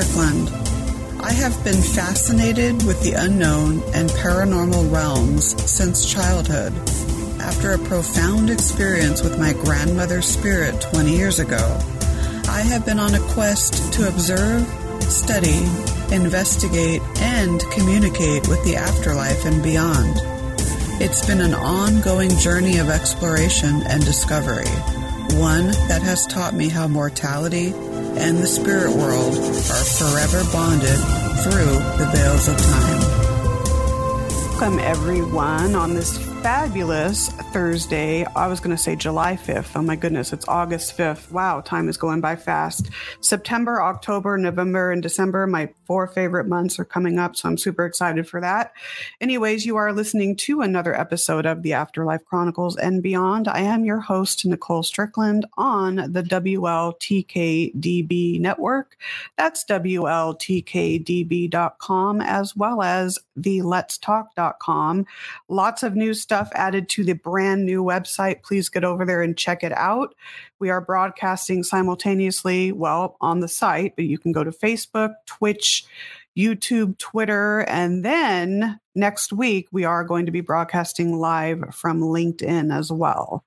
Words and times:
Strickland. 0.00 0.48
I 1.20 1.32
have 1.32 1.64
been 1.64 1.82
fascinated 1.82 2.84
with 2.86 3.02
the 3.02 3.14
unknown 3.14 3.82
and 3.94 4.08
paranormal 4.10 4.92
realms 4.92 5.60
since 5.68 6.06
childhood. 6.06 6.72
After 7.40 7.72
a 7.72 7.78
profound 7.78 8.48
experience 8.48 9.24
with 9.24 9.40
my 9.40 9.54
grandmother's 9.54 10.26
spirit 10.26 10.80
20 10.92 11.16
years 11.16 11.40
ago, 11.40 11.80
I 12.48 12.60
have 12.60 12.86
been 12.86 13.00
on 13.00 13.16
a 13.16 13.20
quest 13.32 13.92
to 13.94 14.06
observe, 14.06 14.68
study, 15.02 15.64
investigate, 16.14 17.02
and 17.18 17.60
communicate 17.72 18.46
with 18.46 18.62
the 18.64 18.76
afterlife 18.76 19.44
and 19.46 19.60
beyond. 19.64 20.14
It's 21.02 21.26
been 21.26 21.40
an 21.40 21.54
ongoing 21.54 22.30
journey 22.38 22.78
of 22.78 22.88
exploration 22.88 23.82
and 23.88 24.04
discovery, 24.04 24.70
one 25.40 25.66
that 25.88 26.02
has 26.02 26.24
taught 26.26 26.54
me 26.54 26.68
how 26.68 26.86
mortality 26.86 27.72
and 28.18 28.38
the 28.38 28.46
spirit 28.46 28.94
world 28.94 29.34
are 29.36 29.84
forever 29.98 30.42
bonded 30.52 30.98
through 31.42 31.78
the 31.98 32.10
veils 32.12 32.48
of 32.48 32.56
time. 32.56 33.00
Welcome, 34.50 34.78
everyone, 34.80 35.74
on 35.76 35.94
this 35.94 36.18
fabulous 36.42 37.30
Thursday. 37.52 38.24
I 38.36 38.46
was 38.46 38.60
going 38.60 38.76
to 38.76 38.82
say 38.82 38.94
July 38.94 39.34
5th. 39.34 39.74
Oh 39.74 39.80
my 39.82 39.96
goodness, 39.96 40.34
it's 40.34 40.46
August 40.48 40.96
5th. 40.96 41.32
Wow, 41.32 41.60
time 41.62 41.88
is 41.88 41.96
going 41.96 42.20
by 42.20 42.36
fast. 42.36 42.90
September, 43.20 43.82
October, 43.82 44.36
November, 44.36 44.92
and 44.92 45.02
December, 45.02 45.46
my 45.46 45.72
four 45.86 46.06
favorite 46.06 46.46
months 46.46 46.78
are 46.78 46.84
coming 46.84 47.18
up. 47.18 47.34
So 47.34 47.48
I'm 47.48 47.56
super 47.56 47.86
excited 47.86 48.28
for 48.28 48.42
that. 48.42 48.74
Anyways, 49.20 49.64
you 49.64 49.76
are 49.76 49.90
listening 49.92 50.36
to 50.36 50.60
another 50.60 50.94
episode 50.94 51.46
of 51.46 51.62
the 51.62 51.72
Afterlife 51.72 52.26
Chronicles 52.26 52.76
and 52.76 53.02
Beyond. 53.02 53.48
I 53.48 53.60
am 53.60 53.86
your 53.86 54.00
host, 54.00 54.44
Nicole 54.44 54.82
Strickland, 54.82 55.46
on 55.56 55.94
the 55.96 56.22
WLTKDB 56.22 57.78
network. 58.40 58.98
That's 59.38 59.64
WLTKDB.com 59.64 62.20
as 62.20 62.54
well 62.54 62.82
as 62.82 63.18
the 63.34 63.62
Let's 63.62 63.96
Talk.com. 63.96 65.06
Lots 65.48 65.82
of 65.82 65.96
new 65.96 66.12
stuff 66.12 66.50
added 66.54 66.90
to 66.90 67.04
the 67.04 67.14
brand 67.14 67.37
new 67.38 67.82
website. 67.82 68.42
Please 68.42 68.68
get 68.68 68.84
over 68.84 69.04
there 69.04 69.22
and 69.22 69.36
check 69.36 69.62
it 69.62 69.72
out. 69.72 70.14
We 70.58 70.70
are 70.70 70.80
broadcasting 70.80 71.62
simultaneously, 71.62 72.72
well, 72.72 73.16
on 73.20 73.40
the 73.40 73.48
site, 73.48 73.96
but 73.96 74.04
you 74.04 74.18
can 74.18 74.32
go 74.32 74.44
to 74.44 74.50
Facebook, 74.50 75.14
Twitch, 75.26 75.84
YouTube, 76.38 76.98
Twitter, 76.98 77.60
and 77.68 78.04
then 78.04 78.78
next 78.94 79.32
week 79.32 79.66
we 79.72 79.84
are 79.84 80.04
going 80.04 80.26
to 80.26 80.32
be 80.32 80.40
broadcasting 80.40 81.18
live 81.18 81.64
from 81.72 82.00
LinkedIn 82.00 82.72
as 82.72 82.92
well. 82.92 83.44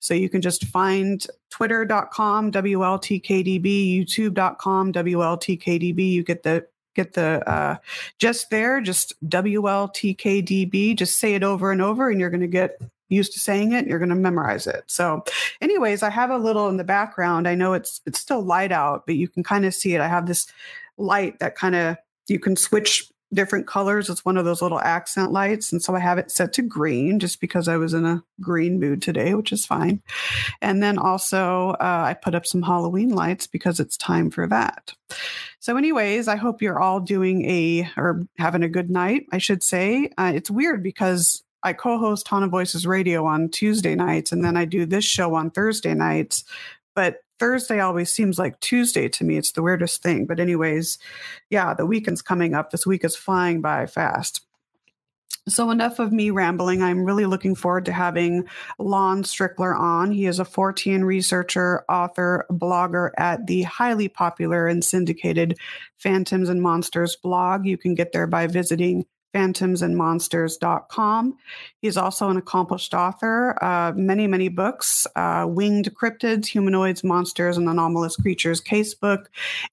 So 0.00 0.12
you 0.12 0.28
can 0.28 0.42
just 0.42 0.66
find 0.66 1.26
twitter.com 1.50 2.52
WLTKDB, 2.52 4.04
youtube.com 4.04 4.92
WLTKDB. 4.92 6.12
You 6.12 6.22
get 6.22 6.42
the 6.42 6.66
get 6.94 7.14
the 7.14 7.42
uh, 7.48 7.76
just 8.18 8.50
there, 8.50 8.80
just 8.80 9.14
WLTKDB. 9.28 10.96
Just 10.96 11.18
say 11.18 11.34
it 11.34 11.42
over 11.42 11.72
and 11.72 11.82
over, 11.82 12.10
and 12.10 12.20
you're 12.20 12.30
going 12.30 12.40
to 12.40 12.46
get 12.46 12.80
used 13.08 13.32
to 13.32 13.40
saying 13.40 13.72
it. 13.72 13.86
You're 13.86 13.98
going 13.98 14.08
to 14.08 14.14
memorize 14.14 14.66
it. 14.66 14.84
So, 14.86 15.24
anyways, 15.60 16.02
I 16.02 16.10
have 16.10 16.30
a 16.30 16.38
little 16.38 16.68
in 16.68 16.76
the 16.76 16.84
background. 16.84 17.46
I 17.46 17.54
know 17.54 17.72
it's 17.72 18.00
it's 18.06 18.20
still 18.20 18.42
light 18.42 18.72
out, 18.72 19.06
but 19.06 19.16
you 19.16 19.28
can 19.28 19.42
kind 19.42 19.64
of 19.64 19.74
see 19.74 19.94
it. 19.94 20.00
I 20.00 20.08
have 20.08 20.26
this 20.26 20.46
light 20.96 21.38
that 21.40 21.56
kind 21.56 21.74
of 21.74 21.96
you 22.28 22.38
can 22.38 22.56
switch 22.56 23.10
different 23.34 23.66
colors. 23.66 24.08
It's 24.08 24.24
one 24.24 24.36
of 24.36 24.44
those 24.44 24.62
little 24.62 24.80
accent 24.80 25.32
lights. 25.32 25.72
And 25.72 25.82
so 25.82 25.94
I 25.94 25.98
have 25.98 26.18
it 26.18 26.30
set 26.30 26.52
to 26.54 26.62
green 26.62 27.18
just 27.18 27.40
because 27.40 27.68
I 27.68 27.76
was 27.76 27.92
in 27.92 28.04
a 28.04 28.22
green 28.40 28.80
mood 28.80 29.02
today, 29.02 29.34
which 29.34 29.52
is 29.52 29.66
fine. 29.66 30.02
And 30.62 30.82
then 30.82 30.98
also, 30.98 31.70
uh, 31.80 32.04
I 32.06 32.14
put 32.14 32.34
up 32.34 32.46
some 32.46 32.62
Halloween 32.62 33.10
lights 33.10 33.46
because 33.46 33.80
it's 33.80 33.96
time 33.96 34.30
for 34.30 34.46
that. 34.46 34.94
So, 35.60 35.76
anyways, 35.76 36.28
I 36.28 36.36
hope 36.36 36.62
you're 36.62 36.80
all 36.80 37.00
doing 37.00 37.48
a 37.48 37.90
or 37.96 38.26
having 38.38 38.62
a 38.62 38.68
good 38.68 38.90
night, 38.90 39.26
I 39.32 39.38
should 39.38 39.62
say. 39.62 40.10
Uh, 40.16 40.32
it's 40.34 40.50
weird 40.50 40.82
because 40.82 41.42
I 41.64 41.72
co 41.72 41.98
host 41.98 42.26
Tana 42.26 42.46
Voices 42.46 42.86
Radio 42.86 43.24
on 43.24 43.48
Tuesday 43.48 43.94
nights, 43.94 44.30
and 44.30 44.44
then 44.44 44.56
I 44.56 44.66
do 44.66 44.84
this 44.84 45.04
show 45.04 45.34
on 45.34 45.50
Thursday 45.50 45.94
nights. 45.94 46.44
But 46.94 47.20
Thursday 47.40 47.80
always 47.80 48.12
seems 48.12 48.38
like 48.38 48.60
Tuesday 48.60 49.08
to 49.08 49.24
me. 49.24 49.36
It's 49.38 49.52
the 49.52 49.62
weirdest 49.62 50.02
thing. 50.02 50.26
But, 50.26 50.38
anyways, 50.38 50.98
yeah, 51.50 51.74
the 51.74 51.86
weekend's 51.86 52.22
coming 52.22 52.54
up. 52.54 52.70
This 52.70 52.86
week 52.86 53.04
is 53.04 53.16
flying 53.16 53.60
by 53.60 53.86
fast. 53.86 54.42
So, 55.46 55.70
enough 55.70 55.98
of 55.98 56.12
me 56.12 56.30
rambling. 56.30 56.82
I'm 56.82 57.04
really 57.04 57.26
looking 57.26 57.54
forward 57.54 57.84
to 57.86 57.92
having 57.92 58.44
Lon 58.78 59.24
Strickler 59.24 59.78
on. 59.78 60.12
He 60.12 60.26
is 60.26 60.38
a 60.38 60.44
Fortean 60.44 61.04
researcher, 61.04 61.84
author, 61.88 62.46
blogger 62.50 63.10
at 63.18 63.46
the 63.46 63.62
highly 63.62 64.08
popular 64.08 64.66
and 64.66 64.82
syndicated 64.82 65.58
Phantoms 65.98 66.48
and 66.48 66.62
Monsters 66.62 67.16
blog. 67.16 67.66
You 67.66 67.76
can 67.76 67.94
get 67.94 68.12
there 68.12 68.26
by 68.26 68.46
visiting 68.46 69.04
phantomsandmonsters.com. 69.34 71.36
He's 71.82 71.96
also 71.96 72.30
an 72.30 72.36
accomplished 72.36 72.94
author, 72.94 73.62
uh, 73.62 73.92
many, 73.96 74.26
many 74.26 74.48
books 74.48 75.06
uh, 75.16 75.46
Winged 75.48 75.94
Cryptids, 75.94 76.46
Humanoids, 76.46 77.04
Monsters, 77.04 77.56
and 77.56 77.68
Anomalous 77.68 78.16
Creatures 78.16 78.60
Casebook, 78.60 79.26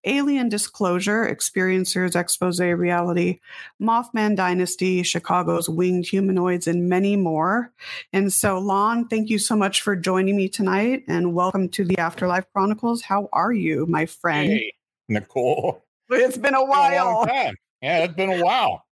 Alien 0.03 0.49
Disclosure, 0.49 1.25
Experiencers 1.25 2.16
Expose 2.16 2.59
Reality, 2.59 3.39
Mothman 3.81 4.35
Dynasty, 4.35 5.03
Chicago's 5.03 5.69
Winged 5.69 6.07
Humanoids, 6.07 6.67
and 6.67 6.89
many 6.89 7.16
more. 7.16 7.72
And 8.11 8.33
so, 8.33 8.59
Lon, 8.59 9.07
thank 9.07 9.29
you 9.29 9.39
so 9.39 9.55
much 9.55 9.81
for 9.81 9.95
joining 9.95 10.35
me 10.35 10.49
tonight 10.49 11.03
and 11.07 11.33
welcome 11.33 11.69
to 11.69 11.85
the 11.85 11.97
Afterlife 11.97 12.45
Chronicles. 12.53 13.01
How 13.01 13.29
are 13.31 13.53
you, 13.53 13.85
my 13.85 14.05
friend? 14.05 14.49
Hey, 14.49 14.73
Nicole. 15.07 15.83
It's 16.09 16.38
been 16.38 16.55
a 16.55 16.66
while. 16.66 17.25
Been 17.25 17.35
a 17.35 17.53
yeah, 17.81 18.03
it's 18.03 18.13
been 18.13 18.31
a 18.31 18.43
while. 18.43 18.85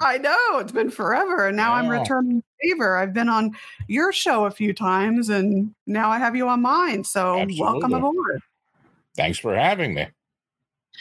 I 0.00 0.18
know 0.18 0.58
it's 0.58 0.72
been 0.72 0.90
forever, 0.90 1.46
and 1.46 1.56
now 1.56 1.70
yeah. 1.70 1.80
I'm 1.80 1.88
returning 1.88 2.42
favor. 2.62 2.96
I've 2.96 3.14
been 3.14 3.28
on 3.28 3.52
your 3.88 4.12
show 4.12 4.44
a 4.44 4.50
few 4.50 4.74
times, 4.74 5.28
and 5.28 5.74
now 5.86 6.10
I 6.10 6.18
have 6.18 6.36
you 6.36 6.48
on 6.48 6.62
mine. 6.62 7.04
So 7.04 7.38
Absolutely. 7.38 7.60
welcome 7.60 7.94
aboard. 7.94 8.42
Thanks 9.16 9.38
for 9.38 9.54
having 9.56 9.94
me. 9.94 10.08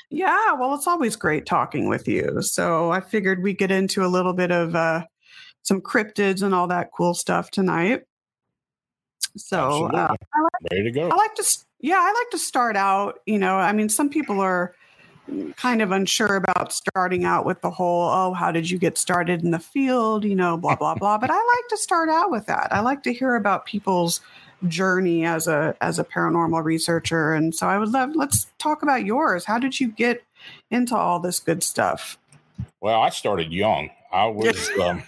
Yeah, 0.10 0.54
well, 0.54 0.74
it's 0.76 0.88
always 0.88 1.16
great 1.16 1.46
talking 1.46 1.90
with 1.90 2.08
you. 2.08 2.42
So 2.42 2.92
I 2.92 3.02
figured 3.02 3.44
we 3.44 3.54
get 3.54 3.72
into 3.72 4.06
a 4.06 4.08
little 4.08 4.34
bit 4.34 4.52
of 4.52 4.76
uh, 4.76 5.06
some 5.64 5.82
cryptids 5.82 6.42
and 6.42 6.54
all 6.54 6.68
that 6.68 6.92
cool 6.96 7.14
stuff 7.14 7.52
tonight. 7.52 8.04
So 9.36 9.86
uh, 9.88 10.10
like, 10.10 10.20
ready 10.72 10.84
to 10.84 10.92
go. 10.92 11.10
I 11.10 11.16
like 11.16 11.36
to, 11.36 11.44
yeah, 11.82 12.00
I 12.00 12.14
like 12.14 12.30
to 12.32 12.38
start 12.38 12.78
out. 12.78 13.20
You 13.26 13.38
know, 13.38 13.58
I 13.58 13.74
mean, 13.74 13.90
some 13.90 14.10
people 14.10 14.40
are 14.40 14.74
kind 15.56 15.82
of 15.82 15.92
unsure 15.92 16.36
about 16.36 16.72
starting 16.74 17.26
out 17.26 17.46
with 17.46 17.62
the 17.62 17.72
whole, 17.72 18.10
oh, 18.10 18.34
how 18.34 18.52
did 18.52 18.70
you 18.70 18.78
get 18.78 18.98
started 18.98 19.44
in 19.44 19.52
the 19.52 19.60
field? 19.60 20.24
You 20.24 20.36
know, 20.36 20.58
blah, 20.58 20.76
blah, 20.76 20.96
blah. 20.96 21.18
But 21.18 21.32
I 21.32 21.36
like 21.36 21.68
to 21.70 21.78
start 21.78 22.10
out 22.10 22.32
with 22.32 22.46
that. 22.48 22.68
I 22.72 22.82
like 22.82 23.04
to 23.04 23.14
hear 23.14 23.36
about 23.36 23.66
people's 23.66 24.22
journey 24.68 25.26
as 25.26 25.48
a 25.48 25.76
as 25.82 26.00
a 26.00 26.04
paranormal 26.04 26.64
researcher. 26.64 27.34
And 27.34 27.54
so 27.54 27.68
I 27.68 27.78
would 27.78 27.90
love 27.90 28.16
let's 28.16 28.48
talk 28.58 28.82
about 28.84 29.06
yours. 29.06 29.46
How 29.46 29.60
did 29.60 29.80
you 29.80 29.90
get 29.90 30.24
into 30.72 30.96
all 30.96 31.20
this 31.20 31.40
good 31.40 31.64
stuff? 31.64 32.18
Well, 32.82 33.02
I 33.02 33.10
started 33.10 33.52
young. 33.52 33.90
I 34.12 34.28
was 34.28 34.70
um, 34.82 35.04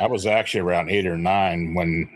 I 0.00 0.06
was 0.06 0.26
actually 0.26 0.60
around 0.60 0.90
eight 0.90 1.06
or 1.06 1.16
nine 1.16 1.74
when 1.74 2.10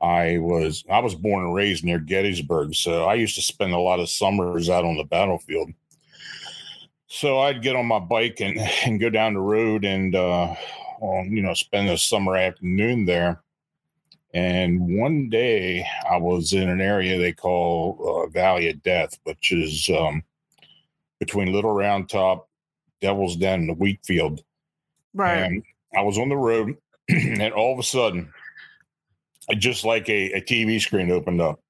I 0.00 0.38
was 0.38 0.84
I 0.90 0.98
was 0.98 1.14
born 1.14 1.44
and 1.44 1.54
raised 1.54 1.84
near 1.84 1.98
Gettysburg, 1.98 2.74
so 2.74 3.04
I 3.04 3.14
used 3.14 3.36
to 3.36 3.42
spend 3.42 3.72
a 3.72 3.78
lot 3.78 4.00
of 4.00 4.10
summers 4.10 4.68
out 4.68 4.84
on 4.84 4.96
the 4.96 5.04
battlefield. 5.04 5.72
So 7.14 7.40
I'd 7.40 7.60
get 7.60 7.76
on 7.76 7.84
my 7.84 7.98
bike 7.98 8.40
and, 8.40 8.58
and 8.86 8.98
go 8.98 9.10
down 9.10 9.34
the 9.34 9.40
road 9.40 9.84
and, 9.84 10.14
uh, 10.14 10.54
well, 10.98 11.24
you 11.26 11.42
know, 11.42 11.52
spend 11.52 11.90
a 11.90 11.98
summer 11.98 12.36
afternoon 12.36 13.04
there. 13.04 13.42
And 14.32 14.96
one 14.98 15.28
day 15.28 15.86
I 16.10 16.16
was 16.16 16.54
in 16.54 16.70
an 16.70 16.80
area 16.80 17.18
they 17.18 17.34
call 17.34 18.24
uh, 18.24 18.30
Valley 18.30 18.70
of 18.70 18.82
Death, 18.82 19.18
which 19.24 19.52
is 19.52 19.90
um, 19.90 20.22
between 21.20 21.52
Little 21.52 21.74
Round 21.74 22.08
Top, 22.08 22.48
Devil's 23.02 23.36
Den, 23.36 23.60
and 23.60 23.68
the 23.68 23.74
wheat 23.74 24.00
field. 24.06 24.42
Right. 25.12 25.36
And 25.36 25.62
I 25.94 26.00
was 26.00 26.16
on 26.16 26.30
the 26.30 26.36
road, 26.36 26.78
and 27.10 27.52
all 27.52 27.74
of 27.74 27.78
a 27.78 27.82
sudden, 27.82 28.32
just 29.58 29.84
like 29.84 30.08
a, 30.08 30.32
a 30.32 30.40
TV 30.40 30.80
screen 30.80 31.10
opened 31.10 31.42
up, 31.42 31.60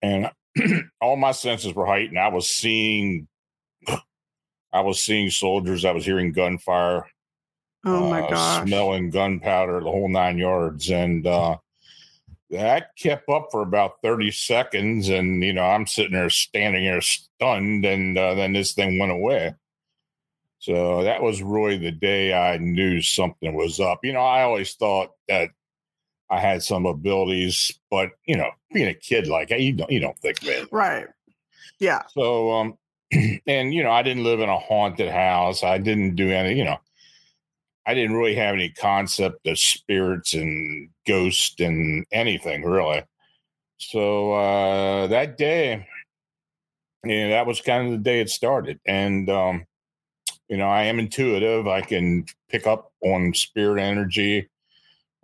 and 0.00 0.30
all 1.02 1.16
my 1.16 1.32
senses 1.32 1.74
were 1.74 1.84
heightened. 1.84 2.18
I 2.18 2.28
was 2.28 2.48
seeing 2.48 3.28
I 4.72 4.80
was 4.80 5.02
seeing 5.02 5.30
soldiers. 5.30 5.84
I 5.84 5.92
was 5.92 6.04
hearing 6.04 6.32
gunfire. 6.32 7.06
Oh 7.84 8.10
my 8.10 8.22
uh, 8.22 8.30
gosh! 8.30 8.66
Smelling 8.66 9.10
gunpowder, 9.10 9.80
the 9.80 9.90
whole 9.90 10.08
nine 10.08 10.38
yards, 10.38 10.90
and 10.90 11.26
uh, 11.26 11.56
that 12.50 12.90
kept 12.96 13.28
up 13.28 13.48
for 13.50 13.62
about 13.62 14.02
thirty 14.02 14.30
seconds. 14.30 15.08
And 15.08 15.42
you 15.42 15.52
know, 15.52 15.64
I'm 15.64 15.86
sitting 15.86 16.12
there, 16.12 16.30
standing 16.30 16.84
there, 16.84 17.00
stunned, 17.00 17.84
and 17.84 18.18
uh, 18.18 18.34
then 18.34 18.52
this 18.52 18.72
thing 18.72 18.98
went 18.98 19.12
away. 19.12 19.54
So 20.58 21.04
that 21.04 21.22
was 21.22 21.42
really 21.42 21.78
the 21.78 21.90
day 21.90 22.34
I 22.34 22.58
knew 22.58 23.00
something 23.00 23.54
was 23.54 23.80
up. 23.80 24.00
You 24.02 24.12
know, 24.12 24.20
I 24.20 24.42
always 24.42 24.74
thought 24.74 25.12
that 25.26 25.48
I 26.28 26.38
had 26.38 26.62
some 26.62 26.84
abilities, 26.84 27.80
but 27.90 28.10
you 28.26 28.36
know, 28.36 28.50
being 28.72 28.88
a 28.88 28.94
kid 28.94 29.26
like 29.26 29.50
you 29.50 29.72
don't 29.72 29.90
you 29.90 30.00
don't 30.00 30.18
think 30.18 30.44
man, 30.44 30.66
right? 30.70 31.06
Yeah. 31.78 32.02
So 32.10 32.52
um, 32.52 32.78
and 33.46 33.74
you 33.74 33.82
know, 33.82 33.90
I 33.90 34.02
didn't 34.02 34.24
live 34.24 34.40
in 34.40 34.48
a 34.48 34.58
haunted 34.58 35.10
house. 35.10 35.62
I 35.62 35.78
didn't 35.78 36.16
do 36.16 36.30
any, 36.30 36.56
you 36.56 36.64
know, 36.64 36.78
I 37.86 37.94
didn't 37.94 38.16
really 38.16 38.34
have 38.36 38.54
any 38.54 38.70
concept 38.70 39.46
of 39.46 39.58
spirits 39.58 40.34
and 40.34 40.90
ghosts 41.06 41.60
and 41.60 42.06
anything 42.12 42.62
really. 42.62 43.02
So 43.78 44.32
uh, 44.32 45.06
that 45.08 45.38
day, 45.38 45.86
you 47.04 47.20
know, 47.20 47.30
that 47.30 47.46
was 47.46 47.60
kind 47.60 47.86
of 47.86 47.92
the 47.92 47.98
day 47.98 48.20
it 48.20 48.30
started. 48.30 48.78
And 48.86 49.28
um, 49.30 49.66
you 50.48 50.56
know, 50.56 50.68
I 50.68 50.82
am 50.84 50.98
intuitive. 50.98 51.66
I 51.66 51.80
can 51.80 52.26
pick 52.48 52.66
up 52.66 52.92
on 53.02 53.32
spirit 53.34 53.80
energy. 53.80 54.48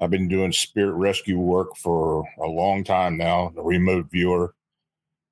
I've 0.00 0.10
been 0.10 0.28
doing 0.28 0.52
spirit 0.52 0.94
rescue 0.94 1.38
work 1.38 1.76
for 1.76 2.24
a 2.40 2.46
long 2.46 2.84
time 2.84 3.16
now, 3.16 3.52
a 3.56 3.62
remote 3.62 4.06
viewer. 4.10 4.54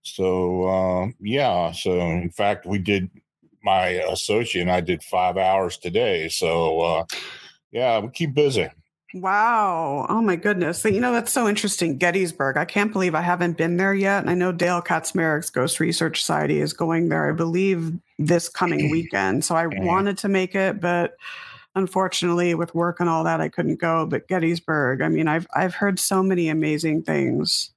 So 0.04 0.64
uh, 0.64 1.08
yeah, 1.20 1.72
so 1.72 1.98
in 1.98 2.30
fact, 2.30 2.66
we 2.66 2.78
did 2.78 3.10
my 3.62 3.86
associate 3.88 4.62
and 4.62 4.70
I 4.70 4.80
did 4.80 5.02
five 5.02 5.36
hours 5.36 5.76
today. 5.78 6.28
So 6.28 6.80
uh, 6.80 7.04
yeah, 7.72 7.98
we 7.98 8.10
keep 8.10 8.34
busy. 8.34 8.68
Wow. 9.14 10.06
Oh 10.08 10.20
my 10.20 10.34
goodness. 10.34 10.84
You 10.84 11.00
know, 11.00 11.12
that's 11.12 11.32
so 11.32 11.48
interesting. 11.48 11.98
Gettysburg. 11.98 12.56
I 12.56 12.64
can't 12.64 12.92
believe 12.92 13.14
I 13.14 13.20
haven't 13.20 13.56
been 13.56 13.76
there 13.76 13.94
yet. 13.94 14.20
And 14.20 14.28
I 14.28 14.34
know 14.34 14.50
Dale 14.50 14.82
Kaczmarek's 14.82 15.50
Ghost 15.50 15.78
Research 15.78 16.20
Society 16.20 16.60
is 16.60 16.72
going 16.72 17.10
there, 17.10 17.28
I 17.28 17.32
believe, 17.32 17.92
this 18.18 18.48
coming 18.48 18.90
weekend. 18.92 19.44
So 19.44 19.54
I 19.54 19.66
mm-hmm. 19.66 19.86
wanted 19.86 20.18
to 20.18 20.28
make 20.28 20.56
it, 20.56 20.80
but 20.80 21.16
unfortunately 21.76 22.54
with 22.54 22.74
work 22.74 22.98
and 22.98 23.08
all 23.08 23.22
that, 23.24 23.40
I 23.40 23.48
couldn't 23.48 23.80
go. 23.80 24.04
But 24.04 24.26
Gettysburg, 24.26 25.00
I 25.00 25.08
mean, 25.08 25.28
I've 25.28 25.46
I've 25.54 25.74
heard 25.74 26.00
so 26.00 26.22
many 26.22 26.48
amazing 26.48 27.04
things. 27.04 27.70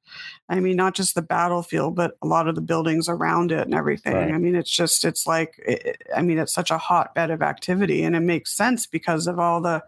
I 0.50 0.60
mean, 0.60 0.76
not 0.76 0.96
just 0.96 1.16
the 1.16 1.22
battlefield, 1.22 1.96
but 1.96 2.18
a 2.22 2.28
lot 2.28 2.48
of 2.48 2.56
the 2.56 2.62
buildings 2.62 3.10
around 3.10 3.52
it 3.52 3.62
and 3.66 3.74
everything. 3.74 4.14
Right. 4.14 4.32
I 4.32 4.38
mean, 4.38 4.56
it's 4.56 4.72
just, 4.72 5.04
it's 5.04 5.28
like, 5.28 5.56
it, 5.66 6.02
I 6.16 6.22
mean, 6.22 6.38
it's 6.38 6.54
such 6.54 6.72
a 6.72 6.78
hotbed 6.78 7.32
of 7.32 7.42
activity 7.42 8.04
and 8.04 8.16
it 8.16 8.22
makes 8.22 8.56
sense 8.56 8.86
because 8.86 9.28
of 9.28 9.40
all 9.40 9.62
the 9.62 9.84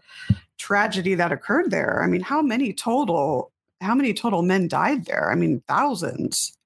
tragedy 0.58 1.14
that 1.14 1.32
occurred 1.32 1.70
there. 1.70 2.02
I 2.02 2.06
mean, 2.06 2.20
how 2.20 2.42
many 2.42 2.72
total, 2.72 3.52
how 3.80 3.94
many 3.94 4.12
total 4.12 4.42
men 4.42 4.68
died 4.68 5.06
there? 5.06 5.30
I 5.30 5.34
mean, 5.34 5.62
thousands. 5.66 6.56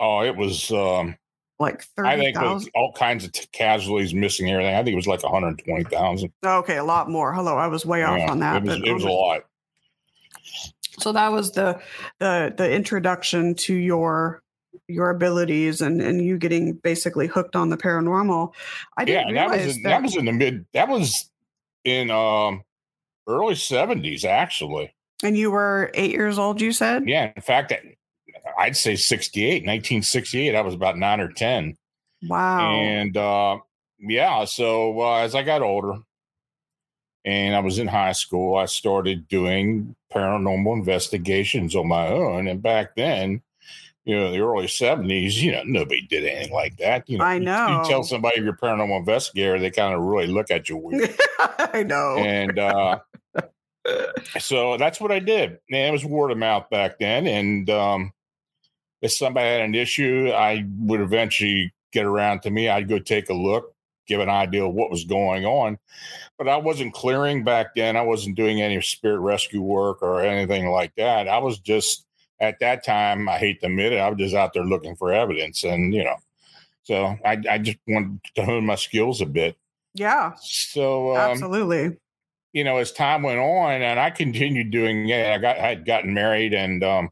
Oh, 0.00 0.22
it 0.22 0.36
was, 0.36 0.70
um, 0.72 1.16
like 1.60 1.84
30, 1.96 2.08
I 2.08 2.16
think 2.16 2.70
all 2.74 2.92
kinds 2.92 3.24
of 3.24 3.30
t- 3.30 3.46
casualties, 3.52 4.12
missing 4.12 4.50
everything. 4.50 4.74
I 4.74 4.82
think 4.82 4.94
it 4.94 4.96
was 4.96 5.06
like 5.06 5.22
120,000. 5.22 6.32
Okay, 6.44 6.76
a 6.78 6.84
lot 6.84 7.08
more. 7.08 7.32
Hello, 7.32 7.56
I 7.56 7.68
was 7.68 7.86
way 7.86 8.00
yeah, 8.00 8.10
off 8.10 8.30
on 8.30 8.40
that. 8.40 8.56
It 8.56 8.64
was, 8.64 8.80
it 8.82 8.92
was 8.92 9.04
a 9.04 9.08
lot 9.08 9.44
so 10.98 11.12
that 11.12 11.32
was 11.32 11.52
the 11.52 11.80
the 12.18 12.54
the 12.56 12.70
introduction 12.70 13.54
to 13.54 13.74
your 13.74 14.42
your 14.88 15.10
abilities 15.10 15.80
and 15.80 16.00
and 16.00 16.24
you 16.24 16.38
getting 16.38 16.74
basically 16.74 17.26
hooked 17.26 17.56
on 17.56 17.70
the 17.70 17.76
paranormal. 17.76 18.52
I 18.96 19.04
didn't 19.04 19.34
yeah, 19.34 19.48
that 19.48 19.58
was 19.58 19.76
in, 19.76 19.82
that, 19.82 19.88
that 19.88 20.02
was 20.02 20.16
in 20.16 20.24
the 20.24 20.32
mid. 20.32 20.66
That 20.74 20.88
was 20.88 21.30
in 21.84 22.10
um 22.10 22.62
early 23.26 23.54
seventies 23.54 24.24
actually. 24.24 24.94
And 25.22 25.36
you 25.36 25.50
were 25.50 25.90
eight 25.94 26.10
years 26.10 26.38
old. 26.38 26.60
You 26.60 26.72
said. 26.72 27.08
Yeah, 27.08 27.32
in 27.34 27.42
fact, 27.42 27.72
I'd 28.58 28.76
say 28.76 28.96
68, 28.96 29.62
1968. 29.62 30.54
I 30.54 30.60
was 30.60 30.74
about 30.74 30.98
nine 30.98 31.20
or 31.20 31.32
ten. 31.32 31.76
Wow. 32.28 32.72
And 32.72 33.16
uh, 33.16 33.58
yeah, 34.00 34.44
so 34.44 35.00
uh, 35.00 35.18
as 35.18 35.34
I 35.34 35.42
got 35.42 35.62
older, 35.62 35.98
and 37.24 37.54
I 37.54 37.60
was 37.60 37.78
in 37.78 37.86
high 37.86 38.12
school, 38.12 38.56
I 38.56 38.66
started 38.66 39.28
doing 39.28 39.96
paranormal 40.12 40.74
investigations 40.74 41.74
on 41.74 41.88
my 41.88 42.08
own. 42.08 42.48
And 42.48 42.62
back 42.62 42.94
then, 42.96 43.42
you 44.04 44.14
know, 44.14 44.30
the 44.30 44.40
early 44.40 44.66
70s, 44.66 45.40
you 45.40 45.52
know, 45.52 45.62
nobody 45.64 46.02
did 46.02 46.24
anything 46.24 46.52
like 46.52 46.76
that. 46.76 47.08
You 47.08 47.18
know, 47.18 47.24
I 47.24 47.38
know. 47.38 47.68
You, 47.68 47.76
you 47.78 47.84
tell 47.84 48.04
somebody 48.04 48.40
you're 48.40 48.52
a 48.52 48.56
paranormal 48.56 48.98
investigator, 48.98 49.58
they 49.58 49.70
kind 49.70 49.94
of 49.94 50.02
really 50.02 50.26
look 50.26 50.50
at 50.50 50.68
you 50.68 50.76
weird. 50.76 51.16
I 51.38 51.82
know. 51.82 52.16
And 52.18 52.58
uh, 52.58 52.98
so 54.38 54.76
that's 54.76 55.00
what 55.00 55.10
I 55.10 55.18
did. 55.18 55.58
And 55.70 55.88
it 55.88 55.92
was 55.92 56.04
word 56.04 56.30
of 56.30 56.36
mouth 56.36 56.68
back 56.68 56.98
then. 56.98 57.26
And 57.26 57.70
um, 57.70 58.12
if 59.00 59.12
somebody 59.12 59.48
had 59.48 59.62
an 59.62 59.74
issue, 59.74 60.30
I 60.34 60.66
would 60.80 61.00
eventually 61.00 61.72
get 61.90 62.04
around 62.04 62.42
to 62.42 62.50
me. 62.50 62.68
I'd 62.68 62.88
go 62.88 62.98
take 62.98 63.30
a 63.30 63.34
look 63.34 63.73
give 64.06 64.20
an 64.20 64.28
idea 64.28 64.64
of 64.64 64.74
what 64.74 64.90
was 64.90 65.04
going 65.04 65.44
on. 65.44 65.78
But 66.38 66.48
I 66.48 66.56
wasn't 66.56 66.94
clearing 66.94 67.44
back 67.44 67.74
then. 67.74 67.96
I 67.96 68.02
wasn't 68.02 68.36
doing 68.36 68.60
any 68.60 68.80
spirit 68.82 69.20
rescue 69.20 69.62
work 69.62 70.02
or 70.02 70.22
anything 70.22 70.68
like 70.68 70.94
that. 70.96 71.28
I 71.28 71.38
was 71.38 71.58
just 71.58 72.06
at 72.40 72.58
that 72.60 72.84
time, 72.84 73.28
I 73.28 73.38
hate 73.38 73.60
to 73.60 73.66
admit 73.66 73.92
it, 73.92 73.98
I 73.98 74.08
was 74.08 74.18
just 74.18 74.34
out 74.34 74.52
there 74.52 74.64
looking 74.64 74.96
for 74.96 75.12
evidence. 75.12 75.64
And, 75.64 75.94
you 75.94 76.04
know, 76.04 76.16
so 76.82 77.16
I, 77.24 77.40
I 77.48 77.58
just 77.58 77.78
wanted 77.86 78.20
to 78.34 78.44
hone 78.44 78.66
my 78.66 78.74
skills 78.74 79.20
a 79.20 79.26
bit. 79.26 79.56
Yeah. 79.94 80.32
So, 80.40 81.12
um, 81.12 81.30
absolutely. 81.30 81.96
You 82.52 82.64
know, 82.64 82.78
as 82.78 82.92
time 82.92 83.22
went 83.22 83.38
on 83.38 83.82
and 83.82 83.98
I 83.98 84.10
continued 84.10 84.70
doing 84.70 85.08
it, 85.08 85.26
I 85.26 85.38
got, 85.38 85.58
I 85.58 85.68
had 85.68 85.86
gotten 85.86 86.14
married 86.14 86.52
and, 86.54 86.82
um, 86.84 87.10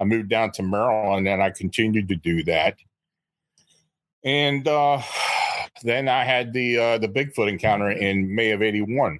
I 0.00 0.04
moved 0.04 0.28
down 0.28 0.52
to 0.52 0.62
Maryland 0.62 1.26
and 1.26 1.42
I 1.42 1.50
continued 1.50 2.08
to 2.08 2.16
do 2.16 2.44
that. 2.44 2.76
And, 4.24 4.66
uh, 4.66 5.00
then 5.82 6.08
I 6.08 6.24
had 6.24 6.52
the 6.52 6.78
uh, 6.78 6.98
the 6.98 7.08
Bigfoot 7.08 7.48
encounter 7.48 7.90
in 7.90 8.34
May 8.34 8.50
of 8.52 8.62
'81, 8.62 9.18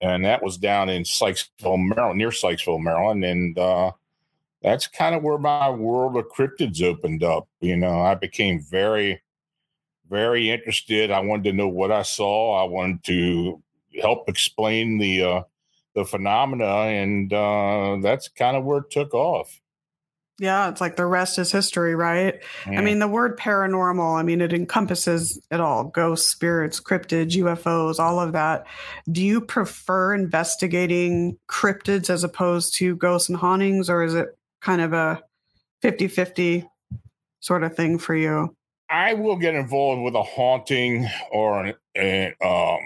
and 0.00 0.24
that 0.24 0.42
was 0.42 0.56
down 0.56 0.88
in 0.88 1.02
Sykesville, 1.02 1.86
Maryland, 1.94 2.18
near 2.18 2.30
Sykesville, 2.30 2.82
Maryland, 2.82 3.24
and 3.24 3.58
uh, 3.58 3.92
that's 4.62 4.86
kind 4.86 5.14
of 5.14 5.22
where 5.22 5.38
my 5.38 5.70
world 5.70 6.16
of 6.16 6.28
cryptids 6.28 6.82
opened 6.82 7.22
up. 7.22 7.48
You 7.60 7.76
know, 7.76 8.00
I 8.00 8.14
became 8.14 8.60
very, 8.60 9.22
very 10.08 10.50
interested. 10.50 11.10
I 11.10 11.20
wanted 11.20 11.44
to 11.44 11.52
know 11.56 11.68
what 11.68 11.92
I 11.92 12.02
saw. 12.02 12.60
I 12.60 12.68
wanted 12.68 13.04
to 13.04 13.62
help 14.00 14.28
explain 14.28 14.98
the 14.98 15.22
uh, 15.22 15.42
the 15.94 16.04
phenomena, 16.04 16.64
and 16.64 17.32
uh, 17.32 17.98
that's 18.02 18.28
kind 18.28 18.56
of 18.56 18.64
where 18.64 18.78
it 18.78 18.90
took 18.90 19.14
off. 19.14 19.60
Yeah, 20.40 20.70
it's 20.70 20.80
like 20.80 20.96
the 20.96 21.04
rest 21.04 21.38
is 21.38 21.52
history, 21.52 21.94
right? 21.94 22.42
Yeah. 22.66 22.78
I 22.78 22.82
mean, 22.82 22.98
the 22.98 23.06
word 23.06 23.38
paranormal, 23.38 24.18
I 24.18 24.22
mean, 24.22 24.40
it 24.40 24.54
encompasses 24.54 25.38
it 25.50 25.60
all 25.60 25.84
ghosts, 25.84 26.30
spirits, 26.30 26.80
cryptids, 26.80 27.36
UFOs, 27.36 27.98
all 27.98 28.18
of 28.18 28.32
that. 28.32 28.66
Do 29.12 29.22
you 29.22 29.42
prefer 29.42 30.14
investigating 30.14 31.36
cryptids 31.46 32.08
as 32.08 32.24
opposed 32.24 32.74
to 32.78 32.96
ghosts 32.96 33.28
and 33.28 33.36
hauntings, 33.36 33.90
or 33.90 34.02
is 34.02 34.14
it 34.14 34.28
kind 34.62 34.80
of 34.80 34.94
a 34.94 35.22
50 35.82 36.08
50 36.08 36.66
sort 37.40 37.62
of 37.62 37.76
thing 37.76 37.98
for 37.98 38.14
you? 38.14 38.56
I 38.88 39.12
will 39.12 39.36
get 39.36 39.54
involved 39.54 40.00
with 40.00 40.14
a 40.14 40.22
haunting 40.22 41.06
or 41.30 41.66
an, 41.66 41.74
an 41.94 42.34
um, 42.42 42.78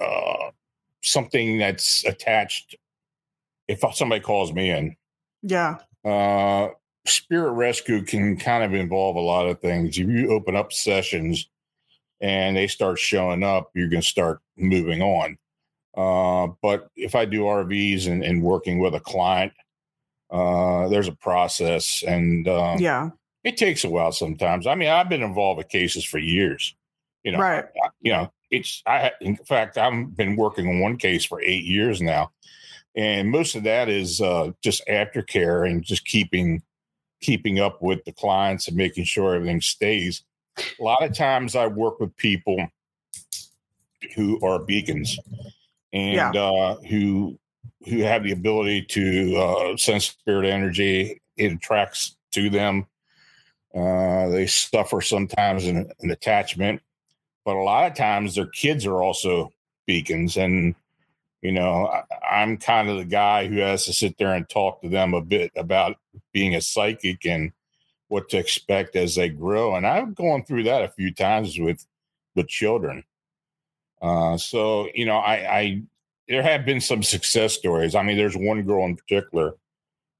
uh, 0.00 0.50
something 1.02 1.58
that's 1.58 2.02
attached. 2.06 2.76
If 3.68 3.84
somebody 3.92 4.22
calls 4.22 4.54
me 4.54 4.70
in, 4.70 4.96
yeah, 5.42 5.78
uh, 6.06 6.68
spirit 7.04 7.52
rescue 7.52 8.02
can 8.02 8.36
kind 8.36 8.64
of 8.64 8.74
involve 8.74 9.16
a 9.16 9.20
lot 9.20 9.48
of 9.48 9.60
things. 9.60 9.98
If 9.98 10.08
you 10.08 10.30
open 10.30 10.56
up 10.56 10.72
sessions 10.72 11.48
and 12.20 12.56
they 12.56 12.66
start 12.66 12.98
showing 12.98 13.42
up, 13.42 13.70
you're 13.74 13.88
going 13.88 14.02
to 14.02 14.06
start 14.08 14.40
moving 14.56 15.02
on. 15.02 15.38
Uh, 15.96 16.52
but 16.62 16.88
if 16.94 17.14
I 17.14 17.24
do 17.24 17.42
RVs 17.42 18.06
and, 18.06 18.22
and 18.22 18.42
working 18.42 18.78
with 18.78 18.94
a 18.94 19.00
client, 19.00 19.52
uh, 20.30 20.88
there's 20.88 21.08
a 21.08 21.12
process, 21.12 22.02
and 22.06 22.46
um, 22.48 22.78
yeah, 22.78 23.10
it 23.44 23.56
takes 23.56 23.84
a 23.84 23.88
while 23.88 24.12
sometimes. 24.12 24.66
I 24.66 24.74
mean, 24.74 24.88
I've 24.88 25.08
been 25.08 25.22
involved 25.22 25.58
with 25.58 25.68
cases 25.68 26.04
for 26.04 26.18
years. 26.18 26.74
You 27.22 27.32
know, 27.32 27.38
right? 27.38 27.64
I, 27.82 27.88
you 28.00 28.12
know, 28.12 28.32
it's 28.50 28.82
I. 28.86 29.12
In 29.20 29.36
fact, 29.36 29.78
I've 29.78 30.16
been 30.16 30.36
working 30.36 30.68
on 30.68 30.80
one 30.80 30.96
case 30.96 31.24
for 31.24 31.40
eight 31.40 31.64
years 31.64 32.02
now, 32.02 32.32
and 32.96 33.30
most 33.30 33.54
of 33.54 33.62
that 33.64 33.88
is 33.88 34.20
uh, 34.20 34.52
just 34.62 34.82
aftercare 34.88 35.68
and 35.68 35.84
just 35.84 36.06
keeping 36.06 36.62
keeping 37.20 37.60
up 37.60 37.82
with 37.82 38.04
the 38.04 38.12
clients 38.12 38.68
and 38.68 38.76
making 38.76 39.04
sure 39.04 39.34
everything 39.34 39.60
stays. 39.60 40.22
A 40.58 40.82
lot 40.82 41.02
of 41.02 41.14
times, 41.14 41.54
I 41.54 41.66
work 41.66 42.00
with 42.00 42.16
people 42.16 42.56
who 44.14 44.40
are 44.44 44.58
beacons 44.60 45.18
and 45.92 46.14
yeah. 46.14 46.30
uh, 46.30 46.76
who 46.88 47.38
who 47.86 48.00
have 48.00 48.24
the 48.24 48.32
ability 48.32 48.82
to 48.82 49.36
uh, 49.36 49.76
sense 49.76 50.06
spirit 50.06 50.46
energy. 50.46 51.20
It 51.36 51.52
attracts 51.52 52.16
to 52.32 52.48
them. 52.48 52.86
Uh, 53.74 54.28
they 54.28 54.46
suffer 54.46 55.02
sometimes 55.02 55.66
an, 55.66 55.90
an 56.00 56.10
attachment, 56.10 56.80
but 57.44 57.56
a 57.56 57.62
lot 57.62 57.90
of 57.90 57.96
times 57.96 58.34
their 58.34 58.46
kids 58.46 58.86
are 58.86 59.02
also 59.02 59.52
beacons 59.86 60.38
and 60.38 60.74
you 61.46 61.52
know, 61.52 61.86
I, 62.28 62.42
am 62.42 62.56
kind 62.56 62.90
of 62.90 62.96
the 62.96 63.04
guy 63.04 63.46
who 63.46 63.58
has 63.58 63.84
to 63.84 63.92
sit 63.92 64.18
there 64.18 64.34
and 64.34 64.48
talk 64.48 64.82
to 64.82 64.88
them 64.88 65.14
a 65.14 65.20
bit 65.20 65.52
about 65.54 65.96
being 66.32 66.56
a 66.56 66.60
psychic 66.60 67.24
and 67.24 67.52
what 68.08 68.28
to 68.30 68.38
expect 68.38 68.96
as 68.96 69.14
they 69.14 69.28
grow. 69.28 69.76
And 69.76 69.86
I've 69.86 70.16
gone 70.16 70.42
through 70.42 70.64
that 70.64 70.82
a 70.82 70.88
few 70.88 71.14
times 71.14 71.56
with 71.56 71.86
with 72.34 72.48
children. 72.48 73.04
Uh, 74.02 74.36
so 74.36 74.88
you 74.92 75.06
know, 75.06 75.18
I, 75.18 75.58
I 75.58 75.82
there 76.26 76.42
have 76.42 76.66
been 76.66 76.80
some 76.80 77.04
success 77.04 77.54
stories. 77.54 77.94
I 77.94 78.02
mean, 78.02 78.16
there's 78.16 78.36
one 78.36 78.62
girl 78.62 78.84
in 78.84 78.96
particular 78.96 79.54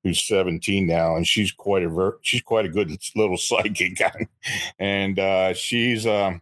who's 0.05 0.25
17 0.29 0.87
now, 0.87 1.17
and 1.17 1.27
she's 1.27 1.51
quite 1.51 1.83
a 1.83 1.89
ver- 1.89 2.21
she's 2.23 2.43
quite 2.43 2.67
a 2.67 2.69
good 2.69 2.97
little 3.17 3.37
psychic, 3.37 4.01
and 4.79 5.19
uh, 5.19 5.55
she's 5.55 6.07
um, 6.07 6.41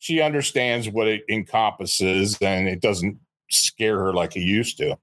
she 0.00 0.20
understands 0.20 0.88
what 0.88 1.06
it 1.06 1.22
encompasses, 1.28 2.36
and 2.42 2.66
it 2.66 2.80
doesn't 2.80 3.20
scare 3.50 3.98
her 3.98 4.12
like 4.12 4.32
he 4.32 4.40
used 4.40 4.78
to. 4.78 4.98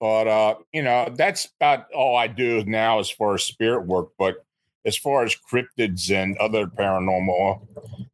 But 0.00 0.28
uh, 0.28 0.54
you 0.72 0.82
know, 0.82 1.12
that's 1.16 1.48
about 1.60 1.90
all 1.92 2.16
I 2.16 2.26
do 2.28 2.64
now 2.64 2.98
as 2.98 3.10
far 3.10 3.34
as 3.34 3.44
spirit 3.44 3.86
work. 3.86 4.10
But 4.18 4.44
as 4.84 4.96
far 4.96 5.24
as 5.24 5.36
cryptids 5.36 6.10
and 6.10 6.36
other 6.38 6.66
paranormal, 6.66 7.66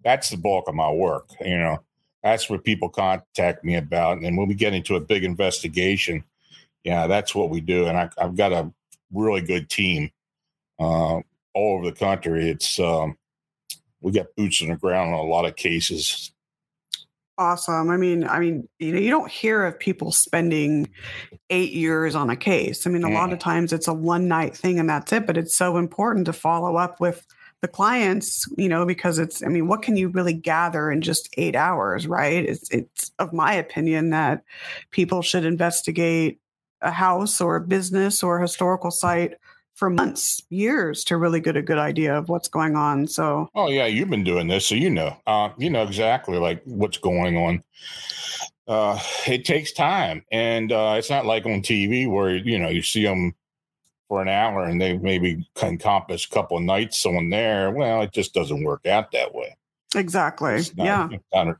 that's 0.03 0.31
the 0.31 0.37
bulk 0.37 0.69
of 0.69 0.75
my 0.75 0.91
work. 0.91 1.29
You 1.41 1.59
know, 1.59 1.81
that's 2.23 2.49
what 2.49 2.65
people 2.65 2.89
contact 2.89 3.65
me 3.65 3.77
about. 3.77 4.19
And 4.19 4.37
when 4.37 4.49
we 4.49 4.55
get 4.55 4.75
into 4.75 4.97
a 4.97 5.01
big 5.01 5.25
investigation, 5.25 6.25
yeah, 6.83 7.07
that's 7.07 7.35
what 7.35 7.51
we 7.51 7.61
do. 7.61 7.87
And 7.87 7.97
I, 7.97 8.11
have 8.19 8.37
got 8.37 8.53
a 8.53 8.71
really 9.13 9.43
good 9.43 9.69
team 9.69 10.11
uh, 10.79 11.21
all 11.55 11.77
over 11.77 11.85
the 11.85 11.97
country. 11.97 12.51
It's 12.51 12.79
um, 12.81 13.17
we 14.01 14.13
got 14.13 14.35
boots 14.37 14.63
on 14.63 14.69
the 14.69 14.77
ground 14.77 15.15
on 15.15 15.21
a 15.21 15.23
lot 15.23 15.47
of 15.47 15.57
cases. 15.57 16.33
Awesome. 17.37 17.91
I 17.91 17.97
mean, 17.97 18.25
I 18.29 18.39
mean, 18.39 18.69
you 18.79 18.93
know, 18.93 18.99
you 19.01 19.11
don't 19.11 19.31
hear 19.31 19.65
of 19.65 19.79
people 19.79 20.13
spending 20.13 20.89
eight 21.51 21.73
years 21.73 22.15
on 22.15 22.31
a 22.31 22.37
case. 22.37 22.87
I 22.87 22.91
mean, 22.91 23.03
a 23.03 23.09
mm. 23.09 23.15
lot 23.15 23.33
of 23.33 23.41
times 23.41 23.73
it's 23.73 23.89
a 23.89 23.93
one 23.93 24.29
night 24.29 24.57
thing 24.57 24.79
and 24.79 24.89
that's 24.89 25.13
it. 25.13 25.27
But 25.27 25.37
it's 25.37 25.57
so 25.57 25.77
important 25.77 26.27
to 26.27 26.33
follow 26.33 26.77
up 26.77 27.01
with 27.01 27.27
the 27.61 27.67
clients, 27.67 28.47
you 28.57 28.69
know, 28.69 28.87
because 28.87 29.19
it's, 29.19 29.43
I 29.43 29.47
mean, 29.49 29.67
what 29.67 29.83
can 29.83 29.97
you 29.97 30.09
really 30.09 30.33
gather 30.33 30.93
in 30.93 31.01
just 31.01 31.29
eight 31.37 31.57
hours, 31.57 32.07
right? 32.07 32.45
It's, 32.45 32.71
it's 32.71 33.11
of 33.19 33.33
my 33.33 33.55
opinion 33.55 34.11
that 34.11 34.45
people 34.93 35.23
should 35.23 35.45
investigate 35.45 36.39
a 36.83 36.93
house 36.93 37.41
or 37.41 37.57
a 37.57 37.61
business 37.61 38.23
or 38.23 38.39
a 38.39 38.43
historical 38.43 38.93
site 38.93 39.35
for 39.75 39.91
months, 39.91 40.43
years 40.51 41.05
to 41.05 41.17
really 41.17 41.41
get 41.41 41.57
a 41.57 41.63
good 41.63 41.79
idea 41.79 42.17
of 42.17 42.29
what's 42.29 42.49
going 42.49 42.77
on. 42.77 43.07
So, 43.07 43.49
oh 43.55 43.69
yeah, 43.69 43.87
you've 43.87 44.11
been 44.11 44.25
doing 44.25 44.49
this, 44.49 44.67
so 44.67 44.75
you 44.75 44.91
know, 44.91 45.17
uh, 45.27 45.51
you 45.59 45.71
know 45.71 45.83
exactly 45.83 46.39
like 46.39 46.63
what's 46.65 46.99
going 46.99 47.37
on. 47.37 47.63
Uh, 48.67 48.99
it 49.27 49.45
takes 49.45 49.73
time, 49.73 50.25
and 50.33 50.73
uh, 50.73 50.95
it's 50.97 51.11
not 51.11 51.27
like 51.27 51.45
on 51.47 51.61
TV 51.61 52.11
where 52.11 52.35
you 52.37 52.59
know 52.59 52.69
you 52.69 52.83
see 52.83 53.05
them 53.05 53.35
for 54.09 54.21
an 54.23 54.29
hour 54.29 54.65
and 54.65 54.81
they 54.81 54.97
maybe 54.97 55.47
encompass 55.63 56.27
a 56.27 56.29
couple 56.29 56.57
of 56.57 56.63
nights 56.63 57.05
on 57.07 57.31
there. 57.31 57.71
Well, 57.71 58.03
it 58.03 58.13
just 58.13 58.35
doesn't 58.35 58.65
work 58.65 58.87
out 58.87 59.13
that 59.13 59.35
way. 59.35 59.57
Exactly. 59.95 60.61
Not, 60.77 60.85
yeah. 60.85 61.09
Not 61.33 61.49
an 61.49 61.57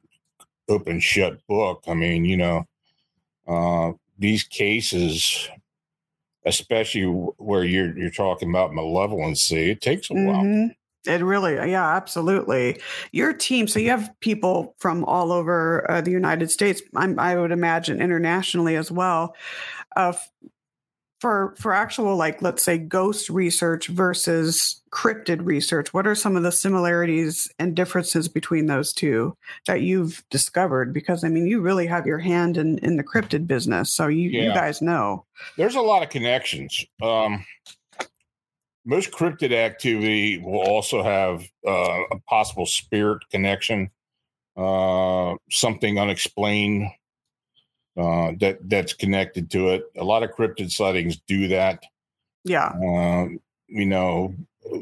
open 0.69 1.01
shut 1.01 1.45
book. 1.47 1.85
I 1.87 1.95
mean, 1.95 2.25
you 2.25 2.37
know, 2.37 2.67
uh, 3.49 3.93
these 4.19 4.45
cases, 4.45 5.49
especially 6.45 7.03
where 7.03 7.65
you're 7.65 7.97
you're 7.99 8.11
talking 8.11 8.51
about 8.51 8.73
malevolency, 8.73 9.71
it 9.71 9.81
takes 9.81 10.11
a 10.11 10.15
mm-hmm. 10.15 10.27
while. 10.27 10.71
It 11.07 11.23
really, 11.23 11.55
yeah, 11.71 11.97
absolutely. 11.97 12.81
Your 13.13 13.35
team, 13.35 13.69
so 13.69 13.79
you 13.79 13.91
have 13.91 14.11
people 14.21 14.75
from 14.79 15.05
all 15.05 15.33
over 15.33 15.89
uh, 15.91 16.01
the 16.01 16.11
United 16.11 16.51
States. 16.51 16.81
I'm, 16.97 17.19
i 17.19 17.37
would 17.37 17.53
imagine 17.53 18.01
internationally 18.01 18.77
as 18.77 18.91
well. 18.91 19.37
Uh, 19.97 20.15
for 21.21 21.55
for 21.57 21.73
actual 21.73 22.17
like 22.17 22.43
let's 22.43 22.63
say 22.63 22.77
ghost 22.77 23.31
research 23.31 23.87
versus 23.89 24.83
cryptid 24.91 25.45
research 25.45 25.93
what 25.95 26.07
are 26.07 26.15
some 26.15 26.37
of 26.37 26.43
the 26.43 26.53
similarities 26.53 27.51
and 27.59 27.75
differences 27.75 28.29
between 28.29 28.67
those 28.67 28.93
two 28.93 29.37
that 29.67 29.81
you've 29.81 30.25
discovered? 30.31 30.93
Because 30.93 31.25
i 31.25 31.29
mean 31.29 31.47
you 31.47 31.61
really 31.61 31.87
have 31.87 32.07
your 32.07 32.19
hand 32.19 32.57
in 32.57 32.79
in 32.79 32.97
the 32.97 33.05
cryptid 33.05 33.47
business 33.47 33.95
so 33.95 34.07
you 34.07 34.31
yeah. 34.31 34.43
you 34.43 34.55
guys 34.55 34.83
know. 34.83 35.25
There's 35.57 35.75
a 35.75 35.81
lot 35.81 36.03
of 36.03 36.11
connections. 36.11 36.85
Um 37.03 37.45
most 38.85 39.13
cryptid 39.13 39.53
activity 39.53 40.39
will 40.39 40.61
also 40.61 41.03
have 41.03 41.43
uh, 41.67 42.03
a 42.13 42.19
possible 42.29 42.67
spirit 42.67 43.23
connection 43.31 43.91
uh 44.57 45.35
something 45.51 45.99
unexplained 45.99 46.89
uh, 47.97 48.33
that 48.41 48.59
that's 48.69 48.93
connected 48.93 49.51
to 49.53 49.69
it. 49.69 49.85
A 49.97 50.05
lot 50.05 50.23
of 50.23 50.31
cryptid 50.31 50.71
sightings 50.71 51.21
do 51.29 51.49
that. 51.49 51.85
Yeah. 52.45 52.69
Uh, 52.69 53.29
you 53.69 53.87
know, 53.87 54.35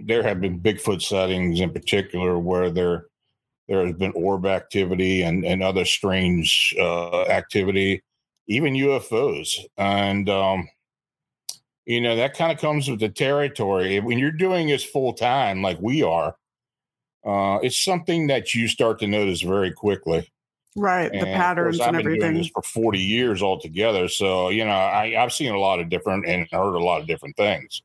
there 0.04 0.22
have 0.22 0.40
been 0.40 0.60
Bigfoot 0.60 1.02
sightings 1.02 1.60
in 1.60 1.70
particular 1.70 2.38
where 2.38 2.70
there 2.70 3.06
there 3.68 3.86
has 3.86 3.94
been 3.94 4.12
orb 4.14 4.46
activity 4.46 5.22
and 5.22 5.44
and 5.44 5.62
other 5.62 5.84
strange 5.84 6.74
uh, 6.78 7.22
activity, 7.24 8.02
even 8.46 8.74
UFOs, 8.74 9.58
and 9.76 10.28
um, 10.28 10.68
you 11.84 12.00
know 12.00 12.16
that 12.16 12.34
kind 12.34 12.52
of 12.52 12.58
comes 12.58 12.88
with 12.88 13.00
the 13.00 13.08
territory. 13.08 14.00
When 14.00 14.18
you're 14.18 14.32
doing 14.32 14.68
this 14.68 14.84
full 14.84 15.12
time, 15.12 15.62
like 15.62 15.78
we 15.80 16.02
are, 16.02 16.34
uh, 17.24 17.58
it's 17.62 17.82
something 17.82 18.26
that 18.28 18.54
you 18.54 18.68
start 18.68 18.98
to 19.00 19.06
notice 19.06 19.42
very 19.42 19.72
quickly 19.72 20.30
right 20.76 21.10
and 21.12 21.20
the 21.20 21.26
patterns 21.26 21.78
course, 21.78 21.88
and 21.88 21.96
everything. 21.96 22.44
for 22.52 22.62
40 22.62 22.98
years 22.98 23.42
altogether 23.42 24.08
so 24.08 24.48
you 24.48 24.64
know 24.64 24.70
I, 24.70 25.22
i've 25.22 25.32
seen 25.32 25.52
a 25.52 25.58
lot 25.58 25.80
of 25.80 25.88
different 25.88 26.26
and 26.26 26.46
heard 26.50 26.74
a 26.74 26.82
lot 26.82 27.00
of 27.00 27.06
different 27.06 27.36
things. 27.36 27.82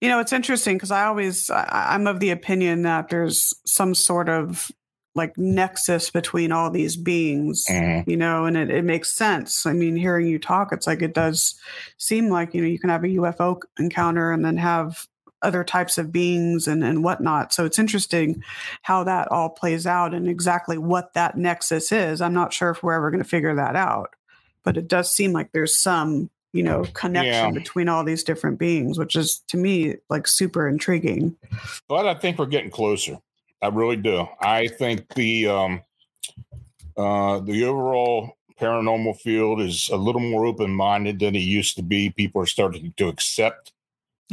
You 0.00 0.08
know 0.08 0.18
it's 0.18 0.32
interesting 0.32 0.76
because 0.76 0.90
i 0.90 1.04
always 1.04 1.48
I, 1.50 1.94
i'm 1.94 2.06
of 2.06 2.20
the 2.20 2.30
opinion 2.30 2.82
that 2.82 3.08
there's 3.08 3.54
some 3.64 3.94
sort 3.94 4.28
of 4.28 4.70
like 5.14 5.36
nexus 5.36 6.10
between 6.10 6.52
all 6.52 6.70
these 6.70 6.96
beings 6.96 7.64
mm-hmm. 7.70 8.08
you 8.08 8.16
know 8.16 8.46
and 8.46 8.56
it, 8.56 8.70
it 8.70 8.84
makes 8.84 9.14
sense. 9.14 9.66
I 9.66 9.72
mean 9.72 9.94
hearing 9.96 10.26
you 10.26 10.38
talk 10.38 10.72
it's 10.72 10.86
like 10.86 11.02
it 11.02 11.14
does 11.14 11.54
seem 11.98 12.28
like 12.28 12.54
you 12.54 12.62
know 12.62 12.68
you 12.68 12.78
can 12.78 12.90
have 12.90 13.04
a 13.04 13.08
ufo 13.08 13.60
encounter 13.78 14.32
and 14.32 14.44
then 14.44 14.56
have 14.56 15.06
other 15.42 15.64
types 15.64 15.98
of 15.98 16.12
beings 16.12 16.66
and, 16.66 16.84
and 16.84 17.04
whatnot. 17.04 17.52
So 17.52 17.64
it's 17.64 17.78
interesting 17.78 18.42
how 18.82 19.04
that 19.04 19.30
all 19.30 19.50
plays 19.50 19.86
out 19.86 20.14
and 20.14 20.28
exactly 20.28 20.78
what 20.78 21.14
that 21.14 21.36
nexus 21.36 21.92
is. 21.92 22.20
I'm 22.20 22.34
not 22.34 22.52
sure 22.52 22.70
if 22.70 22.82
we're 22.82 22.94
ever 22.94 23.10
going 23.10 23.22
to 23.22 23.28
figure 23.28 23.54
that 23.54 23.76
out, 23.76 24.14
but 24.62 24.76
it 24.76 24.88
does 24.88 25.10
seem 25.10 25.32
like 25.32 25.52
there's 25.52 25.76
some, 25.76 26.30
you 26.52 26.62
know, 26.62 26.84
connection 26.94 27.54
yeah. 27.54 27.58
between 27.58 27.88
all 27.88 28.04
these 28.04 28.24
different 28.24 28.58
beings, 28.58 28.98
which 28.98 29.16
is 29.16 29.42
to 29.48 29.56
me 29.56 29.96
like 30.08 30.26
super 30.26 30.68
intriguing. 30.68 31.36
But 31.88 32.06
I 32.06 32.14
think 32.14 32.38
we're 32.38 32.46
getting 32.46 32.70
closer. 32.70 33.18
I 33.60 33.68
really 33.68 33.96
do. 33.96 34.26
I 34.40 34.68
think 34.68 35.14
the 35.14 35.48
um 35.48 35.82
uh 36.96 37.40
the 37.40 37.64
overall 37.64 38.36
paranormal 38.60 39.16
field 39.20 39.60
is 39.60 39.88
a 39.92 39.96
little 39.96 40.20
more 40.20 40.46
open 40.46 40.70
minded 40.70 41.18
than 41.18 41.34
it 41.34 41.40
used 41.40 41.76
to 41.76 41.82
be. 41.82 42.10
People 42.10 42.42
are 42.42 42.46
starting 42.46 42.94
to 42.96 43.08
accept 43.08 43.71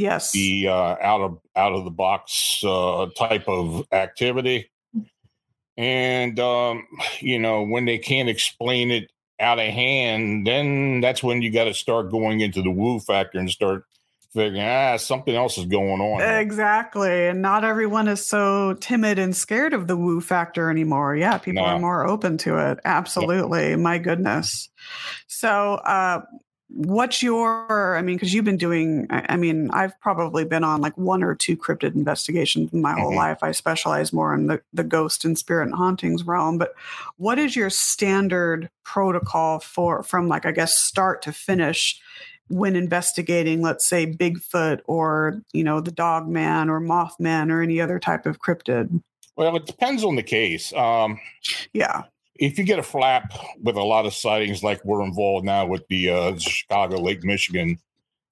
Yes. 0.00 0.32
The 0.32 0.68
uh, 0.68 0.96
out 1.00 1.20
of 1.20 1.40
out 1.54 1.72
of 1.74 1.84
the 1.84 1.90
box 1.90 2.62
uh, 2.64 3.06
type 3.18 3.46
of 3.46 3.86
activity, 3.92 4.70
and 5.76 6.40
um, 6.40 6.86
you 7.20 7.38
know 7.38 7.64
when 7.64 7.84
they 7.84 7.98
can't 7.98 8.28
explain 8.28 8.90
it 8.90 9.12
out 9.38 9.58
of 9.58 9.66
hand, 9.66 10.46
then 10.46 11.02
that's 11.02 11.22
when 11.22 11.42
you 11.42 11.50
got 11.50 11.64
to 11.64 11.74
start 11.74 12.10
going 12.10 12.40
into 12.40 12.62
the 12.62 12.70
woo 12.70 12.98
factor 12.98 13.38
and 13.38 13.50
start 13.50 13.84
figuring 14.32 14.62
ah 14.62 14.96
something 14.96 15.34
else 15.34 15.58
is 15.58 15.66
going 15.66 16.00
on. 16.00 16.22
Exactly, 16.22 17.26
and 17.26 17.42
not 17.42 17.62
everyone 17.62 18.08
is 18.08 18.24
so 18.24 18.72
timid 18.80 19.18
and 19.18 19.36
scared 19.36 19.74
of 19.74 19.86
the 19.86 19.98
woo 19.98 20.22
factor 20.22 20.70
anymore. 20.70 21.14
Yeah, 21.14 21.36
people 21.36 21.62
no. 21.62 21.68
are 21.68 21.78
more 21.78 22.06
open 22.06 22.38
to 22.38 22.56
it. 22.70 22.78
Absolutely, 22.86 23.76
my 23.76 23.98
goodness. 23.98 24.70
So, 25.26 25.74
uh, 25.74 26.22
what's 26.72 27.22
your 27.22 27.96
i 27.96 28.02
mean 28.02 28.16
because 28.16 28.32
you've 28.32 28.44
been 28.44 28.56
doing 28.56 29.06
I, 29.10 29.36
mean 29.36 29.70
i've 29.72 29.98
probably 30.00 30.44
been 30.44 30.62
on 30.62 30.80
like 30.80 30.96
one 30.96 31.22
or 31.22 31.34
two 31.34 31.56
cryptid 31.56 31.94
investigations 31.94 32.72
in 32.72 32.80
my 32.80 32.92
mm-hmm. 32.92 33.00
whole 33.00 33.16
life. 33.16 33.38
I 33.42 33.52
specialize 33.52 34.12
more 34.12 34.34
in 34.34 34.46
the, 34.46 34.62
the 34.72 34.84
ghost 34.84 35.24
and 35.24 35.36
spirit 35.36 35.64
and 35.64 35.74
hauntings 35.74 36.24
realm 36.24 36.58
but 36.58 36.74
what 37.16 37.38
is 37.38 37.56
your 37.56 37.70
standard 37.70 38.70
protocol 38.84 39.58
for 39.58 40.02
from 40.02 40.28
like 40.28 40.46
i 40.46 40.52
guess 40.52 40.76
start 40.76 41.22
to 41.22 41.32
finish 41.32 42.00
when 42.50 42.74
investigating 42.74 43.62
let's 43.62 43.88
say 43.88 44.06
bigfoot 44.06 44.80
or 44.86 45.40
you 45.52 45.64
know 45.64 45.80
the 45.80 45.92
dog 45.92 46.28
man 46.28 46.68
or 46.68 46.80
mothman 46.80 47.50
or 47.50 47.62
any 47.62 47.80
other 47.80 47.98
type 47.98 48.26
of 48.26 48.40
cryptid? 48.40 49.02
Well 49.36 49.56
it 49.56 49.66
depends 49.66 50.04
on 50.04 50.16
the 50.16 50.22
case. 50.22 50.72
Um 50.74 51.18
yeah 51.72 52.02
if 52.40 52.58
you 52.58 52.64
get 52.64 52.78
a 52.78 52.82
flap 52.82 53.32
with 53.62 53.76
a 53.76 53.82
lot 53.82 54.06
of 54.06 54.14
sightings 54.14 54.62
like 54.62 54.82
we're 54.84 55.04
involved 55.04 55.44
now 55.44 55.66
with 55.66 55.86
the 55.88 56.10
uh, 56.10 56.38
Chicago 56.38 56.98
Lake 56.98 57.22
Michigan 57.22 57.78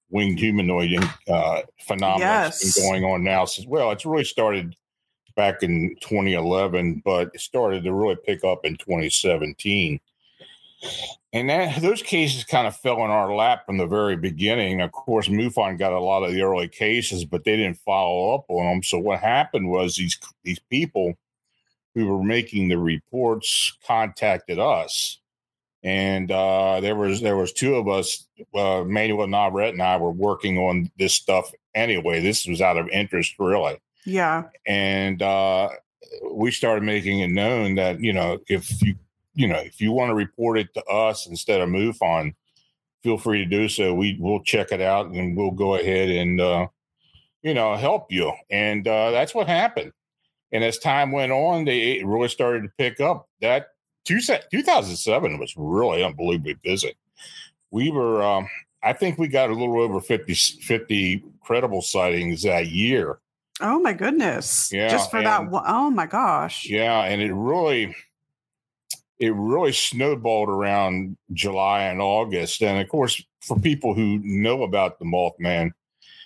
winged 0.09 0.39
humanoid 0.39 0.97
uh, 1.27 1.61
phenomenon 1.81 2.19
yes. 2.19 2.59
that's 2.59 2.79
been 2.79 2.89
going 2.89 3.03
on 3.05 3.23
now 3.23 3.45
since 3.45 3.67
well 3.67 3.91
it's 3.91 4.05
really 4.05 4.23
started 4.23 4.75
back 5.35 5.61
in 5.61 5.95
2011 6.01 7.01
but 7.05 7.29
it 7.33 7.39
started 7.39 7.83
to 7.83 7.93
really 7.93 8.17
pick 8.25 8.43
up 8.43 8.65
in 8.65 8.75
2017 8.77 9.99
and 11.33 11.49
that 11.49 11.79
those 11.81 12.01
cases 12.01 12.43
kind 12.43 12.65
of 12.65 12.75
fell 12.75 13.05
in 13.05 13.11
our 13.11 13.35
lap 13.35 13.65
from 13.65 13.77
the 13.77 13.85
very 13.85 14.15
beginning. 14.15 14.81
Of 14.81 14.93
course 14.93 15.27
mufon 15.27 15.77
got 15.77 15.93
a 15.93 15.99
lot 15.99 16.23
of 16.23 16.33
the 16.33 16.41
early 16.41 16.67
cases 16.67 17.23
but 17.23 17.43
they 17.43 17.55
didn't 17.55 17.77
follow 17.77 18.33
up 18.33 18.45
on 18.49 18.65
them 18.65 18.83
so 18.83 18.97
what 18.97 19.19
happened 19.19 19.69
was 19.69 19.95
these 19.95 20.17
these 20.43 20.59
people 20.71 21.15
who 21.95 22.07
were 22.07 22.23
making 22.23 22.69
the 22.69 22.77
reports 22.77 23.77
contacted 23.85 24.59
us 24.59 25.19
and 25.83 26.29
uh, 26.29 26.81
there 26.81 26.95
was 26.95 27.21
there 27.21 27.37
was 27.37 27.53
two 27.53 27.75
of 27.75 27.87
us, 27.87 28.27
uh, 28.53 28.83
Manuel 28.85 29.27
Navarrete 29.27 29.73
and 29.73 29.81
I, 29.81 29.97
were 29.97 30.11
working 30.11 30.57
on 30.57 30.91
this 30.97 31.13
stuff 31.13 31.51
anyway. 31.73 32.19
This 32.19 32.45
was 32.45 32.61
out 32.61 32.77
of 32.77 32.89
interest, 32.89 33.35
really. 33.39 33.79
Yeah. 34.05 34.43
And 34.65 35.21
uh, 35.21 35.69
we 36.33 36.51
started 36.51 36.83
making 36.83 37.19
it 37.19 37.29
known 37.29 37.75
that 37.75 38.01
you 38.01 38.11
know 38.11 38.39
if 38.47 38.81
you 38.81 38.95
you 39.35 39.47
know 39.47 39.59
if 39.59 39.79
you 39.79 39.93
want 39.93 40.09
to 40.09 40.15
report 40.15 40.57
it 40.57 40.73
to 40.73 40.83
us 40.85 41.27
instead 41.27 41.61
of 41.61 41.69
MUFON, 41.69 42.35
feel 43.01 43.17
free 43.17 43.45
to 43.45 43.49
do 43.49 43.69
so. 43.69 43.93
We 43.93 44.17
will 44.19 44.43
check 44.43 44.73
it 44.73 44.81
out 44.81 45.07
and 45.07 45.37
we'll 45.37 45.51
go 45.51 45.75
ahead 45.75 46.09
and 46.09 46.41
uh, 46.41 46.67
you 47.41 47.53
know 47.53 47.77
help 47.77 48.11
you. 48.11 48.33
And 48.49 48.85
uh, 48.85 49.11
that's 49.11 49.33
what 49.33 49.47
happened. 49.47 49.93
And 50.51 50.63
as 50.63 50.79
time 50.79 51.11
went 51.11 51.31
on, 51.31 51.65
they 51.65 52.03
really 52.03 52.27
started 52.27 52.63
to 52.63 52.69
pick 52.77 52.99
up. 52.99 53.27
That 53.41 53.67
two, 54.05 54.19
2007 54.19 55.39
was 55.39 55.53
really 55.55 56.03
unbelievably 56.03 56.55
busy. 56.63 56.95
We 57.71 57.91
were, 57.91 58.23
um, 58.23 58.47
I 58.81 58.93
think 58.93 59.19
we 59.19 59.27
got 59.27 59.51
a 59.51 59.53
little 59.53 59.79
over 59.79 59.99
50, 59.99 60.33
50 60.33 61.23
credible 61.41 61.81
sightings 61.81 62.43
that 62.43 62.67
year. 62.67 63.19
Oh 63.61 63.79
my 63.79 63.93
goodness. 63.93 64.71
Yeah. 64.71 64.89
Just 64.89 65.11
for 65.11 65.17
and- 65.17 65.25
that 65.27 65.49
one. 65.49 65.63
Oh 65.67 65.89
my 65.89 66.05
gosh. 66.05 66.65
Yeah, 66.65 67.03
and 67.03 67.21
it 67.21 67.33
really 67.33 67.95
it 69.19 69.33
really 69.35 69.73
snowballed 69.73 70.47
around 70.47 71.17
July 71.33 71.83
and 71.83 72.01
August. 72.01 72.61
And 72.63 72.81
of 72.81 72.87
course, 72.87 73.21
for 73.41 73.59
people 73.59 73.93
who 73.93 74.19
know 74.23 74.63
about 74.63 74.97
the 74.97 75.05
Mothman 75.05 75.71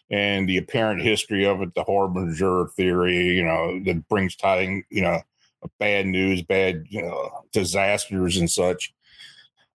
and 0.09 0.47
the 0.47 0.57
apparent 0.57 1.01
history 1.01 1.45
of 1.45 1.61
it, 1.61 1.73
the 1.75 1.83
harbinger 1.83 2.67
theory, 2.75 3.35
you 3.35 3.43
know, 3.43 3.81
that 3.85 4.07
brings 4.09 4.35
tiding, 4.35 4.83
you 4.89 5.01
know, 5.01 5.21
bad 5.79 6.05
news, 6.05 6.41
bad 6.41 6.85
you 6.89 7.01
know, 7.01 7.43
disasters 7.51 8.37
and 8.37 8.49
such. 8.49 8.93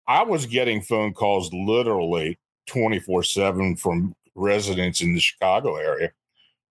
I 0.08 0.24
was 0.24 0.46
getting 0.46 0.82
phone 0.82 1.14
calls 1.14 1.52
literally 1.54 2.38
24 2.68 3.24
7 3.24 3.76
from 3.76 4.16
residents 4.36 5.02
in 5.02 5.14
the 5.14 5.20
Chicago 5.20 5.76
area 5.76 6.12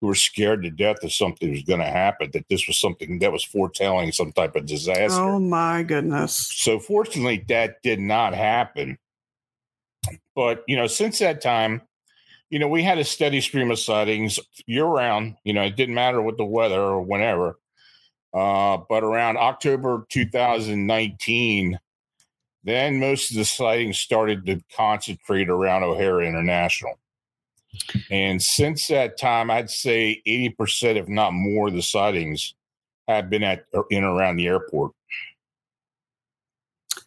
who 0.00 0.08
were 0.08 0.14
scared 0.14 0.62
to 0.62 0.70
death 0.70 0.96
that 1.02 1.10
something 1.10 1.50
was 1.50 1.62
going 1.62 1.80
to 1.80 1.86
happen, 1.86 2.30
that 2.32 2.48
this 2.48 2.66
was 2.66 2.78
something 2.78 3.18
that 3.20 3.32
was 3.32 3.44
foretelling 3.44 4.12
some 4.12 4.32
type 4.32 4.54
of 4.56 4.66
disaster. 4.66 5.20
Oh 5.20 5.40
my 5.40 5.82
goodness. 5.82 6.34
So 6.34 6.78
fortunately, 6.78 7.44
that 7.48 7.82
did 7.82 8.00
not 8.00 8.34
happen. 8.34 8.98
But 10.34 10.62
you 10.68 10.76
know, 10.76 10.86
since 10.86 11.20
that 11.20 11.40
time, 11.40 11.82
you 12.50 12.58
know, 12.58 12.68
we 12.68 12.82
had 12.82 12.98
a 12.98 13.04
steady 13.04 13.40
stream 13.40 13.70
of 13.70 13.78
sightings 13.78 14.38
year 14.66 14.84
round. 14.84 15.36
You 15.44 15.52
know, 15.52 15.62
it 15.62 15.76
didn't 15.76 15.94
matter 15.94 16.22
what 16.22 16.36
the 16.36 16.44
weather 16.44 16.80
or 16.80 17.02
whenever. 17.02 17.58
Uh, 18.32 18.78
but 18.88 19.04
around 19.04 19.36
October 19.36 20.06
2019, 20.10 21.78
then 22.64 22.98
most 22.98 23.30
of 23.30 23.36
the 23.36 23.44
sightings 23.44 23.98
started 23.98 24.44
to 24.46 24.60
concentrate 24.74 25.48
around 25.48 25.84
O'Hare 25.84 26.22
International. 26.22 26.98
And 28.10 28.42
since 28.42 28.88
that 28.88 29.18
time, 29.18 29.50
I'd 29.50 29.70
say 29.70 30.22
80%, 30.26 30.96
if 30.96 31.08
not 31.08 31.32
more, 31.32 31.68
of 31.68 31.74
the 31.74 31.82
sightings 31.82 32.54
have 33.08 33.28
been 33.28 33.42
at 33.42 33.66
in 33.90 34.04
around 34.04 34.36
the 34.36 34.46
airport. 34.46 34.92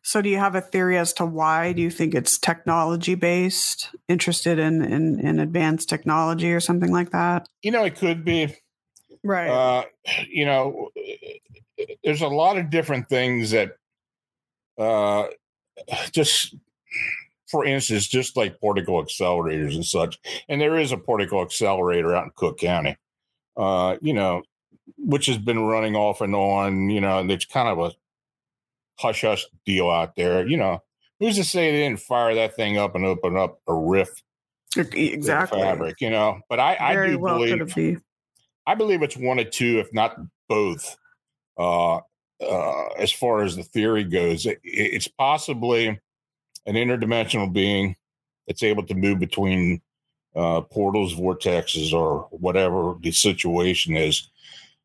So 0.07 0.21
do 0.21 0.29
you 0.29 0.37
have 0.37 0.55
a 0.55 0.61
theory 0.61 0.97
as 0.97 1.11
to 1.15 1.25
why? 1.25 1.73
Do 1.73 1.81
you 1.81 1.89
think 1.89 2.15
it's 2.15 2.37
technology 2.37 3.13
based, 3.13 3.89
interested 4.07 4.57
in, 4.57 4.81
in, 4.81 5.20
in 5.20 5.37
advanced 5.37 5.89
technology 5.89 6.53
or 6.53 6.61
something 6.61 6.93
like 6.93 7.09
that? 7.09 7.50
You 7.61 7.72
know, 7.72 7.83
it 7.83 7.98
could 7.98 8.24
be. 8.24 8.55
Right. 9.22 9.50
Uh, 9.50 9.83
you 10.29 10.46
know, 10.46 10.91
there's 12.05 12.22
a 12.22 12.29
lot 12.29 12.57
of 12.57 12.70
different 12.70 13.09
things 13.09 13.51
that 13.51 13.75
uh, 14.77 15.25
just 16.13 16.55
for 17.48 17.65
instance, 17.65 18.07
just 18.07 18.37
like 18.37 18.61
particle 18.61 19.03
accelerators 19.03 19.75
and 19.75 19.85
such, 19.85 20.20
and 20.48 20.61
there 20.61 20.77
is 20.77 20.93
a 20.93 20.98
particle 20.98 21.41
accelerator 21.41 22.15
out 22.15 22.24
in 22.24 22.31
Cook 22.33 22.59
County, 22.59 22.96
uh, 23.57 23.98
you 24.01 24.13
know, 24.13 24.43
which 24.98 25.25
has 25.25 25.37
been 25.37 25.59
running 25.59 25.98
off 25.98 26.22
and 26.22 26.33
on, 26.33 26.89
you 26.89 27.01
know, 27.01 27.20
and 27.20 27.29
it's 27.29 27.43
kind 27.43 27.67
of 27.67 27.79
a 27.79 27.91
hush 28.98 29.22
hush 29.22 29.46
deal 29.66 29.90
out 29.90 30.16
there. 30.16 30.48
You 30.48 30.57
know, 30.57 30.83
who's 31.20 31.36
to 31.38 31.44
say 31.44 31.72
they 31.72 31.83
didn't 31.83 32.01
fire 32.01 32.36
that 32.36 32.55
thing 32.55 32.77
up 32.77 32.96
and 32.96 33.05
open 33.05 33.38
up 33.38 33.60
a 33.68 33.74
rift 33.74 34.24
exactly. 34.75 35.60
fabric, 35.60 36.01
you 36.01 36.10
know? 36.10 36.42
But 36.50 36.60
I, 36.60 36.77
I 36.79 37.07
do 37.07 37.20
well 37.20 37.40
believe 37.40 37.75
be. 37.75 37.98
I 38.66 38.75
believe 38.75 39.01
it's 39.01 39.18
one 39.18 39.40
or 39.40 39.46
two, 39.46 39.79
if 39.79 39.94
not 39.94 40.18
both. 40.50 40.98
Uh, 41.57 42.01
uh, 42.40 42.88
as 43.00 43.12
far 43.12 43.42
as 43.42 43.55
the 43.55 43.64
theory 43.64 44.03
goes, 44.03 44.46
it, 44.46 44.60
it's 44.64 45.07
possibly 45.07 45.88
an 45.88 46.75
interdimensional 46.75 47.51
being 47.51 47.96
that's 48.46 48.64
able 48.64 48.86
to 48.86 48.94
move 48.94 49.20
between 49.20 49.81
uh, 50.36 50.62
portals, 50.62 51.16
vortexes, 51.16 51.94
or 51.94 52.27
whatever 52.29 52.96
the 53.01 53.12
situation 53.12 53.98
is. 53.98 54.29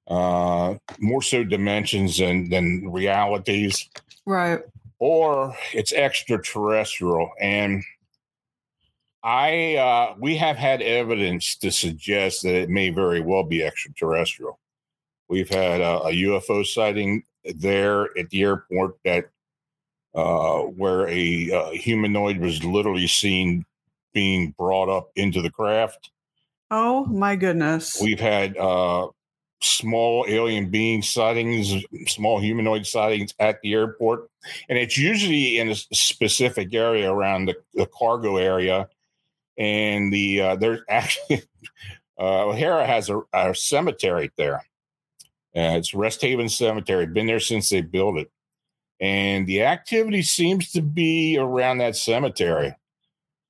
Uh, 0.08 0.74
more 0.98 1.22
so 1.22 1.44
dimensions 1.44 2.18
than 2.18 2.50
than 2.50 2.90
realities, 2.90 3.88
Right. 4.26 4.60
or 4.98 5.56
it's 5.72 5.92
extraterrestrial. 5.92 7.30
And 7.40 7.84
I 9.22 9.76
uh, 9.76 10.14
we 10.18 10.36
have 10.36 10.56
had 10.56 10.82
evidence 10.82 11.54
to 11.56 11.70
suggest 11.70 12.42
that 12.42 12.54
it 12.54 12.68
may 12.68 12.90
very 12.90 13.20
well 13.20 13.44
be 13.44 13.62
extraterrestrial. 13.62 14.58
We've 15.28 15.48
had 15.48 15.80
a, 15.80 16.00
a 16.02 16.12
UFO 16.12 16.66
sighting 16.66 17.22
there 17.44 18.08
at 18.18 18.28
the 18.30 18.42
airport 18.42 18.96
that 19.04 19.30
uh, 20.14 20.58
where 20.62 21.06
a 21.08 21.50
uh, 21.52 21.70
humanoid 21.70 22.38
was 22.38 22.64
literally 22.64 23.06
seen 23.06 23.64
being 24.12 24.52
brought 24.58 24.88
up 24.88 25.10
into 25.16 25.40
the 25.40 25.50
craft. 25.50 26.10
Oh 26.70 27.04
my 27.06 27.36
goodness. 27.36 27.98
We've 28.02 28.20
had 28.20 28.56
uh, 28.56 29.08
small 29.62 30.25
alien 30.29 30.68
being 30.68 31.03
sightings, 31.03 31.75
small 32.07 32.40
humanoid 32.40 32.87
sightings 32.87 33.35
at 33.38 33.61
the 33.62 33.72
airport, 33.72 34.29
and 34.68 34.79
it's 34.79 34.98
usually 34.98 35.59
in 35.59 35.70
a 35.70 35.75
specific 35.75 36.75
area 36.75 37.11
around 37.11 37.46
the, 37.46 37.57
the 37.75 37.87
cargo 37.87 38.37
area. 38.37 38.88
And 39.59 40.12
the 40.12 40.40
uh, 40.40 40.57
there's 40.57 40.81
actually 40.88 41.42
uh, 42.18 42.46
O'Hare 42.46 42.87
has 42.87 43.11
a, 43.11 43.20
a 43.33 43.55
cemetery 43.55 44.31
there. 44.37 44.64
Uh, 45.55 45.77
it's 45.77 45.94
Rest 45.94 46.22
Haven 46.22 46.48
Cemetery. 46.48 47.07
Been 47.07 47.27
there 47.27 47.40
since 47.40 47.68
they 47.68 47.83
built 47.83 48.16
it, 48.18 48.31
and 49.01 49.46
the 49.46 49.62
activity 49.62 50.22
seems 50.22 50.72
to 50.72 50.83
be 50.83 51.37
around 51.38 51.79
that 51.79 51.96
cemetery. 51.96 52.75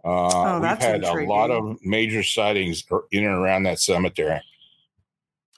Uh, 0.04 0.30
Oh, 0.34 0.60
we've 0.60 0.78
had 0.78 1.04
a 1.04 1.24
lot 1.26 1.52
of 1.52 1.76
major 1.84 2.24
sightings 2.24 2.84
in 3.12 3.24
and 3.24 3.34
around 3.34 3.62
that 3.64 3.78
cemetery. 3.78 4.40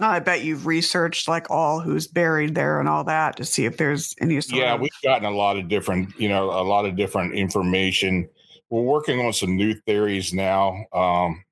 I 0.00 0.18
bet 0.18 0.42
you've 0.42 0.66
researched 0.66 1.28
like 1.28 1.50
all 1.50 1.80
who's 1.80 2.06
buried 2.08 2.54
there 2.54 2.80
and 2.80 2.88
all 2.88 3.04
that 3.04 3.36
to 3.36 3.44
see 3.44 3.64
if 3.64 3.76
there's 3.76 4.14
any 4.20 4.40
sort 4.40 4.60
yeah 4.60 4.74
of 4.74 4.80
we've 4.80 4.90
gotten 5.04 5.24
a 5.24 5.30
lot 5.30 5.56
of 5.56 5.68
different 5.68 6.18
you 6.18 6.28
know 6.28 6.50
a 6.50 6.62
lot 6.64 6.84
of 6.84 6.96
different 6.96 7.34
information 7.34 8.28
we're 8.70 8.82
working 8.82 9.20
on 9.20 9.32
some 9.32 9.56
new 9.56 9.74
theories 9.86 10.34
now 10.34 10.84
um 10.92 11.44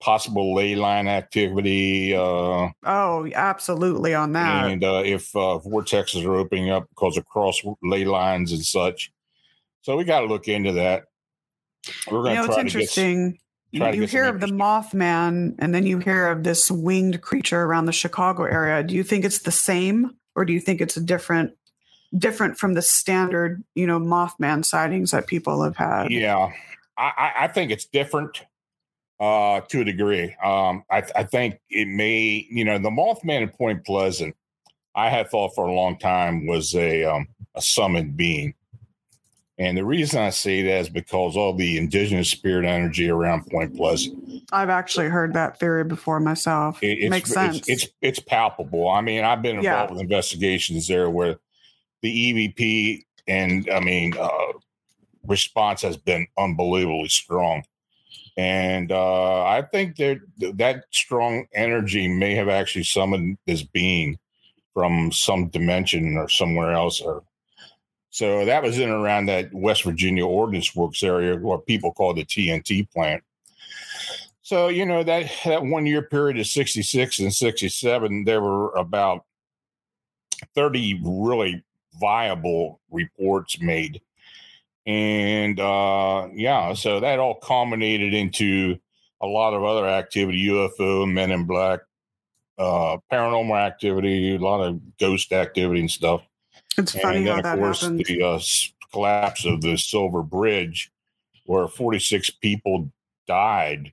possible 0.00 0.54
ley 0.54 0.74
line 0.74 1.08
activity 1.08 2.14
uh 2.14 2.68
Oh, 2.84 3.26
absolutely 3.34 4.12
on 4.14 4.32
that. 4.32 4.66
and 4.70 4.84
uh 4.84 5.02
if 5.04 5.34
uh 5.34 5.58
vortexes 5.64 6.26
are 6.26 6.34
opening 6.36 6.68
up 6.70 6.86
because 6.90 7.16
of 7.16 7.24
cross 7.24 7.62
ley 7.82 8.04
lines 8.04 8.52
and 8.52 8.62
such 8.64 9.10
so 9.80 9.96
we 9.96 10.04
got 10.04 10.20
to 10.20 10.26
look 10.26 10.48
into 10.48 10.72
that 10.72 11.04
we're 12.10 12.18
you 12.18 12.24
going 12.24 12.34
know, 12.34 12.42
to 12.42 12.46
it's 12.46 12.54
try 12.54 12.62
to 12.64 12.68
get 12.70 12.80
interesting. 12.80 13.32
try 13.32 13.38
you 13.80 14.06
some 14.06 14.08
hear 14.08 14.24
of 14.26 14.40
the 14.40 14.46
Mothman 14.46 15.54
and 15.58 15.74
then 15.74 15.86
you 15.86 15.98
hear 15.98 16.28
of 16.28 16.44
this 16.44 16.70
winged 16.70 17.20
creature 17.20 17.62
around 17.62 17.86
the 17.86 17.92
Chicago 17.92 18.44
area. 18.44 18.82
Do 18.82 18.94
you 18.94 19.02
think 19.02 19.24
it's 19.24 19.40
the 19.40 19.50
same 19.52 20.16
or 20.34 20.44
do 20.44 20.52
you 20.52 20.60
think 20.60 20.80
it's 20.80 20.96
a 20.96 21.00
different 21.00 21.52
different 22.16 22.56
from 22.58 22.74
the 22.74 22.82
standard, 22.82 23.64
you 23.74 23.86
know, 23.86 23.98
Mothman 23.98 24.64
sightings 24.64 25.10
that 25.10 25.26
people 25.26 25.62
have 25.62 25.76
had? 25.76 26.10
Yeah, 26.12 26.52
I, 26.96 27.12
I- 27.16 27.32
I 27.44 27.48
think 27.48 27.70
it's 27.72 27.86
different 27.86 28.42
uh, 29.20 29.60
to 29.68 29.80
a 29.80 29.84
degree. 29.84 30.34
Um, 30.42 30.84
I, 30.90 31.02
I 31.16 31.24
think 31.24 31.58
it 31.70 31.88
may, 31.88 32.46
you 32.50 32.64
know, 32.64 32.78
the 32.78 32.90
Mothman 32.90 33.42
in 33.42 33.48
Point 33.48 33.84
Pleasant. 33.84 34.36
I 34.94 35.08
had 35.08 35.28
thought 35.28 35.54
for 35.56 35.66
a 35.66 35.72
long 35.72 35.98
time 35.98 36.46
was 36.46 36.74
a 36.74 37.04
um, 37.04 37.26
a 37.56 37.60
summoned 37.62 38.16
being, 38.16 38.54
and 39.58 39.76
the 39.76 39.84
reason 39.84 40.20
I 40.20 40.30
say 40.30 40.62
that 40.62 40.80
is 40.80 40.88
because 40.88 41.36
all 41.36 41.54
the 41.54 41.78
indigenous 41.78 42.30
spirit 42.30 42.64
energy 42.64 43.08
around 43.08 43.46
Point 43.46 43.76
Pleasant. 43.76 44.42
I've 44.52 44.68
actually 44.68 45.08
heard 45.08 45.32
that 45.34 45.58
theory 45.58 45.84
before 45.84 46.18
myself. 46.18 46.82
It, 46.82 46.98
it's, 46.98 47.10
Makes 47.10 47.30
sense. 47.30 47.56
It's, 47.58 47.68
it's 47.68 47.92
it's 48.00 48.18
palpable. 48.18 48.88
I 48.88 49.00
mean, 49.00 49.24
I've 49.24 49.42
been 49.42 49.62
Yeah. 49.62 49.82
involved 49.82 49.92
with 49.92 50.00
investigations 50.00 50.88
there 50.88 51.08
where 51.08 51.38
the 52.02 52.32
EVP 52.32 53.02
and 53.28 53.68
I 53.70 53.80
mean 53.80 54.14
uh, 54.18 54.52
response 55.26 55.82
has 55.82 55.96
been 55.96 56.26
unbelievably 56.36 57.08
strong, 57.08 57.62
and 58.36 58.90
uh, 58.90 59.44
I 59.44 59.62
think 59.62 59.96
that 59.96 60.18
that 60.38 60.84
strong 60.90 61.46
energy 61.54 62.08
may 62.08 62.34
have 62.34 62.48
actually 62.48 62.84
summoned 62.84 63.38
this 63.46 63.62
being 63.62 64.18
from 64.74 65.12
some 65.12 65.48
dimension 65.48 66.16
or 66.16 66.28
somewhere 66.28 66.72
else, 66.72 67.00
or 67.00 67.22
So 68.14 68.44
that 68.44 68.62
was 68.62 68.78
in 68.78 68.90
around 68.90 69.26
that 69.26 69.52
West 69.52 69.82
Virginia 69.82 70.24
Ordnance 70.24 70.72
Works 70.72 71.02
area, 71.02 71.36
what 71.36 71.66
people 71.66 71.92
call 71.92 72.14
the 72.14 72.24
TNT 72.24 72.88
plant. 72.92 73.24
So 74.42 74.68
you 74.68 74.86
know 74.86 75.02
that 75.02 75.32
that 75.44 75.64
one 75.64 75.84
year 75.84 76.00
period 76.00 76.38
of 76.38 76.46
'66 76.46 77.18
and 77.18 77.34
'67, 77.34 78.22
there 78.22 78.40
were 78.40 78.70
about 78.76 79.24
30 80.54 81.00
really 81.02 81.64
viable 82.00 82.78
reports 82.88 83.60
made, 83.60 84.00
and 84.86 85.58
uh, 85.58 86.28
yeah, 86.34 86.72
so 86.72 87.00
that 87.00 87.18
all 87.18 87.34
culminated 87.34 88.14
into 88.14 88.78
a 89.22 89.26
lot 89.26 89.54
of 89.54 89.64
other 89.64 89.88
activity: 89.88 90.46
UFO, 90.46 91.12
Men 91.12 91.32
in 91.32 91.46
Black, 91.46 91.80
uh, 92.58 92.98
paranormal 93.10 93.58
activity, 93.58 94.36
a 94.36 94.38
lot 94.38 94.60
of 94.60 94.80
ghost 94.98 95.32
activity 95.32 95.80
and 95.80 95.90
stuff. 95.90 96.22
It's 96.78 96.92
funny 96.98 97.18
and 97.18 97.26
then, 97.26 97.32
how 97.34 97.38
of 97.38 97.42
that 97.44 97.58
course, 97.58 97.80
happened. 97.82 98.04
the 98.06 98.22
uh, 98.22 98.40
collapse 98.92 99.44
of 99.44 99.60
the 99.60 99.76
Silver 99.76 100.22
Bridge, 100.22 100.90
where 101.46 101.68
46 101.68 102.30
people 102.30 102.90
died. 103.26 103.92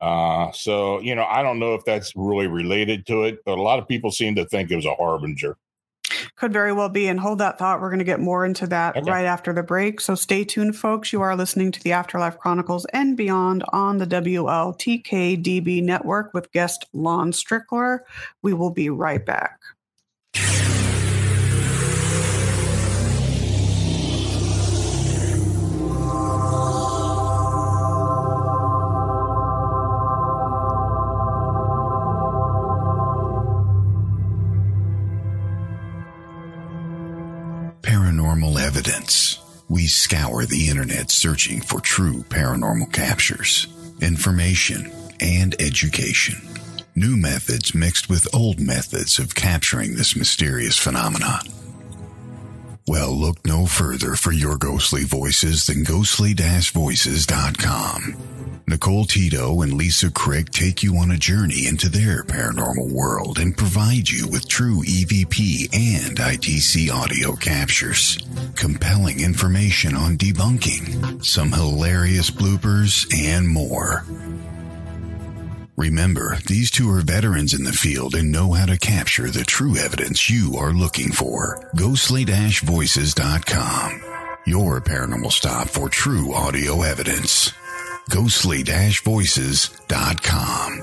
Uh, 0.00 0.50
so, 0.52 1.00
you 1.00 1.14
know, 1.14 1.24
I 1.24 1.42
don't 1.42 1.58
know 1.60 1.74
if 1.74 1.84
that's 1.84 2.12
really 2.16 2.48
related 2.48 3.06
to 3.06 3.22
it, 3.24 3.38
but 3.44 3.56
a 3.56 3.62
lot 3.62 3.78
of 3.78 3.86
people 3.86 4.10
seem 4.10 4.34
to 4.34 4.44
think 4.46 4.70
it 4.70 4.76
was 4.76 4.84
a 4.86 4.94
harbinger. 4.94 5.56
Could 6.36 6.52
very 6.52 6.72
well 6.72 6.88
be. 6.88 7.06
And 7.08 7.20
hold 7.20 7.38
that 7.38 7.58
thought. 7.58 7.80
We're 7.80 7.88
going 7.88 7.98
to 8.00 8.04
get 8.04 8.18
more 8.20 8.44
into 8.44 8.66
that 8.66 8.96
Okay. 8.96 9.08
right 9.10 9.24
after 9.24 9.52
the 9.52 9.62
break. 9.62 10.00
So 10.00 10.14
stay 10.14 10.44
tuned, 10.44 10.76
folks. 10.76 11.12
You 11.12 11.22
are 11.22 11.36
listening 11.36 11.70
to 11.72 11.80
the 11.82 11.92
Afterlife 11.92 12.38
Chronicles 12.38 12.84
and 12.86 13.16
beyond 13.16 13.62
on 13.68 13.98
the 13.98 14.06
WLTKDB 14.06 15.82
network 15.82 16.34
with 16.34 16.50
guest 16.52 16.84
Lon 16.92 17.30
Strickler. 17.32 18.00
We 18.42 18.54
will 18.54 18.70
be 18.70 18.90
right 18.90 19.24
back. 19.24 19.60
Evidence. 38.72 39.38
We 39.68 39.86
scour 39.86 40.46
the 40.46 40.70
internet 40.70 41.10
searching 41.10 41.60
for 41.60 41.78
true 41.80 42.22
paranormal 42.22 42.90
captures, 42.90 43.66
information, 44.00 44.90
and 45.20 45.54
education. 45.60 46.40
New 46.94 47.18
methods 47.18 47.74
mixed 47.74 48.08
with 48.08 48.34
old 48.34 48.60
methods 48.60 49.18
of 49.18 49.34
capturing 49.34 49.94
this 49.94 50.16
mysterious 50.16 50.78
phenomenon. 50.78 51.40
Well, 52.88 53.12
look 53.12 53.44
no 53.44 53.66
further 53.66 54.14
for 54.14 54.32
your 54.32 54.56
ghostly 54.56 55.04
voices 55.04 55.66
than 55.66 55.84
ghostly-voices.com. 55.84 58.31
Nicole 58.72 59.04
Tito 59.04 59.60
and 59.60 59.74
Lisa 59.74 60.10
Crick 60.10 60.48
take 60.48 60.82
you 60.82 60.96
on 60.96 61.10
a 61.10 61.18
journey 61.18 61.66
into 61.66 61.90
their 61.90 62.22
paranormal 62.22 62.90
world 62.90 63.38
and 63.38 63.54
provide 63.54 64.08
you 64.08 64.26
with 64.26 64.48
true 64.48 64.82
EVP 64.82 65.68
and 65.74 66.16
ITC 66.16 66.90
audio 66.90 67.36
captures, 67.36 68.16
compelling 68.54 69.20
information 69.20 69.94
on 69.94 70.16
debunking, 70.16 71.22
some 71.22 71.52
hilarious 71.52 72.30
bloopers, 72.30 73.06
and 73.14 73.46
more. 73.46 74.06
Remember, 75.76 76.38
these 76.46 76.70
two 76.70 76.90
are 76.92 77.02
veterans 77.02 77.52
in 77.52 77.64
the 77.64 77.72
field 77.72 78.14
and 78.14 78.32
know 78.32 78.54
how 78.54 78.64
to 78.64 78.78
capture 78.78 79.28
the 79.28 79.44
true 79.44 79.76
evidence 79.76 80.30
you 80.30 80.56
are 80.56 80.72
looking 80.72 81.12
for. 81.12 81.68
Ghostly-voices.com. 81.76 84.02
Your 84.46 84.80
paranormal 84.80 85.30
stop 85.30 85.68
for 85.68 85.90
true 85.90 86.32
audio 86.32 86.80
evidence. 86.80 87.52
Ghostly-voices.com. 88.10 90.82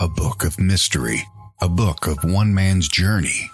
A 0.00 0.08
book 0.08 0.44
of 0.44 0.58
mystery, 0.58 1.22
a 1.60 1.68
book 1.68 2.06
of 2.06 2.24
one 2.24 2.54
man's 2.54 2.88
journey, 2.88 3.50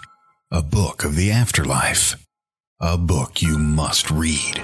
a 0.49 0.61
book 0.61 1.03
of 1.03 1.17
the 1.17 1.29
afterlife, 1.29 2.15
a 2.79 2.97
book 2.97 3.41
you 3.41 3.57
must 3.57 4.09
read. 4.09 4.63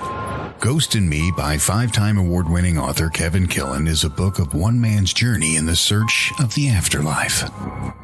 Ghost 0.61 0.95
in 0.95 1.09
Me 1.09 1.29
by 1.35 1.57
five 1.57 1.91
time 1.91 2.17
award 2.17 2.49
winning 2.49 2.77
author 2.77 3.09
Kevin 3.09 3.47
Killen 3.47 3.85
is 3.85 4.05
a 4.05 4.09
book 4.09 4.39
of 4.39 4.53
one 4.53 4.79
man's 4.79 5.11
journey 5.11 5.57
in 5.57 5.65
the 5.65 5.75
search 5.75 6.31
of 6.39 6.55
the 6.55 6.69
afterlife. 6.69 7.49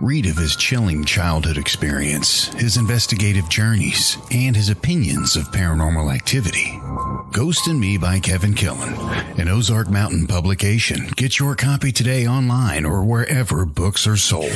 Read 0.01 0.25
of 0.25 0.35
his 0.35 0.57
chilling 0.57 1.05
childhood 1.05 1.57
experience, 1.57 2.47
his 2.55 2.75
investigative 2.75 3.47
journeys, 3.47 4.17
and 4.29 4.57
his 4.57 4.69
opinions 4.69 5.37
of 5.37 5.49
paranormal 5.51 6.13
activity. 6.13 6.77
Ghost 7.31 7.69
in 7.69 7.79
Me 7.79 7.97
by 7.97 8.19
Kevin 8.19 8.55
Killen, 8.55 8.93
an 9.39 9.47
Ozark 9.47 9.89
Mountain 9.89 10.27
publication. 10.27 11.07
Get 11.15 11.39
your 11.39 11.55
copy 11.55 11.93
today 11.93 12.27
online 12.27 12.85
or 12.85 13.05
wherever 13.05 13.63
books 13.63 14.05
are 14.05 14.17
sold. 14.17 14.51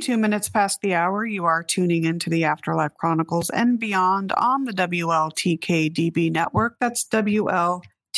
Twenty-two 0.00 0.16
minutes 0.16 0.48
past 0.48 0.80
the 0.80 0.94
hour. 0.94 1.26
You 1.26 1.44
are 1.44 1.62
tuning 1.62 2.04
into 2.04 2.30
the 2.30 2.44
Afterlife 2.44 2.94
Chronicles 2.94 3.50
and 3.50 3.78
beyond 3.78 4.32
on 4.32 4.64
the 4.64 4.72
WLTKDB 4.72 6.32
network. 6.32 6.76
That's 6.80 7.04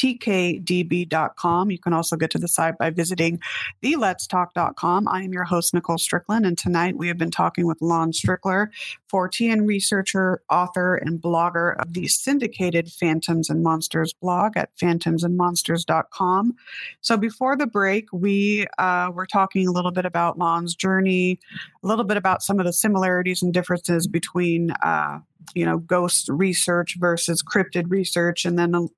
WLTKDB.com. 0.02 1.70
You 1.70 1.78
can 1.78 1.92
also 1.92 2.16
get 2.16 2.30
to 2.30 2.38
the 2.38 2.48
site 2.48 2.78
by 2.78 2.90
visiting 2.90 3.40
theletstalk.com. 3.82 5.08
I 5.08 5.22
am 5.22 5.32
your 5.32 5.44
host, 5.44 5.74
Nicole 5.74 5.98
Strickland, 5.98 6.46
and 6.46 6.58
tonight 6.58 6.96
we 6.96 7.08
have 7.08 7.18
been 7.18 7.30
talking 7.30 7.66
with 7.66 7.80
Lon 7.80 8.12
Strickler, 8.12 8.68
Fortean 9.10 9.66
researcher, 9.66 10.42
author, 10.50 10.96
and 10.96 11.20
blogger 11.20 11.78
of 11.80 11.92
the 11.92 12.08
syndicated 12.08 12.90
Phantoms 12.90 13.48
and 13.48 13.62
Monsters 13.62 14.12
blog 14.12 14.56
at 14.56 14.76
phantomsandmonsters.com. 14.76 16.56
So 17.00 17.16
before 17.16 17.56
the 17.56 17.66
break, 17.66 18.08
we 18.12 18.66
uh, 18.78 19.10
were 19.14 19.26
talking 19.26 19.66
a 19.68 19.72
little 19.72 19.92
bit 19.92 20.06
about 20.06 20.38
Lon's 20.38 20.74
journey, 20.74 21.38
a 21.82 21.86
little 21.86 22.04
bit 22.04 22.16
about 22.16 22.42
some 22.42 22.58
of 22.58 22.66
the 22.66 22.72
similarities 22.72 23.42
and 23.42 23.52
differences 23.52 24.06
between, 24.06 24.70
uh, 24.82 25.20
you 25.54 25.64
know, 25.64 25.78
ghost 25.78 26.28
research 26.28 26.96
versus 26.98 27.42
cryptid 27.42 27.90
research, 27.90 28.44
and 28.44 28.58
then 28.58 28.88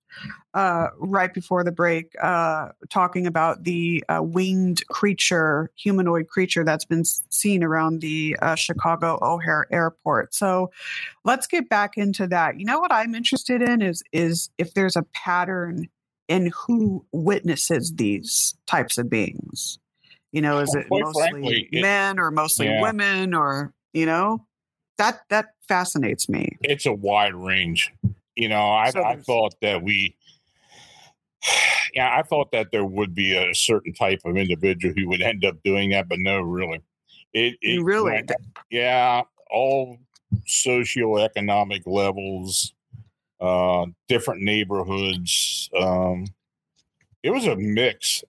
uh, 0.55 0.89
right 0.99 1.35
before 1.35 1.65
the 1.65 1.73
break, 1.73 2.15
uh, 2.23 2.69
talking 2.91 3.27
about 3.27 3.65
the 3.65 4.05
uh, 4.09 4.23
winged 4.23 4.87
creature, 4.89 5.71
humanoid 5.77 6.29
creature 6.29 6.65
that's 6.65 6.85
been 6.85 7.05
seen 7.05 7.65
around 7.65 8.01
the 8.01 8.37
uh, 8.41 8.55
Chicago 8.55 9.19
O'Hare 9.21 9.67
Airport. 9.73 10.35
So 10.35 10.71
let's 11.25 11.47
get 11.47 11.69
back 11.69 11.97
into 11.97 12.27
that. 12.29 12.59
You 12.59 12.67
know 12.67 12.79
what 12.79 12.93
I'm 12.93 13.15
interested 13.15 13.63
in 13.63 13.83
is 13.83 14.03
is 14.13 14.51
if 14.59 14.75
there's 14.75 14.97
a 14.97 15.03
pattern 15.15 15.89
in 16.29 16.51
who 16.55 17.05
witnesses 17.13 17.93
these 17.97 18.55
types 18.67 18.99
of 18.99 19.11
beings. 19.11 19.79
You 20.33 20.41
know, 20.41 20.59
is 20.59 20.75
it 20.75 20.87
mostly 20.91 21.31
frankly, 21.31 21.69
men 21.73 22.19
or 22.19 22.31
mostly 22.31 22.67
Yeah. 22.67 22.83
women 22.83 23.35
or 23.35 23.73
you 23.93 24.07
know 24.07 24.47
that 24.99 25.21
that 25.31 25.54
fascinates 25.69 26.29
me. 26.29 26.57
It's 26.63 26.87
a 26.87 26.93
wide 26.93 27.35
range. 27.35 27.93
You 28.37 28.49
know, 28.49 28.63
I, 28.63 28.91
So 28.91 29.03
I 29.03 29.17
thought 29.17 29.55
that 29.63 29.83
we, 29.83 30.17
yeah, 31.95 32.17
I 32.17 32.23
thought 32.23 32.51
that 32.53 32.73
there 32.73 32.85
would 32.85 33.15
be 33.15 33.37
a 33.37 33.55
certain 33.55 33.93
type 33.93 34.21
of 34.25 34.37
individual 34.37 34.95
who 34.97 35.09
would 35.09 35.23
end 35.23 35.45
up 35.45 35.63
doing 35.63 35.91
that, 35.91 36.09
but 36.09 36.19
no, 36.19 36.41
really. 36.41 36.81
It, 37.33 37.57
it 37.63 37.83
really, 37.83 38.13
went- 38.13 38.33
yeah, 38.71 39.23
all 39.51 39.99
socioeconomic 40.47 41.83
levels, 41.87 42.73
uh, 43.41 43.87
different 44.09 44.43
neighborhoods. 44.43 45.69
Um, 45.79 46.27
it 47.23 47.31
was 47.31 47.47
a 47.47 47.57
mix. 47.57 48.23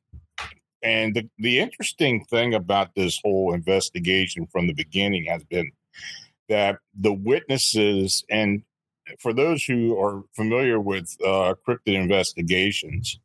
And 0.81 1.15
the, 1.15 1.27
the 1.39 1.59
interesting 1.59 2.23
thing 2.25 2.53
about 2.53 2.93
this 2.95 3.19
whole 3.23 3.53
investigation 3.53 4.45
from 4.47 4.67
the 4.67 4.73
beginning 4.73 5.25
has 5.25 5.43
been 5.43 5.71
that 6.49 6.79
the 6.93 7.13
witnesses, 7.13 8.23
and 8.29 8.63
for 9.19 9.33
those 9.33 9.63
who 9.63 9.99
are 9.99 10.23
familiar 10.35 10.79
with 10.79 11.15
uh, 11.23 11.55
cryptid 11.67 11.95
investigations, 11.95 13.19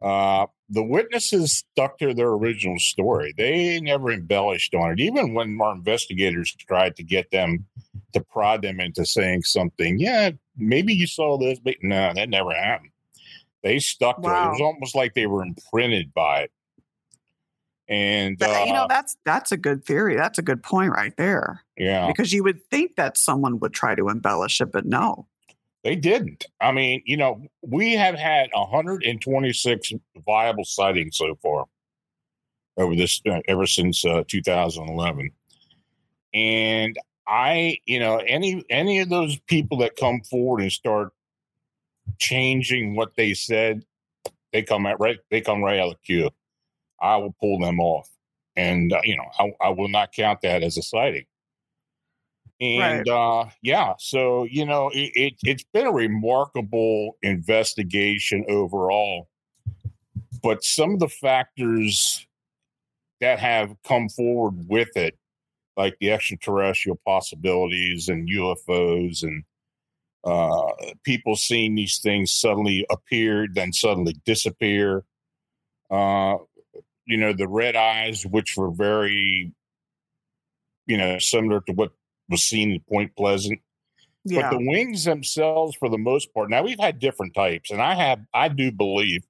Uh, 0.00 0.46
the 0.70 0.82
witnesses 0.82 1.52
stuck 1.58 1.98
to 1.98 2.14
their 2.14 2.30
original 2.30 2.78
story. 2.78 3.34
They 3.36 3.78
never 3.78 4.10
embellished 4.10 4.74
on 4.74 4.92
it. 4.92 5.00
Even 5.00 5.34
when 5.34 5.60
our 5.60 5.74
investigators 5.74 6.56
tried 6.56 6.96
to 6.96 7.02
get 7.02 7.30
them 7.30 7.66
to 8.14 8.20
prod 8.20 8.62
them 8.62 8.80
into 8.80 9.04
saying 9.04 9.42
something, 9.42 9.98
yeah, 9.98 10.30
maybe 10.56 10.94
you 10.94 11.06
saw 11.06 11.36
this, 11.36 11.58
but 11.60 11.74
no, 11.82 12.14
that 12.14 12.30
never 12.30 12.54
happened. 12.54 12.92
They 13.62 13.78
stuck 13.78 14.22
to 14.22 14.28
it. 14.28 14.32
It 14.46 14.50
was 14.52 14.60
almost 14.62 14.94
like 14.94 15.12
they 15.12 15.26
were 15.26 15.42
imprinted 15.42 16.14
by 16.14 16.44
it. 16.44 16.52
And 17.88 18.38
That- 18.38 18.66
you 18.66 18.72
know, 18.72 18.84
uh, 18.84 18.88
that's 18.88 19.16
that's 19.24 19.52
a 19.52 19.56
good 19.56 19.84
theory. 19.84 20.16
That's 20.16 20.38
a 20.38 20.42
good 20.42 20.62
point 20.62 20.90
right 20.92 21.16
there. 21.16 21.62
yeah, 21.76 22.08
Because 22.08 22.32
you 22.32 22.42
would 22.42 22.64
think 22.68 22.96
that 22.96 23.16
someone 23.16 23.60
would 23.60 23.72
try 23.72 23.94
to 23.94 24.08
embellish 24.08 24.60
it, 24.60 24.72
but 24.72 24.86
no. 24.86 25.26
They 25.84 25.94
didn't. 25.94 26.46
I 26.60 26.72
mean, 26.72 27.02
you 27.06 27.16
know, 27.16 27.46
we 27.62 27.92
have 27.92 28.16
had 28.16 28.50
126 28.52 29.92
viable 30.26 30.64
sightings 30.64 31.16
so 31.16 31.36
far 31.36 31.66
over 32.76 32.96
this 32.96 33.22
uh, 33.30 33.40
ever 33.46 33.66
since 33.66 34.04
uh, 34.04 34.24
2011. 34.26 35.30
And 36.34 36.98
I, 37.28 37.78
you 37.86 38.00
know, 38.00 38.16
any 38.18 38.64
any 38.68 38.98
of 38.98 39.08
those 39.10 39.38
people 39.46 39.78
that 39.78 39.94
come 39.96 40.22
forward 40.22 40.62
and 40.62 40.72
start 40.72 41.12
changing 42.18 42.96
what 42.96 43.14
they 43.16 43.32
said, 43.34 43.84
they 44.52 44.62
come 44.62 44.86
at 44.86 44.98
right. 45.00 45.18
They 45.30 45.40
come 45.40 45.62
right 45.62 45.78
out 45.78 45.88
of 45.88 45.92
the 45.94 45.98
queue. 46.04 46.30
I 47.00 47.16
will 47.16 47.34
pull 47.40 47.58
them 47.58 47.80
off, 47.80 48.08
and 48.56 48.92
uh, 48.92 49.00
you 49.04 49.16
know, 49.16 49.26
I, 49.38 49.66
I 49.66 49.68
will 49.70 49.88
not 49.88 50.12
count 50.12 50.40
that 50.42 50.62
as 50.62 50.76
a 50.76 50.82
sighting. 50.82 51.26
And 52.60 53.06
uh, 53.08 53.46
yeah, 53.62 53.94
so 53.98 54.44
you 54.44 54.64
know, 54.64 54.90
it, 54.94 55.12
it, 55.14 55.34
it's 55.44 55.64
been 55.72 55.86
a 55.86 55.92
remarkable 55.92 57.18
investigation 57.22 58.44
overall. 58.48 59.28
But 60.42 60.64
some 60.64 60.94
of 60.94 61.00
the 61.00 61.08
factors 61.08 62.26
that 63.20 63.38
have 63.38 63.74
come 63.84 64.08
forward 64.08 64.68
with 64.68 64.96
it, 64.96 65.18
like 65.76 65.96
the 66.00 66.12
extraterrestrial 66.12 67.00
possibilities 67.04 68.08
and 68.08 68.28
UFOs 68.28 69.22
and 69.22 69.44
uh, 70.24 70.72
people 71.04 71.36
seeing 71.36 71.74
these 71.74 71.98
things 71.98 72.32
suddenly 72.32 72.86
appear, 72.90 73.46
then 73.52 73.72
suddenly 73.72 74.16
disappear. 74.24 75.04
Uh, 75.90 76.36
you 77.06 77.16
know, 77.16 77.32
the 77.32 77.48
red 77.48 77.76
eyes, 77.76 78.26
which 78.26 78.56
were 78.56 78.70
very, 78.70 79.52
you 80.86 80.96
know, 80.96 81.18
similar 81.18 81.60
to 81.62 81.72
what 81.72 81.92
was 82.28 82.42
seen 82.42 82.72
in 82.72 82.80
Point 82.80 83.14
Pleasant. 83.16 83.60
Yeah. 84.24 84.42
But 84.42 84.58
the 84.58 84.66
wings 84.68 85.04
themselves, 85.04 85.76
for 85.76 85.88
the 85.88 85.98
most 85.98 86.34
part, 86.34 86.50
now 86.50 86.62
we've 86.62 86.80
had 86.80 86.98
different 86.98 87.34
types, 87.34 87.70
and 87.70 87.80
I 87.80 87.94
have, 87.94 88.20
I 88.34 88.48
do 88.48 88.72
believe 88.72 89.24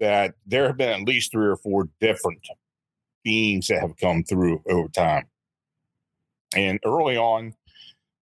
that 0.00 0.34
there 0.46 0.66
have 0.66 0.76
been 0.76 1.02
at 1.02 1.06
least 1.06 1.30
three 1.32 1.46
or 1.46 1.56
four 1.56 1.88
different 2.00 2.40
beings 3.22 3.68
that 3.68 3.80
have 3.80 3.96
come 3.96 4.22
through 4.22 4.62
over 4.68 4.88
time. 4.88 5.26
And 6.56 6.78
early 6.84 7.16
on, 7.16 7.54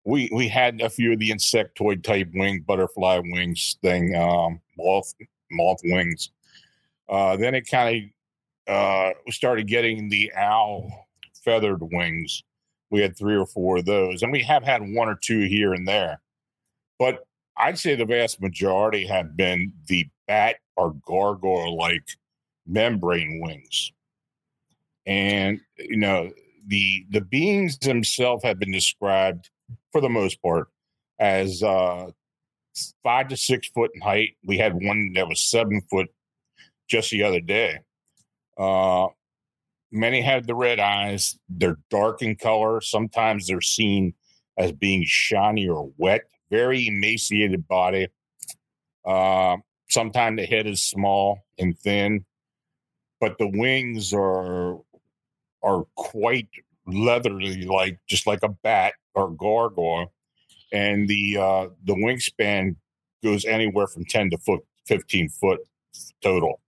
we 0.04 0.28
we 0.32 0.48
had 0.48 0.80
a 0.80 0.90
few 0.90 1.12
of 1.12 1.18
the 1.18 1.30
insectoid 1.30 2.02
type 2.02 2.30
wing, 2.34 2.60
butterfly 2.66 3.20
wings 3.22 3.76
thing, 3.82 4.16
um, 4.16 4.60
moth 4.76 5.14
moth 5.50 5.80
wings. 5.84 6.30
Uh, 7.08 7.36
then 7.36 7.54
it 7.54 7.68
kind 7.68 7.96
of 7.96 8.10
uh, 8.68 9.10
we 9.26 9.32
started 9.32 9.66
getting 9.66 10.08
the 10.08 10.32
owl 10.34 11.08
feathered 11.44 11.82
wings. 11.82 12.42
We 12.90 13.00
had 13.00 13.16
three 13.16 13.36
or 13.36 13.46
four 13.46 13.78
of 13.78 13.86
those, 13.86 14.22
and 14.22 14.32
we 14.32 14.42
have 14.42 14.62
had 14.62 14.82
one 14.82 15.08
or 15.08 15.18
two 15.20 15.40
here 15.46 15.72
and 15.72 15.88
there. 15.88 16.20
But 16.98 17.26
I'd 17.56 17.78
say 17.78 17.94
the 17.94 18.04
vast 18.04 18.40
majority 18.40 19.06
have 19.06 19.36
been 19.36 19.72
the 19.86 20.06
bat 20.26 20.56
or 20.76 20.94
gargoyle 21.06 21.76
like 21.76 22.04
membrane 22.66 23.40
wings. 23.42 23.92
And 25.06 25.60
you 25.78 25.96
know, 25.96 26.30
the 26.66 27.06
the 27.10 27.20
beings 27.20 27.78
themselves 27.78 28.44
have 28.44 28.58
been 28.58 28.72
described 28.72 29.50
for 29.90 30.00
the 30.00 30.08
most 30.08 30.40
part 30.42 30.68
as 31.18 31.62
uh 31.62 32.10
five 33.02 33.28
to 33.28 33.36
six 33.36 33.68
foot 33.68 33.90
in 33.94 34.00
height. 34.00 34.36
We 34.44 34.58
had 34.58 34.74
one 34.74 35.12
that 35.14 35.28
was 35.28 35.42
seven 35.42 35.82
foot 35.90 36.08
just 36.88 37.10
the 37.10 37.22
other 37.22 37.40
day. 37.40 37.80
Uh 38.56 39.08
many 39.92 40.22
have 40.22 40.46
the 40.46 40.54
red 40.54 40.80
eyes. 40.80 41.38
They're 41.48 41.78
dark 41.90 42.22
in 42.22 42.34
color. 42.36 42.80
Sometimes 42.80 43.46
they're 43.46 43.60
seen 43.60 44.14
as 44.56 44.72
being 44.72 45.04
shiny 45.06 45.68
or 45.68 45.90
wet, 45.98 46.22
very 46.50 46.88
emaciated 46.88 47.68
body. 47.68 48.08
Uh, 49.04 49.56
sometimes 49.88 50.38
the 50.38 50.46
head 50.46 50.66
is 50.66 50.82
small 50.82 51.40
and 51.58 51.78
thin, 51.78 52.24
but 53.20 53.38
the 53.38 53.48
wings 53.48 54.12
are 54.12 54.78
are 55.62 55.84
quite 55.94 56.48
leathery, 56.86 57.64
like 57.64 57.98
just 58.08 58.26
like 58.26 58.42
a 58.42 58.48
bat 58.48 58.94
or 59.14 59.30
gargoyle. 59.30 60.12
And 60.72 61.06
the 61.08 61.36
uh, 61.36 61.68
the 61.84 61.94
wingspan 61.94 62.76
goes 63.22 63.44
anywhere 63.44 63.86
from 63.86 64.04
ten 64.06 64.30
to 64.30 64.38
foot, 64.38 64.64
fifteen 64.86 65.28
foot 65.28 65.60
total. 66.22 66.60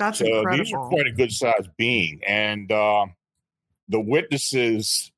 That's 0.00 0.18
So 0.18 0.24
incredible. 0.24 0.64
these 0.64 0.72
are 0.72 0.88
quite 0.88 1.06
a 1.06 1.12
good 1.12 1.30
sized 1.30 1.70
being. 1.76 2.20
And 2.26 2.72
uh, 2.72 3.06
the 3.88 4.00
witnesses, 4.00 5.12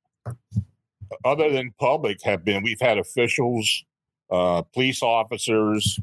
other 1.24 1.50
than 1.50 1.72
public, 1.78 2.18
have 2.24 2.44
been 2.44 2.62
we've 2.64 2.80
had 2.80 2.98
officials, 2.98 3.84
uh, 4.30 4.62
police 4.74 5.02
officers. 5.02 5.98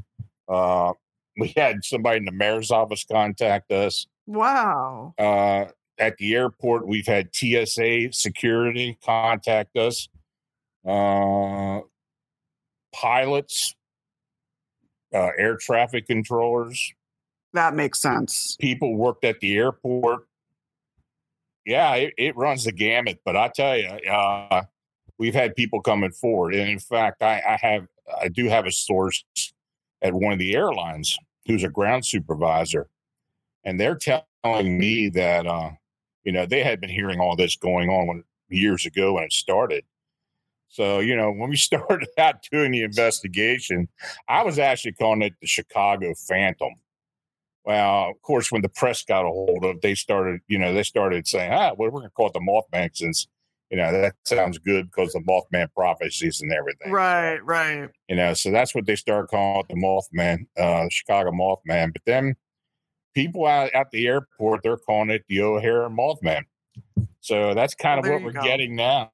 Uh, 0.47 0.93
we 1.37 1.53
had 1.55 1.83
somebody 1.83 2.17
in 2.17 2.25
the 2.25 2.31
mayor's 2.31 2.71
office 2.71 3.05
contact 3.09 3.71
us. 3.71 4.07
wow. 4.25 5.13
Uh, 5.19 5.65
at 5.97 6.15
the 6.17 6.33
airport, 6.33 6.87
we've 6.87 7.05
had 7.05 7.35
TSA 7.35 8.13
security 8.13 8.97
contact 9.03 9.75
us. 9.75 10.07
Uh, 10.87 11.81
pilots, 12.95 13.75
uh, 15.13 15.29
air 15.37 15.57
traffic 15.57 16.07
controllers, 16.07 16.93
That 17.53 17.75
makes 17.75 18.01
sense. 18.01 18.55
people 18.59 18.95
worked 18.95 19.25
at 19.25 19.39
the 19.39 19.57
airport. 19.57 20.27
Yeah, 21.65 21.95
it, 21.95 22.13
it 22.17 22.35
runs 22.35 22.63
the 22.63 22.71
gamut. 22.71 23.19
But 23.25 23.35
I 23.35 23.49
tell 23.49 23.77
you, 23.77 23.87
uh, 23.87 24.63
we've 25.17 25.33
had 25.33 25.55
people 25.55 25.81
coming 25.81 26.11
forward, 26.11 26.55
and 26.55 26.69
in 26.69 26.79
fact, 26.79 27.21
I, 27.21 27.41
I 27.47 27.57
have 27.61 27.87
I 28.21 28.27
do 28.27 28.47
have 28.47 28.65
a 28.65 28.71
source 28.71 29.23
at 30.01 30.13
one 30.13 30.33
of 30.33 30.39
the 30.39 30.55
airlines 30.55 31.17
who's 31.45 31.63
a 31.63 31.69
ground 31.69 32.05
supervisor, 32.05 32.89
and 33.63 33.79
they're 33.79 33.97
telling 33.97 34.77
me 34.77 35.09
that 35.09 35.45
uh, 35.45 35.71
you 36.23 36.31
know 36.31 36.45
they 36.45 36.63
had 36.63 36.79
been 36.79 36.89
hearing 36.89 37.19
all 37.19 37.35
this 37.35 37.55
going 37.55 37.89
on 37.89 38.07
when, 38.07 38.23
years 38.49 38.85
ago 38.85 39.13
when 39.13 39.23
it 39.23 39.33
started. 39.33 39.83
So 40.69 40.99
you 40.99 41.15
know, 41.15 41.31
when 41.31 41.49
we 41.49 41.55
started 41.57 42.09
out 42.17 42.43
doing 42.51 42.71
the 42.71 42.83
investigation, 42.83 43.89
I 44.27 44.43
was 44.43 44.59
actually 44.59 44.93
calling 44.93 45.21
it 45.21 45.33
the 45.41 45.47
Chicago 45.47 46.13
Phantom. 46.15 46.73
Well, 47.69 48.09
of 48.09 48.19
course, 48.23 48.51
when 48.51 48.63
the 48.63 48.69
press 48.69 49.03
got 49.03 49.25
a 49.25 49.29
hold 49.29 49.63
of 49.63 49.75
it, 49.75 49.81
they 49.83 49.93
started, 49.93 50.41
you 50.47 50.57
know, 50.57 50.73
they 50.73 50.81
started 50.81 51.27
saying, 51.27 51.53
ah, 51.53 51.73
well, 51.77 51.91
we're 51.91 51.99
going 51.99 52.05
to 52.05 52.09
call 52.09 52.25
it 52.25 52.33
the 52.33 52.39
Mothman 52.39 52.89
since, 52.97 53.27
you 53.69 53.77
know, 53.77 53.91
that 53.91 54.15
sounds 54.25 54.57
good 54.57 54.87
because 54.89 55.13
the 55.13 55.19
Mothman 55.19 55.71
prophecies 55.75 56.41
and 56.41 56.51
everything. 56.51 56.91
Right, 56.91 57.37
right. 57.45 57.87
You 58.07 58.15
know, 58.15 58.33
so 58.33 58.49
that's 58.49 58.73
what 58.73 58.87
they 58.87 58.95
started 58.95 59.27
calling 59.27 59.59
it 59.59 59.67
the 59.69 59.75
Mothman, 59.75 60.47
uh, 60.57 60.87
Chicago 60.89 61.29
Mothman. 61.29 61.93
But 61.93 62.01
then 62.07 62.35
people 63.13 63.45
out 63.45 63.69
at 63.75 63.91
the 63.91 64.07
airport, 64.07 64.63
they're 64.63 64.77
calling 64.77 65.11
it 65.11 65.23
the 65.29 65.41
O'Hare 65.41 65.89
Mothman. 65.89 66.45
So 67.19 67.53
that's 67.53 67.75
kind 67.75 68.01
Well, 68.01 68.15
of 68.15 68.23
what 68.23 68.33
we're 68.33 68.41
go. 68.41 68.47
getting 68.47 68.75
now. 68.75 69.11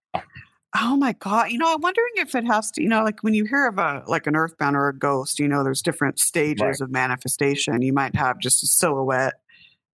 Oh 0.78 0.98
my 0.98 1.14
god! 1.14 1.52
You 1.52 1.58
know, 1.58 1.74
I'm 1.74 1.82
wondering 1.82 2.12
if 2.16 2.36
it 2.36 2.46
has 2.46 2.70
to. 2.72 2.82
You 2.84 2.90
know, 2.90 3.04
like 3.04 3.22
when 3.24 3.34
you 3.34 3.46
hear 3.46 3.68
of 3.68 3.78
a 3.78 4.04
like 4.08 4.28
an 4.28 4.36
earthbound 4.36 4.76
or 4.76 4.90
a 4.90 4.98
ghost, 4.98 5.40
you 5.40 5.48
know, 5.48 5.64
there's 5.64 5.82
different 5.82 6.20
stages 6.20 6.62
Right. 6.62 6.82
of 6.82 6.92
manifestation. 6.92 7.82
You 7.82 7.94
might 7.94 8.16
have 8.16 8.40
just 8.40 8.62
a 8.64 8.68
silhouette, 8.68 9.36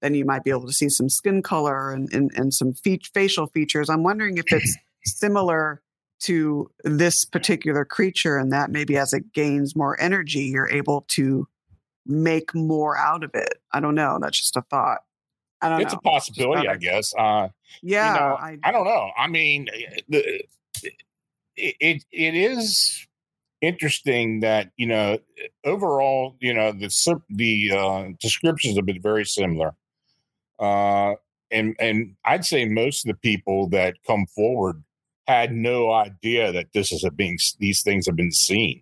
then 0.02 0.16
you 0.16 0.26
might 0.26 0.44
be 0.44 0.50
able 0.50 0.66
to 0.66 0.74
see 0.74 0.90
some 0.90 1.10
skin 1.10 1.42
color 1.44 1.92
and 1.92 2.12
and, 2.14 2.32
and 2.36 2.54
some 2.54 2.74
fe- 2.74 3.00
facial 3.14 3.48
features. 3.48 3.90
I'm 3.90 4.04
wondering 4.04 4.38
if 4.38 4.52
it's 4.52 4.76
similar 5.06 5.82
to 6.22 6.70
this 6.84 7.26
particular 7.26 7.86
creature, 7.86 8.38
and 8.38 8.52
that 8.52 8.72
maybe 8.72 8.98
as 8.98 9.14
it 9.14 9.34
gains 9.34 9.76
more 9.76 10.00
energy, 10.02 10.42
you're 10.46 10.70
able 10.70 11.06
to 11.10 11.48
make 12.06 12.56
more 12.56 12.98
out 12.98 13.24
of 13.24 13.32
it. 13.36 13.56
I 13.72 13.80
don't 13.80 13.96
know. 13.96 14.18
That's 14.22 14.40
just 14.40 14.58
a 14.58 14.62
thought. 14.64 15.00
I 15.62 15.70
don't 15.70 15.82
It's 15.82 15.94
know. 15.94 16.00
a 16.04 16.10
possibility, 16.10 16.68
I 16.68 16.78
guess. 16.78 17.14
Uh, 17.16 17.50
yeah, 17.84 18.14
you 18.14 18.20
know, 18.20 18.36
I, 18.36 18.58
I 18.64 18.72
don't 18.72 18.86
know. 18.86 19.12
I 19.16 19.28
mean, 19.28 19.68
the, 20.10 20.42
it, 20.84 20.94
it 21.80 22.04
it 22.12 22.36
is 22.36 23.08
interesting 23.62 24.40
that 24.42 24.72
you 24.78 24.88
know 24.88 25.18
overall, 25.64 26.36
you 26.40 26.54
know, 26.54 26.72
the 26.72 27.22
the 27.30 27.72
uh, 27.72 28.06
descriptions 28.20 28.76
have 28.76 28.86
been 28.86 29.02
very 29.02 29.26
similar, 29.26 29.74
uh, 30.60 31.16
and 31.50 31.76
and 31.80 32.16
I'd 32.26 32.46
say 32.46 32.66
most 32.66 33.06
of 33.06 33.10
the 33.10 33.20
people 33.20 33.68
that 33.70 33.96
come 34.06 34.26
forward 34.28 34.84
had 35.28 35.54
no 35.54 35.92
idea 35.92 36.52
that 36.52 36.74
this 36.74 36.92
is 36.92 37.04
a 37.04 37.12
being 37.12 37.38
these 37.60 37.84
things 37.84 38.06
have 38.08 38.16
been 38.16 38.32
seen. 38.32 38.82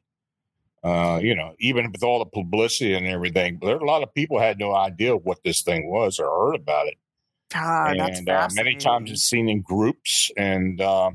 Uh, 0.82 1.20
you 1.22 1.36
know, 1.36 1.54
even 1.60 1.92
with 1.92 2.04
all 2.04 2.20
the 2.20 2.26
publicity 2.26 2.94
and 2.94 3.06
everything, 3.06 3.60
there 3.62 3.76
a 3.76 3.86
lot 3.86 4.02
of 4.02 4.14
people 4.14 4.40
had 4.40 4.58
no 4.58 4.74
idea 4.74 5.16
what 5.16 5.38
this 5.44 5.62
thing 5.62 5.90
was 5.90 6.20
or 6.20 6.26
heard 6.26 6.56
about 6.56 6.88
it. 6.88 6.98
That's 7.98 8.20
and 8.20 8.30
uh, 8.30 8.48
many 8.54 8.76
times 8.76 9.12
it's 9.12 9.24
seen 9.24 9.50
in 9.50 9.62
groups. 9.62 10.32
And 10.38 10.80
uh, 10.80 11.12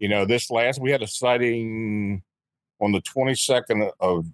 you 0.00 0.08
know, 0.08 0.24
this 0.24 0.50
last 0.50 0.80
we 0.80 0.90
had 0.90 1.02
a 1.02 1.06
sighting 1.06 2.22
on 2.80 2.90
the 2.90 3.02
twenty 3.02 3.34
second 3.34 3.90
of 4.00 4.26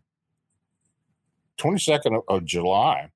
twenty 1.58 1.78
second 1.78 2.14
of, 2.14 2.22
of 2.28 2.44
July, 2.44 3.10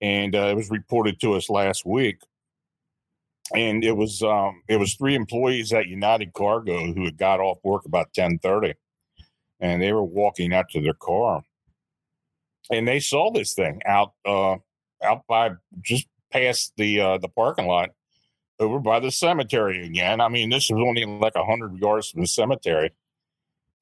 and 0.00 0.36
uh, 0.36 0.48
it 0.48 0.54
was 0.54 0.70
reported 0.70 1.18
to 1.20 1.32
us 1.32 1.50
last 1.50 1.84
week. 1.84 2.18
And 3.54 3.82
it 3.82 3.92
was 3.96 4.22
um, 4.22 4.62
it 4.68 4.76
was 4.76 4.94
three 4.94 5.14
employees 5.14 5.72
at 5.72 5.86
United 5.86 6.34
Cargo 6.34 6.92
who 6.92 7.06
had 7.06 7.16
got 7.16 7.40
off 7.40 7.58
work 7.64 7.86
about 7.86 8.12
ten 8.12 8.38
thirty, 8.38 8.74
and 9.58 9.80
they 9.80 9.92
were 9.94 10.04
walking 10.04 10.52
out 10.52 10.68
to 10.72 10.82
their 10.82 10.92
car, 10.92 11.42
and 12.70 12.86
they 12.86 13.00
saw 13.00 13.32
this 13.32 13.54
thing 13.54 13.80
out 13.86 14.12
uh, 14.26 14.56
out 15.02 15.22
by 15.26 15.52
just 15.80 16.06
past 16.30 16.74
the 16.76 17.00
uh, 17.00 17.16
the 17.16 17.28
parking 17.28 17.66
lot 17.66 17.88
over 18.60 18.78
by 18.78 19.00
the 19.00 19.10
cemetery 19.10 19.84
again. 19.84 20.20
I 20.20 20.28
mean, 20.28 20.50
this 20.50 20.70
was 20.70 20.80
only 20.80 21.04
like 21.04 21.34
a 21.36 21.44
hundred 21.44 21.78
yards 21.78 22.10
from 22.10 22.22
the 22.22 22.26
cemetery, 22.26 22.92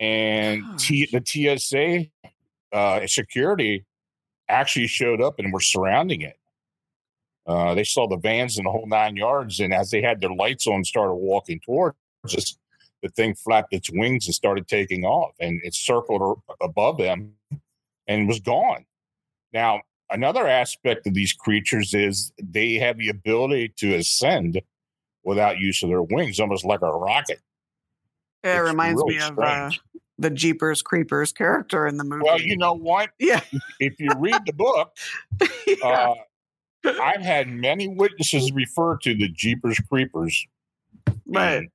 and 0.01 0.63
T- 0.79 1.09
the 1.11 1.23
TSA 1.25 2.07
uh, 2.77 3.07
security 3.07 3.85
actually 4.49 4.87
showed 4.87 5.21
up 5.21 5.39
and 5.39 5.53
were 5.53 5.61
surrounding 5.61 6.23
it. 6.23 6.39
Uh, 7.47 7.75
they 7.75 7.85
saw 7.85 8.09
the 8.09 8.17
vans 8.17 8.59
and 8.59 8.67
the 8.67 8.71
whole 8.71 8.87
nine 8.87 9.17
yards, 9.17 9.61
and 9.61 9.73
as 9.73 9.91
they 9.91 10.03
had 10.03 10.21
their 10.21 10.35
lights 10.35 10.67
on, 10.67 10.85
started 10.85 11.15
walking 11.15 11.61
towards 11.61 11.97
us. 12.25 12.57
The 13.03 13.09
thing 13.11 13.35
flapped 13.35 13.73
its 13.73 13.91
wings 13.93 14.27
and 14.27 14.35
started 14.35 14.67
taking 14.67 15.05
off, 15.05 15.35
and 15.39 15.61
it 15.63 15.75
circled 15.75 16.41
above 16.61 16.99
them 16.99 17.35
and 18.09 18.27
was 18.27 18.41
gone. 18.41 18.85
Now, 19.53 19.83
another 20.11 20.47
aspect 20.47 21.07
of 21.07 21.15
these 21.15 21.33
creatures 21.33 21.95
is 21.95 22.33
they 22.43 22.75
have 22.75 22.99
the 22.99 23.09
ability 23.09 23.73
to 23.79 23.95
ascend 23.95 24.61
without 25.25 25.59
use 25.59 25.83
of 25.83 25.89
their 25.89 26.03
wings, 26.03 26.39
almost 26.41 26.65
like 26.65 26.83
a 26.83 26.91
rocket. 26.91 27.41
It 28.45 28.51
It's 28.51 28.69
reminds 28.69 29.03
me 29.05 29.19
of 29.19 29.39
uh, 29.39 29.71
the 30.19 30.31
Jeepers 30.31 30.83
Creepers 30.83 31.33
character 31.33 31.87
in 31.87 31.97
the 31.97 32.05
movie. 32.05 32.23
Well, 32.25 32.41
you 32.41 32.57
know 32.57 32.75
what? 32.75 33.11
yeah, 33.19 33.41
If 33.81 33.99
you 33.99 34.11
read 34.17 34.43
the 34.47 34.53
book, 34.53 34.97
yeah. 35.67 36.15
uh, 36.85 36.93
I've 37.03 37.23
had 37.23 37.49
many 37.49 37.89
witnesses 37.89 38.53
refer 38.53 38.97
to 38.99 39.15
the 39.15 39.29
Jeepers 39.29 39.81
Creepers. 39.91 40.47
right. 41.27 41.57
And, 41.57 41.69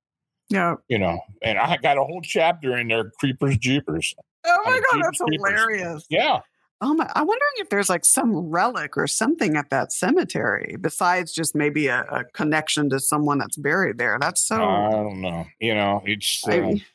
Yeah. 0.49 0.75
you 0.87 0.97
know, 0.99 1.19
and 1.41 1.57
I 1.59 1.75
got 1.77 1.97
a 1.97 2.03
whole 2.03 2.21
chapter 2.21 2.77
in 2.77 2.87
there, 2.87 3.11
Creepers 3.19 3.57
Jeepers. 3.57 4.15
Oh 4.45 4.61
my 4.65 4.81
god, 4.91 5.01
that's 5.03 5.19
Creepers. 5.19 5.49
hilarious. 5.51 6.05
Yeah. 6.09 6.39
Oh 6.83 6.93
my! 6.95 7.09
I'm 7.15 7.27
wondering 7.27 7.51
if 7.57 7.69
there's 7.69 7.89
like 7.89 8.03
some 8.03 8.35
relic 8.35 8.97
or 8.97 9.05
something 9.05 9.55
at 9.55 9.69
that 9.69 9.93
cemetery 9.93 10.75
besides 10.81 11.31
just 11.31 11.55
maybe 11.55 11.87
a, 11.87 12.01
a 12.09 12.23
connection 12.23 12.89
to 12.89 12.99
someone 12.99 13.37
that's 13.37 13.57
buried 13.57 13.99
there. 13.99 14.17
That's 14.19 14.45
so. 14.45 14.55
I 14.55 14.89
don't 14.89 15.21
know. 15.21 15.45
You 15.59 15.75
know, 15.75 16.01
it's, 16.05 16.43
uh, 16.47 16.51
I- 16.51 16.85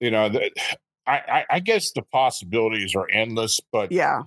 you 0.00 0.10
know, 0.10 0.28
the, 0.28 0.50
I, 1.06 1.44
I, 1.48 1.60
guess 1.60 1.92
the 1.92 2.02
possibilities 2.02 2.94
are 2.94 3.08
endless, 3.10 3.60
but 3.72 3.92
yeah. 3.92 4.22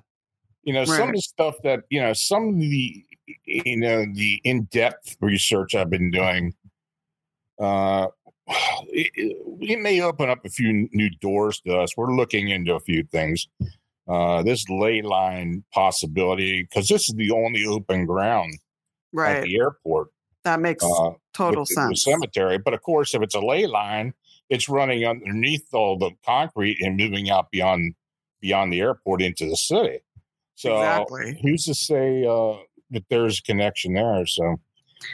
you 0.63 0.73
know 0.73 0.85
some 0.85 1.09
of 1.09 1.15
the 1.15 1.21
stuff 1.21 1.55
that 1.63 1.81
you 1.89 2.01
know 2.01 2.13
some 2.13 2.49
of 2.49 2.59
the 2.59 3.03
you 3.45 3.77
know 3.77 4.05
the 4.13 4.41
in-depth 4.43 5.17
research 5.21 5.75
i've 5.75 5.89
been 5.89 6.11
doing 6.11 6.53
uh 7.61 8.07
it, 8.87 9.37
it 9.61 9.79
may 9.79 10.01
open 10.01 10.29
up 10.29 10.43
a 10.45 10.49
few 10.49 10.87
new 10.91 11.09
doors 11.21 11.61
to 11.61 11.77
us 11.77 11.95
we're 11.95 12.15
looking 12.15 12.49
into 12.49 12.73
a 12.73 12.79
few 12.79 13.03
things 13.03 13.47
uh 14.09 14.41
this 14.43 14.67
ley 14.69 15.01
line 15.01 15.63
possibility 15.73 16.63
because 16.63 16.87
this 16.87 17.07
is 17.09 17.15
the 17.15 17.31
only 17.31 17.65
open 17.65 18.05
ground 18.05 18.53
at 18.55 18.59
Right. 19.13 19.43
the 19.43 19.57
airport 19.57 20.09
That 20.43 20.59
makes 20.59 20.83
uh 20.83 21.11
total 21.33 21.61
with 21.61 21.69
the- 21.69 21.75
the 21.89 21.95
sense. 21.95 22.03
cemetery 22.03 22.57
but 22.57 22.73
of 22.73 22.81
course 22.81 23.13
if 23.13 23.21
it's 23.21 23.35
a 23.35 23.39
ley 23.39 23.65
line 23.67 24.13
it's 24.49 24.67
running 24.67 25.05
underneath 25.05 25.65
all 25.73 25.97
the 25.97 26.11
concrete 26.25 26.77
and 26.81 26.97
moving 26.97 27.29
out 27.29 27.51
beyond 27.51 27.93
beyond 28.41 28.73
the 28.73 28.79
airport 28.81 29.21
into 29.21 29.45
the 29.47 29.55
city 29.57 29.99
so 30.55 30.75
Exactly. 30.75 31.39
who's 31.41 31.63
to 31.65 31.73
say 31.75 32.25
uh, 32.25 32.57
that 32.91 33.03
there's 33.09 33.39
a 33.39 33.43
connection 33.43 33.93
there? 33.93 34.25
So 34.25 34.59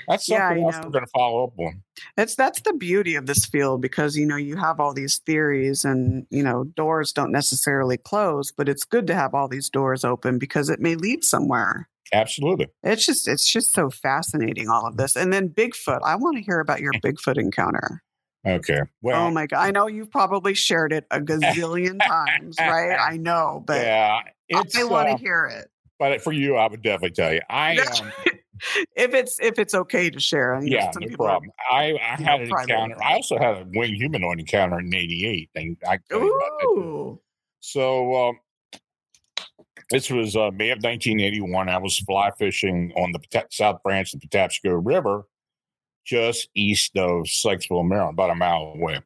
that's 0.07 0.25
something 0.25 0.59
you 0.59 0.65
else 0.65 0.75
know. 0.75 0.81
we're 0.85 0.91
going 0.91 1.05
to 1.05 1.11
follow 1.11 1.45
up 1.45 1.59
on. 1.59 1.83
It's 2.17 2.35
that's 2.35 2.61
the 2.61 2.73
beauty 2.73 3.15
of 3.15 3.25
this 3.25 3.45
field 3.45 3.81
because 3.81 4.15
you 4.15 4.25
know 4.25 4.35
you 4.35 4.57
have 4.57 4.79
all 4.79 4.93
these 4.93 5.19
theories 5.19 5.85
and 5.85 6.25
you 6.29 6.43
know 6.43 6.63
doors 6.63 7.11
don't 7.11 7.31
necessarily 7.31 7.97
close, 7.97 8.51
but 8.51 8.69
it's 8.69 8.83
good 8.83 9.07
to 9.07 9.15
have 9.15 9.33
all 9.33 9.47
these 9.47 9.69
doors 9.69 10.03
open 10.03 10.39
because 10.39 10.69
it 10.69 10.79
may 10.79 10.95
lead 10.95 11.23
somewhere. 11.23 11.89
Absolutely. 12.13 12.67
It's 12.83 13.05
just 13.05 13.27
it's 13.27 13.51
just 13.51 13.73
so 13.73 13.89
fascinating 13.89 14.69
all 14.69 14.85
of 14.87 14.97
this. 14.97 15.15
And 15.15 15.33
then 15.33 15.49
Bigfoot, 15.49 15.99
I 16.03 16.15
want 16.15 16.37
to 16.37 16.43
hear 16.43 16.59
about 16.59 16.81
your 16.81 16.93
Bigfoot 17.03 17.37
encounter. 17.37 18.03
Okay. 18.45 18.81
Well, 19.01 19.25
oh 19.25 19.31
my 19.31 19.47
god, 19.47 19.59
I 19.59 19.71
know 19.71 19.87
you've 19.87 20.11
probably 20.11 20.53
shared 20.53 20.93
it 20.93 21.05
a 21.09 21.19
gazillion 21.19 21.97
times, 22.05 22.57
right? 22.59 22.95
I 22.99 23.17
know, 23.17 23.63
but 23.65 23.81
yeah, 23.81 24.19
it's. 24.47 24.77
I 24.77 24.83
want 24.83 25.07
to 25.07 25.15
uh, 25.15 25.17
hear 25.17 25.45
it. 25.45 25.67
but 25.97 26.21
for 26.21 26.31
you, 26.31 26.55
I 26.55 26.67
would 26.67 26.83
definitely 26.83 27.15
tell 27.15 27.33
you. 27.33 27.41
I 27.49 27.77
um, 28.01 28.11
if 28.95 29.13
it's 29.13 29.39
if 29.39 29.59
it's 29.59 29.73
okay 29.73 30.09
to 30.09 30.19
share. 30.19 30.59
You 30.63 30.71
know, 30.71 30.77
yeah, 30.77 30.91
no 30.99 31.07
people 31.07 31.25
are- 31.25 31.29
problem. 31.29 31.51
I, 31.71 31.93
I 32.01 32.21
had 32.21 32.21
know, 32.21 32.35
an 32.35 32.41
encounter. 32.61 33.03
I 33.03 33.13
also 33.13 33.37
had 33.37 33.57
a 33.57 33.65
winged 33.73 33.97
humanoid 33.97 34.39
encounter 34.39 34.79
in 34.79 34.93
'88, 34.93 35.49
and 35.55 35.77
I 35.87 35.97
can 35.97 36.03
tell 36.09 36.19
you 36.21 36.35
about 36.37 36.59
that. 36.59 36.65
Ooh. 36.67 37.21
So 37.61 38.29
um, 38.29 38.39
this 39.91 40.09
was 40.09 40.35
uh, 40.35 40.51
May 40.51 40.69
of 40.71 40.77
1981. 40.83 41.69
I 41.69 41.77
was 41.77 41.97
fly 41.99 42.31
fishing 42.37 42.91
on 42.95 43.11
the 43.11 43.19
Pata- 43.19 43.47
South 43.51 43.81
Branch 43.83 44.13
of 44.13 44.21
the 44.21 44.27
Patapsco 44.27 44.79
River, 44.83 45.23
just 46.05 46.49
east 46.55 46.95
of 46.97 47.23
Sykesville, 47.23 47.87
Maryland, 47.87 48.13
about 48.15 48.29
a 48.31 48.35
mile 48.35 48.73
away. 48.75 48.99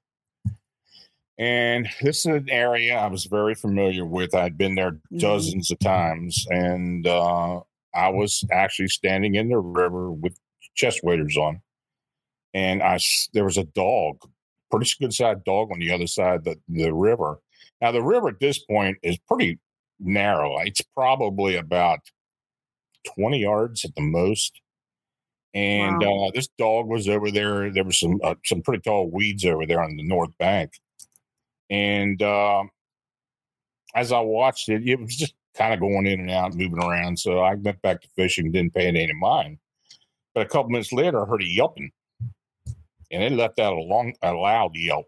And 1.38 1.88
this 2.02 2.20
is 2.20 2.26
an 2.26 2.50
area 2.50 2.98
I 2.98 3.08
was 3.08 3.24
very 3.26 3.56
familiar 3.56 4.06
with. 4.06 4.36
I'd 4.36 4.58
been 4.58 4.76
there 4.76 4.92
Mhm. 5.14 5.20
dozens 5.20 5.72
of 5.72 5.80
times, 5.80 6.46
and 6.50 7.08
uh, 7.08 7.62
I 8.06 8.10
was 8.10 8.44
actually 8.52 8.88
standing 8.88 9.36
in 9.36 9.50
the 9.50 9.58
river 9.58 10.12
with 10.12 10.38
chest 10.76 11.02
waders 11.04 11.38
on, 11.38 11.62
and 12.54 12.82
I 12.82 13.00
there 13.34 13.46
was 13.46 13.58
a 13.58 13.66
dog, 13.66 14.18
pretty 14.72 14.90
good 15.00 15.14
sized 15.14 15.44
dog 15.44 15.72
on 15.72 15.80
the 15.80 15.92
other 15.92 16.08
side 16.08 16.36
of 16.40 16.44
the, 16.46 16.56
the 16.68 16.94
river. 16.94 17.40
Now 17.82 17.92
the 17.92 18.04
river 18.04 18.30
at 18.30 18.40
this 18.40 18.60
point 18.60 18.98
is 19.04 19.18
pretty 19.28 19.60
narrow. 20.00 20.58
It's 20.60 20.82
probably 20.96 21.56
about 21.56 22.00
twenty 23.16 23.40
yards 23.40 23.86
at 23.86 23.96
the 23.96 24.02
most. 24.02 24.62
And 25.56 26.04
uh, 26.04 26.30
this 26.36 26.48
dog 26.60 26.88
was 26.88 27.10
over 27.10 27.32
there. 27.32 27.72
There 27.72 27.84
was 27.84 28.00
some 28.00 28.20
uh, 28.24 28.36
some 28.46 28.62
pretty 28.62 28.82
tall 28.82 29.10
weeds 29.10 29.46
over 29.46 29.66
there 29.66 29.82
on 29.82 29.98
the 29.98 30.08
north 30.08 30.30
bank. 30.38 30.72
And 31.72 32.22
uh, 32.22 32.64
as 33.96 34.12
I 34.12 34.20
watched 34.20 34.70
it, 34.70 34.88
it 34.88 35.00
was 35.00 35.16
just 35.16 35.34
kind 35.56 35.74
of 35.74 35.80
going 35.80 36.06
in 36.06 36.20
and 36.20 36.32
out, 36.32 36.54
moving 36.54 36.84
around. 36.84 37.18
So 37.20 37.40
I 37.40 37.56
went 37.56 37.82
back 37.82 38.02
to 38.02 38.08
fishing, 38.16 38.52
didn't 38.52 38.74
pay 38.74 38.88
it 38.88 38.96
any 38.96 39.14
mind. 39.14 39.58
But 40.34 40.46
a 40.46 40.50
couple 40.50 40.70
minutes 40.70 40.94
later, 40.94 41.22
I 41.22 41.28
heard 41.28 41.42
a 41.42 41.48
yelping, 41.48 41.92
and 43.12 43.24
it 43.24 43.32
left 43.32 43.60
out 43.60 43.74
a 43.74 43.82
long, 43.82 44.14
a 44.22 44.34
loud 44.34 44.76
yelp. 44.76 45.08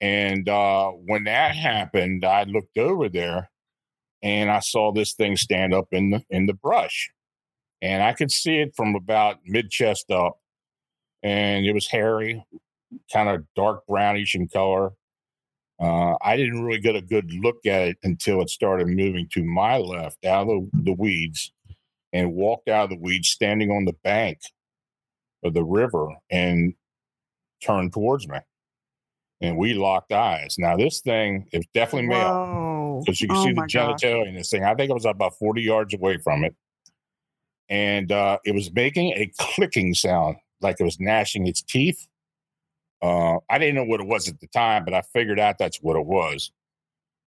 And 0.00 0.48
uh, 0.48 0.90
when 0.90 1.24
that 1.24 1.54
happened, 1.54 2.24
I 2.24 2.44
looked 2.44 2.78
over 2.78 3.08
there, 3.08 3.50
and 4.22 4.50
I 4.50 4.60
saw 4.60 4.92
this 4.92 5.14
thing 5.14 5.36
stand 5.36 5.74
up 5.74 5.88
in 5.92 6.10
the 6.10 6.22
in 6.30 6.46
the 6.46 6.54
brush, 6.54 7.10
and 7.82 8.02
I 8.02 8.12
could 8.12 8.30
see 8.30 8.60
it 8.60 8.74
from 8.76 8.94
about 8.94 9.38
mid 9.44 9.70
chest 9.70 10.10
up, 10.10 10.38
and 11.22 11.66
it 11.66 11.72
was 11.72 11.88
hairy, 11.88 12.44
kind 13.12 13.28
of 13.28 13.44
dark 13.56 13.86
brownish 13.86 14.34
in 14.34 14.48
color. 14.48 14.92
Uh, 15.80 16.14
I 16.22 16.36
didn't 16.36 16.62
really 16.62 16.80
get 16.80 16.96
a 16.96 17.02
good 17.02 17.32
look 17.32 17.66
at 17.66 17.88
it 17.88 17.98
until 18.04 18.40
it 18.40 18.50
started 18.50 18.86
moving 18.86 19.28
to 19.32 19.42
my 19.42 19.76
left 19.76 20.24
out 20.24 20.48
of 20.48 20.68
the, 20.72 20.92
weeds 20.92 21.52
and 22.12 22.34
walked 22.34 22.68
out 22.68 22.84
of 22.84 22.90
the 22.90 22.98
weeds, 22.98 23.28
standing 23.28 23.70
on 23.70 23.84
the 23.84 23.96
bank 24.04 24.38
of 25.42 25.52
the 25.52 25.64
river 25.64 26.08
and 26.30 26.74
turned 27.60 27.92
towards 27.92 28.28
me. 28.28 28.38
And 29.40 29.58
we 29.58 29.74
locked 29.74 30.12
eyes. 30.12 30.56
Now, 30.58 30.76
this 30.76 31.00
thing 31.00 31.48
is 31.52 31.66
definitely 31.74 32.08
male 32.08 33.02
because 33.04 33.20
you 33.20 33.28
can 33.28 33.36
Oh 33.36 33.44
see 33.44 33.52
the 33.52 33.62
genitalia 33.62 34.28
in 34.28 34.34
this 34.34 34.50
thing. 34.50 34.64
I 34.64 34.74
think 34.74 34.90
I 34.90 34.94
was 34.94 35.04
about 35.04 35.36
40 35.38 35.60
yards 35.60 35.92
away 35.92 36.18
from 36.18 36.44
it. 36.44 36.54
And 37.68 38.12
uh, 38.12 38.38
it 38.44 38.54
was 38.54 38.72
making 38.72 39.12
a 39.14 39.30
clicking 39.38 39.92
sound 39.94 40.36
like 40.60 40.76
it 40.78 40.84
was 40.84 41.00
gnashing 41.00 41.46
its 41.46 41.62
teeth. 41.62 42.06
Uh, 43.04 43.38
I 43.50 43.58
didn't 43.58 43.76
know 43.76 43.84
what 43.84 44.00
it 44.00 44.08
was 44.08 44.28
at 44.28 44.40
the 44.40 44.48
time, 44.48 44.84
but 44.86 44.94
I 44.94 45.02
figured 45.02 45.40
out 45.40 45.58
that's 45.58 45.78
what 45.82 45.96
it 45.96 46.06
was. 46.06 46.52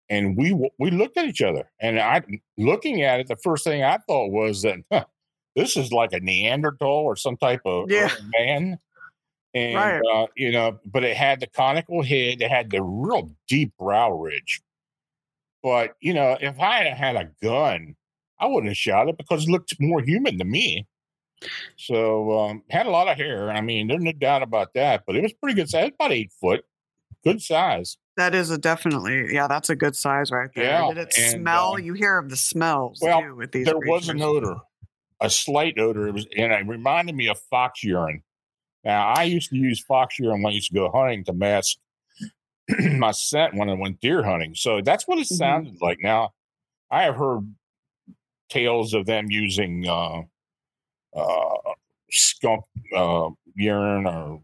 And 0.09 0.37
we 0.37 0.53
we 0.79 0.91
looked 0.91 1.17
at 1.17 1.25
each 1.27 1.41
other, 1.41 1.69
and 1.81 1.99
I 1.99 2.23
looking 2.57 3.03
at 3.03 3.19
it. 3.21 3.27
The 3.27 3.37
first 3.37 3.63
thing 3.65 3.83
I 3.83 3.97
thought 4.07 4.31
was 4.31 4.61
that 4.63 4.79
huh, 4.91 5.05
this 5.55 5.77
is 5.77 5.91
like 5.91 6.13
a 6.13 6.19
Neanderthal 6.21 6.87
or 6.89 7.15
some 7.17 7.37
type 7.37 7.61
of 7.65 7.89
Yeah. 7.91 8.09
man. 8.39 8.79
And 9.53 9.75
Right. 9.75 10.01
uh, 10.13 10.27
you 10.35 10.51
know, 10.51 10.79
but 10.85 11.03
it 11.05 11.17
had 11.17 11.39
the 11.41 11.47
conical 11.47 12.03
head. 12.03 12.41
It 12.41 12.49
had 12.51 12.71
the 12.71 12.83
real 12.83 13.31
deep 13.47 13.73
brow 13.79 14.11
ridge 14.11 14.61
But 15.63 15.95
you 15.99 16.13
know, 16.13 16.37
if 16.39 16.59
I 16.59 16.83
had 16.83 16.97
had 16.97 17.15
a 17.15 17.31
gun, 17.43 17.95
I 18.39 18.47
wouldn't 18.47 18.69
have 18.69 18.77
shot 18.77 19.09
it 19.09 19.17
because 19.17 19.47
it 19.47 19.51
looked 19.51 19.79
more 19.79 20.01
human 20.01 20.37
to 20.39 20.45
me. 20.45 20.87
So 21.77 22.39
um, 22.39 22.63
had 22.69 22.87
a 22.87 22.89
lot 22.89 23.07
of 23.07 23.17
hair. 23.17 23.49
I 23.51 23.61
mean, 23.61 23.87
there's 23.87 24.01
no 24.03 24.11
doubt 24.11 24.41
about 24.43 24.73
that. 24.73 25.03
But 25.05 25.15
it 25.15 25.21
was 25.23 25.33
pretty 25.33 25.55
good 25.55 25.69
size, 25.69 25.91
about 25.93 26.11
eight 26.11 26.31
foot, 26.39 26.65
good 27.23 27.41
size. 27.41 27.97
That 28.15 28.33
is 28.33 28.49
a 28.49 28.57
definitely, 28.57 29.33
yeah, 29.33 29.47
that's 29.47 29.69
a 29.69 29.75
good 29.75 29.95
size 29.95 30.31
right 30.31 30.49
there. 30.55 30.65
Yeah, 30.65 30.87
Did 30.87 30.97
it 30.97 31.13
and, 31.17 31.41
smell? 31.43 31.73
uh, 31.73 31.77
you 31.77 31.93
hear 31.93 32.17
of 32.17 32.29
the 32.31 32.35
smells 32.35 32.99
well, 33.01 33.21
too 33.21 33.35
with 33.35 33.51
these. 33.51 33.65
There 33.65 33.77
was 33.77 34.09
an 34.09 34.21
odor, 34.21 34.55
a 35.21 35.29
slight 35.29 35.77
odor. 35.77 36.07
It 36.07 36.13
was, 36.15 36.25
and 36.35 36.51
it 36.51 36.67
reminded 36.67 37.15
me 37.15 37.27
of 37.27 37.39
fox 37.39 37.83
urine. 37.83 38.23
Now, 38.83 39.07
I 39.07 39.23
used 39.23 39.49
to 39.51 39.55
use 39.55 39.79
fox 39.83 40.17
urine 40.17 40.41
when 40.41 40.51
I 40.51 40.55
used 40.55 40.69
to 40.69 40.73
go 40.73 40.89
hunting 40.91 41.23
to 41.25 41.33
mask 41.33 41.77
my 42.97 43.11
scent 43.11 43.53
when 43.53 43.69
I 43.69 43.73
went 43.73 44.01
deer 44.01 44.23
hunting. 44.23 44.55
So 44.55 44.81
that's 44.81 45.07
what 45.07 45.19
it 45.19 45.27
Mhm. 45.27 45.37
sounded 45.37 45.77
like. 45.81 45.99
Now, 46.01 46.31
I 46.89 47.03
have 47.03 47.15
heard 47.17 47.53
tales 48.49 48.93
of 48.95 49.05
them 49.05 49.29
using 49.29 49.87
uh, 49.87 50.21
uh, 51.17 51.73
skunk 52.11 52.63
uh, 52.95 53.29
urine 53.55 54.05
or 54.05 54.41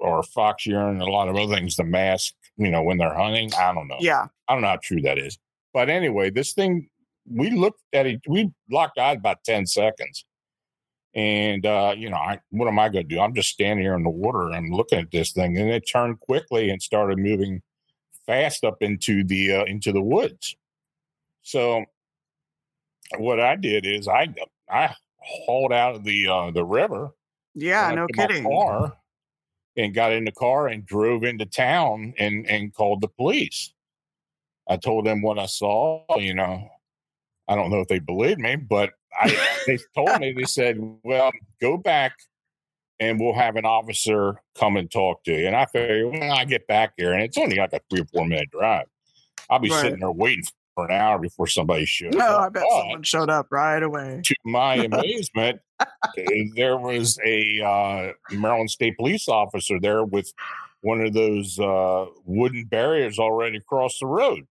or 0.00 0.22
fox 0.22 0.66
urine 0.66 0.94
and 0.94 1.02
a 1.02 1.06
lot 1.06 1.28
of 1.28 1.36
other 1.36 1.54
things 1.54 1.76
to 1.76 1.84
mask, 1.84 2.34
you 2.56 2.70
know, 2.70 2.82
when 2.82 2.98
they're 2.98 3.14
hunting. 3.14 3.52
I 3.54 3.72
don't 3.72 3.88
know. 3.88 3.96
Yeah. 4.00 4.26
I 4.48 4.52
don't 4.52 4.62
know 4.62 4.68
how 4.68 4.78
true 4.82 5.00
that 5.02 5.18
is. 5.18 5.38
But 5.72 5.88
anyway, 5.88 6.30
this 6.30 6.52
thing, 6.52 6.88
we 7.30 7.50
looked 7.50 7.82
at 7.92 8.06
it, 8.06 8.20
we 8.26 8.50
locked 8.70 8.98
eyes 8.98 9.18
about 9.18 9.44
10 9.44 9.66
seconds. 9.66 10.24
And, 11.14 11.64
uh, 11.64 11.94
you 11.96 12.10
know, 12.10 12.16
I, 12.16 12.38
what 12.50 12.68
am 12.68 12.78
I 12.78 12.88
going 12.88 13.08
to 13.08 13.14
do? 13.14 13.20
I'm 13.20 13.34
just 13.34 13.50
standing 13.50 13.84
here 13.84 13.94
in 13.94 14.02
the 14.02 14.10
water. 14.10 14.50
I'm 14.50 14.70
looking 14.70 14.98
at 14.98 15.10
this 15.10 15.32
thing. 15.32 15.58
And 15.58 15.70
it 15.70 15.84
turned 15.90 16.20
quickly 16.20 16.70
and 16.70 16.80
started 16.82 17.18
moving 17.18 17.62
fast 18.26 18.64
up 18.64 18.82
into 18.82 19.24
the, 19.24 19.54
uh, 19.54 19.64
into 19.64 19.92
the 19.92 20.02
woods. 20.02 20.56
So 21.42 21.84
what 23.16 23.40
I 23.40 23.56
did 23.56 23.86
is 23.86 24.06
I, 24.06 24.28
I 24.70 24.94
hauled 25.20 25.72
out 25.72 25.94
of 25.94 26.04
the, 26.04 26.28
uh, 26.28 26.50
the 26.50 26.64
river 26.64 27.10
Yeah. 27.54 27.92
No 27.94 28.06
kidding. 28.08 28.44
Car 28.44 28.96
and 29.76 29.94
got 29.94 30.12
in 30.12 30.24
the 30.24 30.32
car 30.32 30.66
and 30.68 30.84
drove 30.84 31.22
into 31.24 31.46
town 31.46 32.14
and 32.18 32.46
and 32.48 32.74
called 32.74 33.00
the 33.00 33.08
police. 33.08 33.72
I 34.68 34.76
told 34.76 35.06
them 35.06 35.22
what 35.22 35.38
I 35.38 35.46
saw. 35.46 36.04
You 36.18 36.34
know, 36.34 36.68
I 37.46 37.54
don't 37.54 37.70
know 37.70 37.80
if 37.80 37.88
they 37.88 38.00
believed 38.00 38.40
me, 38.40 38.56
but 38.56 38.92
I 39.18 39.28
they 39.66 39.78
told 39.94 40.18
me 40.20 40.32
they 40.32 40.44
said, 40.44 40.78
"Well, 41.04 41.30
go 41.60 41.76
back." 41.76 42.14
And 43.00 43.20
we'll 43.20 43.34
have 43.34 43.54
an 43.54 43.64
officer 43.64 44.42
come 44.56 44.76
and 44.76 44.90
talk 44.90 45.22
to 45.22 45.32
you. 45.32 45.46
And 45.46 45.54
I 45.54 45.66
figured, 45.66 46.10
when 46.10 46.32
I 46.32 46.44
get 46.44 46.66
back 46.66 46.94
here, 46.96 47.12
and 47.12 47.22
it's 47.22 47.38
only 47.38 47.54
like 47.54 47.72
a 47.72 47.80
three 47.88 48.00
or 48.00 48.06
four 48.06 48.26
minute 48.26 48.50
drive, 48.50 48.86
I'll 49.48 49.60
be 49.60 49.70
Right. 49.70 49.82
sitting 49.82 50.00
there 50.00 50.10
waiting 50.10 50.42
for 50.78 50.84
an 50.84 50.92
hour 50.92 51.18
before 51.18 51.48
somebody 51.48 51.84
shows 51.84 52.14
No, 52.14 52.24
up. 52.24 52.40
I 52.40 52.48
bet 52.50 52.62
But- 52.62 52.78
someone 52.78 53.02
showed 53.02 53.30
up 53.30 53.48
right 53.50 53.82
away. 53.82 54.20
to 54.24 54.34
my 54.44 54.74
amazement, 54.92 55.60
uh, 55.80 55.86
there 56.54 56.76
was 56.76 57.18
a 57.26 57.60
uh, 57.60 58.12
Maryland 58.30 58.70
State 58.70 58.96
police 58.96 59.28
officer 59.28 59.80
there 59.80 60.04
with 60.04 60.32
one 60.82 61.00
of 61.00 61.12
those 61.14 61.58
uh, 61.58 62.06
wooden 62.24 62.66
barriers 62.66 63.18
already 63.18 63.56
across 63.56 63.98
the 63.98 64.06
road. 64.06 64.46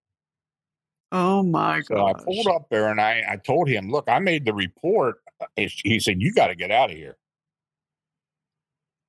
Oh 1.12 1.42
my 1.42 1.80
So 1.80 2.04
I 2.06 2.12
pulled 2.12 2.46
up 2.48 2.66
there 2.70 2.90
and 2.90 3.00
I, 3.00 3.24
I 3.26 3.36
told 3.36 3.66
him, 3.70 3.88
"Look, 3.90 4.04
I 4.08 4.18
made 4.18 4.44
the 4.44 4.52
report." 4.52 5.16
He 5.56 5.98
said, 6.00 6.20
"You 6.20 6.34
got 6.34 6.48
to 6.48 6.54
get 6.54 6.70
out 6.70 6.90
of 6.90 6.96
here." 6.98 7.16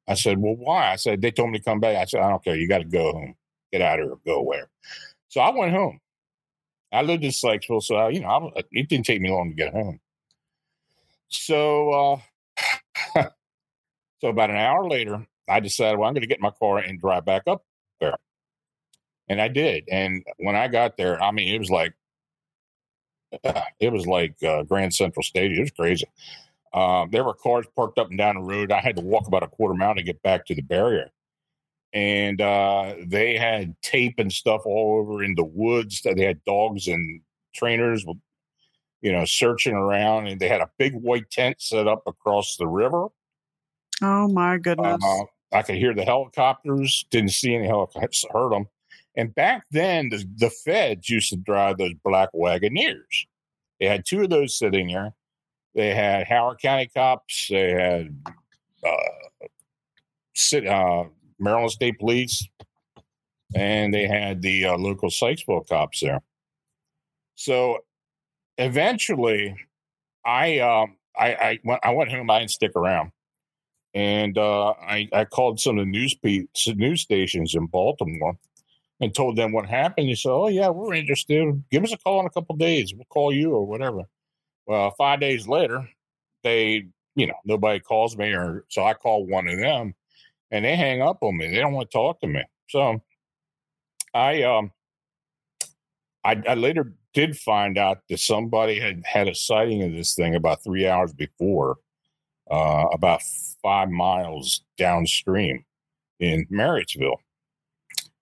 I 0.07 0.13
said, 0.13 0.37
"Well, 0.37 0.55
why?" 0.55 0.93
I 0.93 0.95
said, 0.95 1.21
"They 1.21 1.31
told 1.31 1.51
me 1.51 1.57
to 1.59 1.63
come 1.65 1.81
back." 1.81 1.97
I 1.97 2.05
said, 2.05 2.21
"I 2.21 2.29
don't 2.29 2.41
care. 2.41 2.55
You 2.55 2.69
got 2.69 2.77
to 2.77 2.85
go 2.85 3.11
home. 3.11 3.35
Get 3.73 3.81
out 3.81 3.99
of 3.99 4.05
here. 4.05 4.15
Go 4.25 4.41
where." 4.43 4.69
So 5.27 5.41
I 5.41 5.49
went 5.53 5.73
home. 5.73 5.99
I 6.91 7.01
lived 7.03 7.23
in 7.23 7.31
Sykesville, 7.31 7.83
so 7.83 7.95
I, 7.95 8.09
you 8.09 8.21
know, 8.21 8.51
I, 8.55 8.63
it 8.71 8.89
didn't 8.89 9.05
take 9.05 9.21
me 9.21 9.29
long 9.29 9.49
to 9.49 9.55
get 9.55 9.73
home. 9.73 9.99
So, 11.27 12.21
uh, 13.15 13.23
so 14.21 14.27
about 14.27 14.49
an 14.49 14.55
hour 14.55 14.87
later, 14.87 15.27
I 15.47 15.59
decided, 15.59 15.99
well, 15.99 16.07
I'm 16.07 16.13
going 16.13 16.21
to 16.21 16.27
get 16.27 16.41
my 16.41 16.51
car 16.51 16.79
and 16.79 16.99
drive 16.99 17.25
back 17.25 17.43
up 17.47 17.63
there, 17.99 18.17
and 19.27 19.39
I 19.39 19.47
did. 19.47 19.85
And 19.91 20.23
when 20.37 20.55
I 20.55 20.67
got 20.67 20.97
there, 20.97 21.21
I 21.21 21.31
mean, 21.31 21.53
it 21.53 21.59
was 21.59 21.69
like 21.69 21.93
it 23.79 23.91
was 23.91 24.07
like 24.07 24.41
uh, 24.43 24.63
Grand 24.63 24.93
Central 24.93 25.23
Stadium. 25.23 25.59
It 25.59 25.63
was 25.63 25.71
crazy. 25.71 26.07
Um, 26.73 27.09
there 27.11 27.23
were 27.23 27.33
cars 27.33 27.65
parked 27.75 27.97
up 27.97 28.09
and 28.09 28.17
down 28.17 28.35
the 28.35 28.41
road. 28.41 28.71
I 28.71 28.79
had 28.79 28.95
to 28.97 29.01
walk 29.01 29.27
about 29.27 29.43
a 29.43 29.47
quarter 29.47 29.73
mile 29.73 29.95
to 29.95 30.03
get 30.03 30.21
back 30.21 30.45
to 30.47 30.55
the 30.55 30.61
barrier. 30.61 31.09
And 31.93 32.39
uh, 32.39 32.93
they 33.07 33.37
had 33.37 33.75
tape 33.81 34.19
and 34.19 34.31
stuff 34.31 34.61
all 34.65 34.99
over 34.99 35.23
in 35.23 35.35
the 35.35 35.43
woods. 35.43 36.01
That 36.03 36.17
they 36.17 36.23
had 36.23 36.43
dogs 36.45 36.87
and 36.87 37.21
trainers, 37.55 38.05
you 39.01 39.11
know, 39.11 39.25
searching 39.25 39.73
around. 39.73 40.27
And 40.27 40.39
they 40.39 40.47
had 40.47 40.61
a 40.61 40.69
big 40.77 40.93
white 40.93 41.29
tent 41.31 41.57
set 41.59 41.87
up 41.87 42.03
across 42.05 42.57
the 42.57 42.67
river. 42.67 43.07
Oh 44.01 44.27
my 44.27 44.57
goodness. 44.57 45.03
Uh, 45.03 45.23
I 45.51 45.63
could 45.63 45.75
hear 45.75 45.95
the 45.95 46.05
helicopters. 46.05 47.05
Didn't 47.09 47.31
see 47.31 47.55
any 47.55 47.67
helicopters. 47.67 48.25
Heard 48.31 48.51
them. 48.51 48.67
And 49.15 49.33
back 49.33 49.65
then, 49.71 50.09
the, 50.09 50.23
the 50.37 50.49
feds 50.49 51.09
used 51.09 51.31
to 51.31 51.37
drive 51.37 51.77
those 51.77 51.95
black 52.05 52.29
Wagoneers. 52.33 53.25
They 53.79 53.87
had 53.87 54.05
two 54.05 54.21
of 54.21 54.29
those 54.29 54.57
sitting 54.57 54.87
there. 54.87 55.13
They 55.75 55.93
had 55.93 56.27
Howard 56.27 56.59
County 56.59 56.89
cops. 56.93 57.47
They 57.49 57.71
had 57.71 58.15
uh, 58.85 59.47
sit, 60.35 60.67
uh, 60.67 61.05
Maryland 61.39 61.71
State 61.71 61.99
Police, 61.99 62.47
and 63.55 63.93
they 63.93 64.07
had 64.07 64.41
the 64.41 64.65
uh, 64.65 64.77
local 64.77 65.09
Sykesville 65.09 65.67
cops 65.67 66.01
there. 66.01 66.21
So 67.35 67.79
eventually, 68.57 69.55
I 70.25 70.59
um, 70.59 70.95
I 71.17 71.33
I 71.33 71.59
went, 71.63 71.81
I 71.83 71.91
went 71.91 72.11
home. 72.11 72.29
I 72.29 72.39
didn't 72.39 72.51
stick 72.51 72.71
around 72.75 73.11
and 73.93 74.37
uh, 74.37 74.69
I, 74.69 75.07
I 75.13 75.25
called 75.25 75.59
some 75.59 75.77
of 75.79 75.85
the 75.85 75.91
news 75.91 76.15
pe- 76.15 76.45
news 76.75 77.01
stations 77.01 77.55
in 77.55 77.65
Baltimore 77.67 78.37
and 78.99 79.15
told 79.15 79.35
them 79.35 79.51
what 79.51 79.67
happened. 79.67 80.09
They 80.09 80.15
said, 80.15 80.31
"Oh 80.31 80.47
yeah, 80.47 80.69
we're 80.69 80.93
interested. 80.93 81.63
Give 81.71 81.83
us 81.83 81.93
a 81.93 81.97
call 81.97 82.19
in 82.21 82.27
a 82.27 82.29
couple 82.31 82.55
days. 82.55 82.93
We'll 82.93 83.05
call 83.05 83.33
you 83.33 83.51
or 83.51 83.65
whatever." 83.65 84.03
Well, 84.67 84.91
five 84.97 85.19
days 85.19 85.47
later, 85.47 85.89
they 86.43 86.87
you 87.15 87.27
know 87.27 87.35
nobody 87.45 87.79
calls 87.79 88.17
me, 88.17 88.33
or 88.33 88.65
so 88.69 88.83
I 88.83 88.93
call 88.93 89.25
one 89.25 89.47
of 89.47 89.59
them, 89.59 89.95
and 90.51 90.65
they 90.65 90.75
hang 90.75 91.01
up 91.01 91.19
on 91.21 91.37
me. 91.37 91.47
They 91.47 91.59
don't 91.59 91.73
want 91.73 91.89
to 91.89 91.97
talk 91.97 92.19
to 92.21 92.27
me. 92.27 92.43
So 92.69 93.01
I 94.13 94.43
um 94.43 94.71
I, 96.23 96.41
I 96.47 96.53
later 96.55 96.93
did 97.13 97.37
find 97.37 97.77
out 97.77 97.99
that 98.09 98.19
somebody 98.19 98.79
had 98.79 99.01
had 99.05 99.27
a 99.27 99.35
sighting 99.35 99.83
of 99.83 99.91
this 99.91 100.15
thing 100.15 100.35
about 100.35 100.63
three 100.63 100.87
hours 100.87 101.13
before 101.13 101.77
uh, 102.49 102.85
about 102.91 103.21
five 103.61 103.89
miles 103.89 104.63
downstream 104.77 105.63
in 106.19 106.45
Marriottsville. 106.51 107.17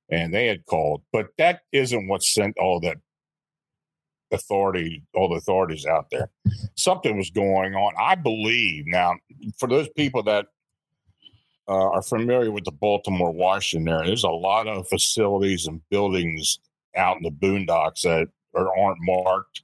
And 0.10 0.34
they 0.34 0.48
had 0.48 0.66
called, 0.66 1.02
but 1.12 1.28
that 1.38 1.62
isn't 1.72 2.08
what 2.08 2.24
sent 2.24 2.58
all 2.58 2.80
that 2.82 2.98
authority, 4.32 5.04
all 5.14 5.30
the 5.30 5.36
authorities 5.36 5.86
out 5.86 6.10
there. 6.12 6.30
Something 6.76 7.18
was 7.18 7.30
going 7.30 7.76
on. 7.76 7.94
I 8.00 8.16
believe 8.16 8.86
now, 8.88 9.16
for 9.60 9.68
those 9.68 9.90
people 9.90 10.24
that 10.24 10.48
uh, 11.68 11.90
are 11.90 12.02
familiar 12.02 12.52
with 12.52 12.64
the 12.64 12.72
Baltimore, 12.72 13.32
Washington 13.32 13.94
area, 13.94 14.08
there's 14.08 14.24
a 14.24 14.30
lot 14.30 14.68
of 14.68 14.88
facilities 14.88 15.68
and 15.68 15.82
buildings 15.90 16.60
out 16.96 17.18
in 17.18 17.24
the 17.24 17.32
boondocks 17.32 18.02
that 18.02 18.28
are, 18.56 18.78
aren't 18.78 19.00
marked. 19.02 19.64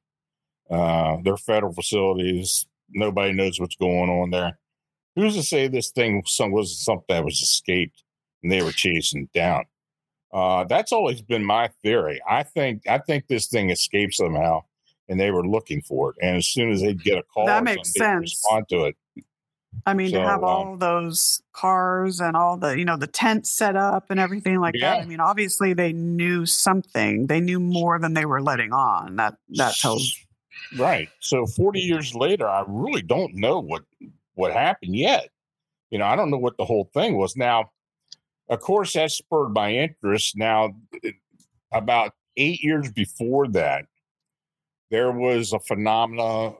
Uh, 0.69 1.17
they're 1.23 1.37
federal 1.37 1.73
facilities. 1.73 2.65
Nobody 2.89 3.33
knows 3.33 3.59
what's 3.59 3.75
going 3.75 4.09
on 4.09 4.31
there. 4.31 4.59
Who's 5.15 5.35
to 5.35 5.43
say 5.43 5.67
this 5.67 5.91
thing 5.91 6.23
some, 6.25 6.51
was 6.51 6.77
something 6.83 7.05
that 7.09 7.23
was 7.23 7.39
escaped 7.39 8.03
and 8.41 8.51
they 8.51 8.61
were 8.61 8.71
chasing 8.71 9.29
down? 9.33 9.65
Uh, 10.33 10.63
that's 10.63 10.91
always 10.91 11.21
been 11.21 11.45
my 11.45 11.69
theory. 11.83 12.19
I 12.27 12.41
think 12.41 12.87
I 12.89 12.97
think 12.97 13.27
this 13.27 13.47
thing 13.47 13.69
escaped 13.69 14.15
somehow, 14.15 14.63
and 15.07 15.19
they 15.19 15.29
were 15.29 15.45
looking 15.47 15.83
for 15.83 16.09
it. 16.09 16.15
And 16.21 16.37
as 16.37 16.47
soon 16.47 16.71
as 16.71 16.81
they 16.81 16.95
get 16.95 17.19
a 17.19 17.23
call, 17.23 17.45
That 17.45 17.63
makes 17.63 17.93
sense. 17.93 18.21
Respond 18.21 18.65
to 18.69 18.85
it. 18.85 18.95
I 19.85 19.93
mean, 19.93 20.11
so, 20.11 20.19
to 20.19 20.27
have 20.27 20.43
um, 20.43 20.45
all 20.45 20.77
those 20.77 21.41
cars 21.51 22.19
and 22.19 22.37
all 22.37 22.57
the, 22.57 22.77
you 22.77 22.85
know, 22.85 22.97
the 22.97 23.07
tents 23.07 23.51
set 23.51 23.75
up 23.75 24.05
and 24.09 24.19
everything 24.19 24.59
like 24.59 24.75
that. 24.79 25.01
I 25.01 25.05
mean, 25.05 25.19
obviously 25.19 25.73
they 25.73 25.93
knew 25.93 26.45
something. 26.45 27.27
They 27.27 27.39
knew 27.39 27.59
more 27.59 27.99
than 27.99 28.13
they 28.13 28.25
were 28.25 28.41
letting 28.41 28.71
on. 28.71 29.17
That 29.17 29.35
that 29.49 29.75
tells. 29.75 30.13
Right. 30.77 31.09
So 31.19 31.45
40 31.45 31.79
years 31.79 32.15
later, 32.15 32.47
I 32.47 32.63
really 32.67 33.01
don't 33.01 33.35
know 33.35 33.59
what 33.59 33.83
what 34.35 34.53
happened 34.53 34.95
yet. 34.95 35.29
You 35.89 35.99
know, 35.99 36.05
I 36.05 36.15
don't 36.15 36.31
know 36.31 36.37
what 36.37 36.57
the 36.57 36.65
whole 36.65 36.89
thing 36.93 37.17
was. 37.17 37.35
Now, 37.35 37.71
of 38.49 38.59
course, 38.59 38.93
that 38.93 39.11
spurred 39.11 39.53
my 39.53 39.71
interest. 39.73 40.37
Now, 40.37 40.73
about 41.71 42.13
eight 42.37 42.63
years 42.63 42.91
before 42.91 43.47
that, 43.49 43.85
there 44.89 45.11
was 45.11 45.53
a 45.53 45.59
phenomena 45.59 46.53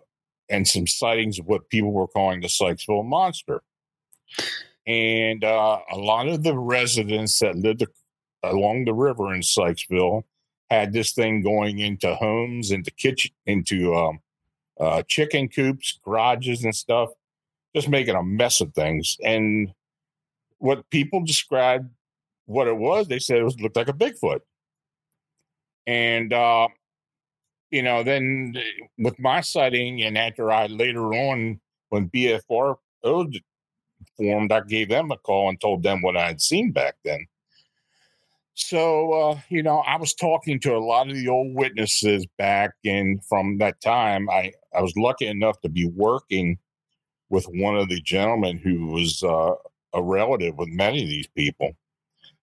and 0.49 0.67
some 0.67 0.87
sightings 0.87 1.39
of 1.39 1.45
what 1.45 1.69
people 1.69 1.91
were 1.91 2.07
calling 2.07 2.41
the 2.41 2.47
Sykesville 2.47 3.05
monster. 3.05 3.61
And 4.85 5.43
uh, 5.43 5.79
a 5.91 5.97
lot 5.97 6.27
of 6.27 6.43
the 6.43 6.57
residents 6.57 7.39
that 7.39 7.55
lived 7.55 7.85
along 8.43 8.85
the 8.85 8.93
river 8.93 9.33
in 9.33 9.41
Sykesville 9.41 10.23
had 10.69 10.91
this 10.91 11.13
thing 11.13 11.41
going 11.41 11.79
into 11.79 12.15
homes, 12.15 12.71
into 12.71 12.91
kitchen, 12.91 13.31
into 13.45 13.95
um, 13.95 14.19
uh, 14.79 15.03
chicken 15.07 15.47
coops, 15.47 15.99
garages, 16.03 16.63
and 16.63 16.75
stuff, 16.75 17.09
just 17.75 17.89
making 17.89 18.15
a 18.15 18.23
mess 18.23 18.59
of 18.59 18.73
things. 18.73 19.17
And 19.23 19.71
what 20.57 20.89
people 20.89 21.23
described 21.23 21.89
what 22.45 22.67
it 22.67 22.75
was, 22.75 23.07
they 23.07 23.19
said 23.19 23.37
it 23.37 23.43
was 23.43 23.59
looked 23.59 23.75
like 23.75 23.87
a 23.87 23.93
Bigfoot. 23.93 24.41
And 25.85 26.33
uh, 26.33 26.69
you 27.74 27.82
know, 27.82 28.03
then 28.03 28.55
with 28.99 29.19
my 29.19 29.41
sighting, 29.41 30.03
and 30.03 30.15
after 30.15 30.51
I 30.51 30.67
later 30.67 31.11
on, 31.11 31.59
when 31.89 32.07
BFR 32.09 32.76
formed, 33.01 33.41
I 34.51 34.61
gave 34.67 34.89
them 34.89 35.09
a 35.09 35.17
call 35.17 35.49
and 35.49 35.59
told 35.59 35.82
them 35.82 36.03
what 36.03 36.15
I 36.15 36.28
had 36.28 36.39
seen 36.39 36.71
back 36.71 36.97
then. 37.03 37.26
So, 38.53 39.11
uh, 39.13 39.39
you 39.49 39.63
know, 39.63 39.80
I 39.80 39.97
was 39.97 40.13
talking 40.13 40.59
to 40.59 40.76
a 40.76 40.86
lot 40.86 41.09
of 41.09 41.15
the 41.15 41.28
old 41.30 41.55
witnesses 41.55 42.28
back 42.38 42.74
in 42.84 43.19
from 43.28 43.57
that 43.57 43.82
time. 43.82 44.30
I, 44.30 44.51
I 44.76 44.82
was 44.82 44.93
lucky 44.95 45.26
enough 45.26 45.59
to 45.61 45.69
be 45.69 45.88
working 45.88 46.59
with 47.32 47.45
one 47.45 47.76
of 47.76 47.89
the 47.89 48.01
gentlemen 48.01 48.59
who 48.59 48.86
was 48.86 49.24
uh, 49.24 49.55
a 49.93 50.03
relative 50.03 50.55
with 50.57 50.69
many 50.69 51.01
of 51.01 51.09
these 51.09 51.28
people. 51.36 51.71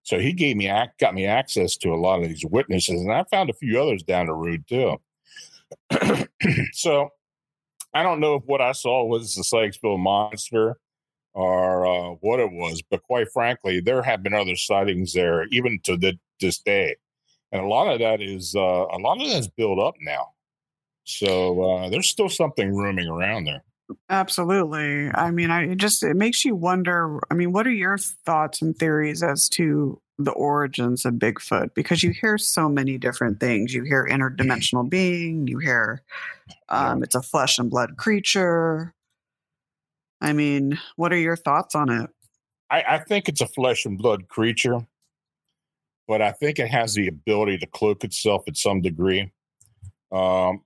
So 0.02 0.18
he 0.18 0.32
gave 0.32 0.56
me 0.56 0.72
got 0.98 1.14
me 1.14 1.26
access 1.26 1.76
to 1.76 1.90
a 1.90 2.00
lot 2.00 2.20
of 2.20 2.28
these 2.28 2.44
witnesses, 2.44 3.00
and 3.00 3.12
I 3.12 3.22
found 3.30 3.48
a 3.48 3.54
few 3.54 3.80
others 3.80 4.02
down 4.02 4.26
the 4.26 4.32
road 4.32 4.64
too. 4.68 4.98
so 6.72 7.10
I 7.92 8.02
don't 8.02 8.20
know 8.20 8.34
if 8.34 8.42
what 8.44 8.60
I 8.60 8.72
saw 8.72 9.04
was 9.04 9.34
the 9.34 9.42
Sykesville 9.42 9.98
monster 9.98 10.76
or 11.32 11.86
uh, 11.86 12.14
what 12.20 12.40
it 12.40 12.50
was, 12.50 12.82
but 12.90 13.02
quite 13.02 13.28
frankly, 13.32 13.80
there 13.80 14.02
have 14.02 14.22
been 14.22 14.34
other 14.34 14.56
sightings 14.56 15.12
there 15.12 15.44
even 15.50 15.78
to 15.84 15.96
the, 15.96 16.18
this 16.40 16.58
day, 16.58 16.96
and 17.52 17.62
a 17.62 17.68
lot 17.68 17.92
of 17.92 18.00
that 18.00 18.20
is 18.20 18.54
uh, 18.56 18.60
a 18.60 18.98
lot 18.98 19.20
of 19.20 19.28
that's 19.28 19.48
built 19.48 19.78
up 19.78 19.94
now. 20.00 20.28
So 21.04 21.62
uh, 21.62 21.88
there's 21.88 22.08
still 22.08 22.28
something 22.28 22.74
roaming 22.74 23.08
around 23.08 23.44
there. 23.44 23.64
Absolutely. 24.08 25.10
I 25.12 25.30
mean, 25.30 25.50
I 25.50 25.72
it 25.72 25.78
just 25.78 26.02
it 26.02 26.16
makes 26.16 26.44
you 26.44 26.54
wonder. 26.54 27.20
I 27.30 27.34
mean, 27.34 27.52
what 27.52 27.66
are 27.66 27.72
your 27.72 27.98
thoughts 27.98 28.62
and 28.62 28.76
theories 28.76 29.22
as 29.22 29.48
to 29.50 30.00
the 30.24 30.32
origins 30.32 31.04
of 31.04 31.14
Bigfoot 31.14 31.74
because 31.74 32.02
you 32.02 32.10
hear 32.10 32.38
so 32.38 32.68
many 32.68 32.98
different 32.98 33.40
things. 33.40 33.74
You 33.74 33.82
hear 33.82 34.06
interdimensional 34.10 34.88
being, 34.88 35.46
you 35.46 35.58
hear 35.58 36.02
um, 36.68 37.02
it's 37.02 37.14
a 37.14 37.22
flesh 37.22 37.58
and 37.58 37.70
blood 37.70 37.96
creature. 37.96 38.94
I 40.20 40.32
mean, 40.32 40.78
what 40.96 41.12
are 41.12 41.18
your 41.18 41.36
thoughts 41.36 41.74
on 41.74 41.90
it? 41.90 42.10
I, 42.70 42.82
I 42.82 42.98
think 42.98 43.28
it's 43.28 43.40
a 43.40 43.46
flesh 43.46 43.84
and 43.84 43.98
blood 43.98 44.28
creature, 44.28 44.86
but 46.06 46.22
I 46.22 46.32
think 46.32 46.58
it 46.58 46.68
has 46.68 46.94
the 46.94 47.08
ability 47.08 47.58
to 47.58 47.66
cloak 47.66 48.04
itself 48.04 48.44
at 48.46 48.56
some 48.56 48.80
degree. 48.80 49.32
Um, 50.12 50.62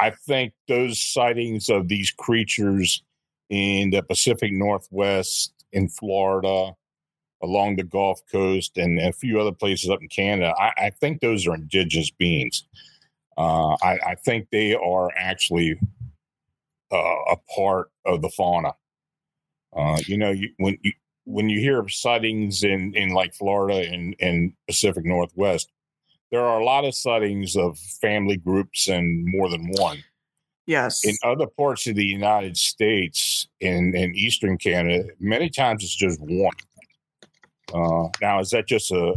I 0.00 0.10
think 0.10 0.54
those 0.66 0.98
sightings 0.98 1.68
of 1.68 1.88
these 1.88 2.10
creatures 2.10 3.02
in 3.50 3.90
the 3.90 4.02
Pacific 4.02 4.52
Northwest, 4.52 5.52
in 5.72 5.88
Florida, 5.88 6.74
along 7.44 7.76
the 7.76 7.84
Gulf 7.84 8.20
Coast 8.30 8.76
and 8.76 8.98
a 8.98 9.12
few 9.12 9.40
other 9.40 9.52
places 9.52 9.90
up 9.90 10.02
in 10.02 10.08
Canada. 10.08 10.54
I, 10.58 10.86
I 10.86 10.90
think 10.90 11.20
those 11.20 11.46
are 11.46 11.54
indigenous 11.54 12.10
beings. 12.10 12.64
Uh, 13.36 13.76
I, 13.82 13.98
I, 14.06 14.14
think 14.24 14.48
they 14.50 14.74
are 14.74 15.10
actually 15.16 15.78
uh, 16.92 16.96
a 17.32 17.36
part 17.54 17.90
of 18.04 18.22
the 18.22 18.28
fauna. 18.28 18.74
Uh, 19.76 19.98
you 20.06 20.16
know, 20.16 20.30
you, 20.30 20.50
when 20.58 20.78
you 20.82 20.92
when 21.24 21.48
you 21.48 21.58
hear 21.58 21.80
of 21.80 21.92
sightings 21.92 22.62
in 22.62 22.94
in 22.94 23.10
like 23.10 23.34
Florida 23.34 23.90
and 23.90 24.14
and 24.20 24.52
Pacific 24.68 25.04
Northwest, 25.04 25.72
there 26.30 26.44
are 26.44 26.60
a 26.60 26.64
lot 26.64 26.84
of 26.84 26.94
sightings 26.94 27.56
of 27.56 27.76
family 28.00 28.36
groups 28.36 28.88
and 28.88 29.26
more 29.26 29.48
than 29.48 29.68
one. 29.72 30.04
Yes. 30.66 31.04
In 31.04 31.14
other 31.22 31.46
parts 31.46 31.86
of 31.86 31.96
the 31.96 32.04
United 32.04 32.56
States, 32.56 33.48
in 33.60 33.96
in 33.96 34.14
Eastern 34.14 34.58
Canada, 34.58 35.08
many 35.18 35.50
times 35.50 35.82
it's 35.82 35.96
just 35.96 36.20
one. 36.20 36.54
Uh, 37.72 38.08
now, 38.20 38.40
is 38.40 38.50
that 38.50 38.66
just 38.66 38.90
a, 38.90 39.14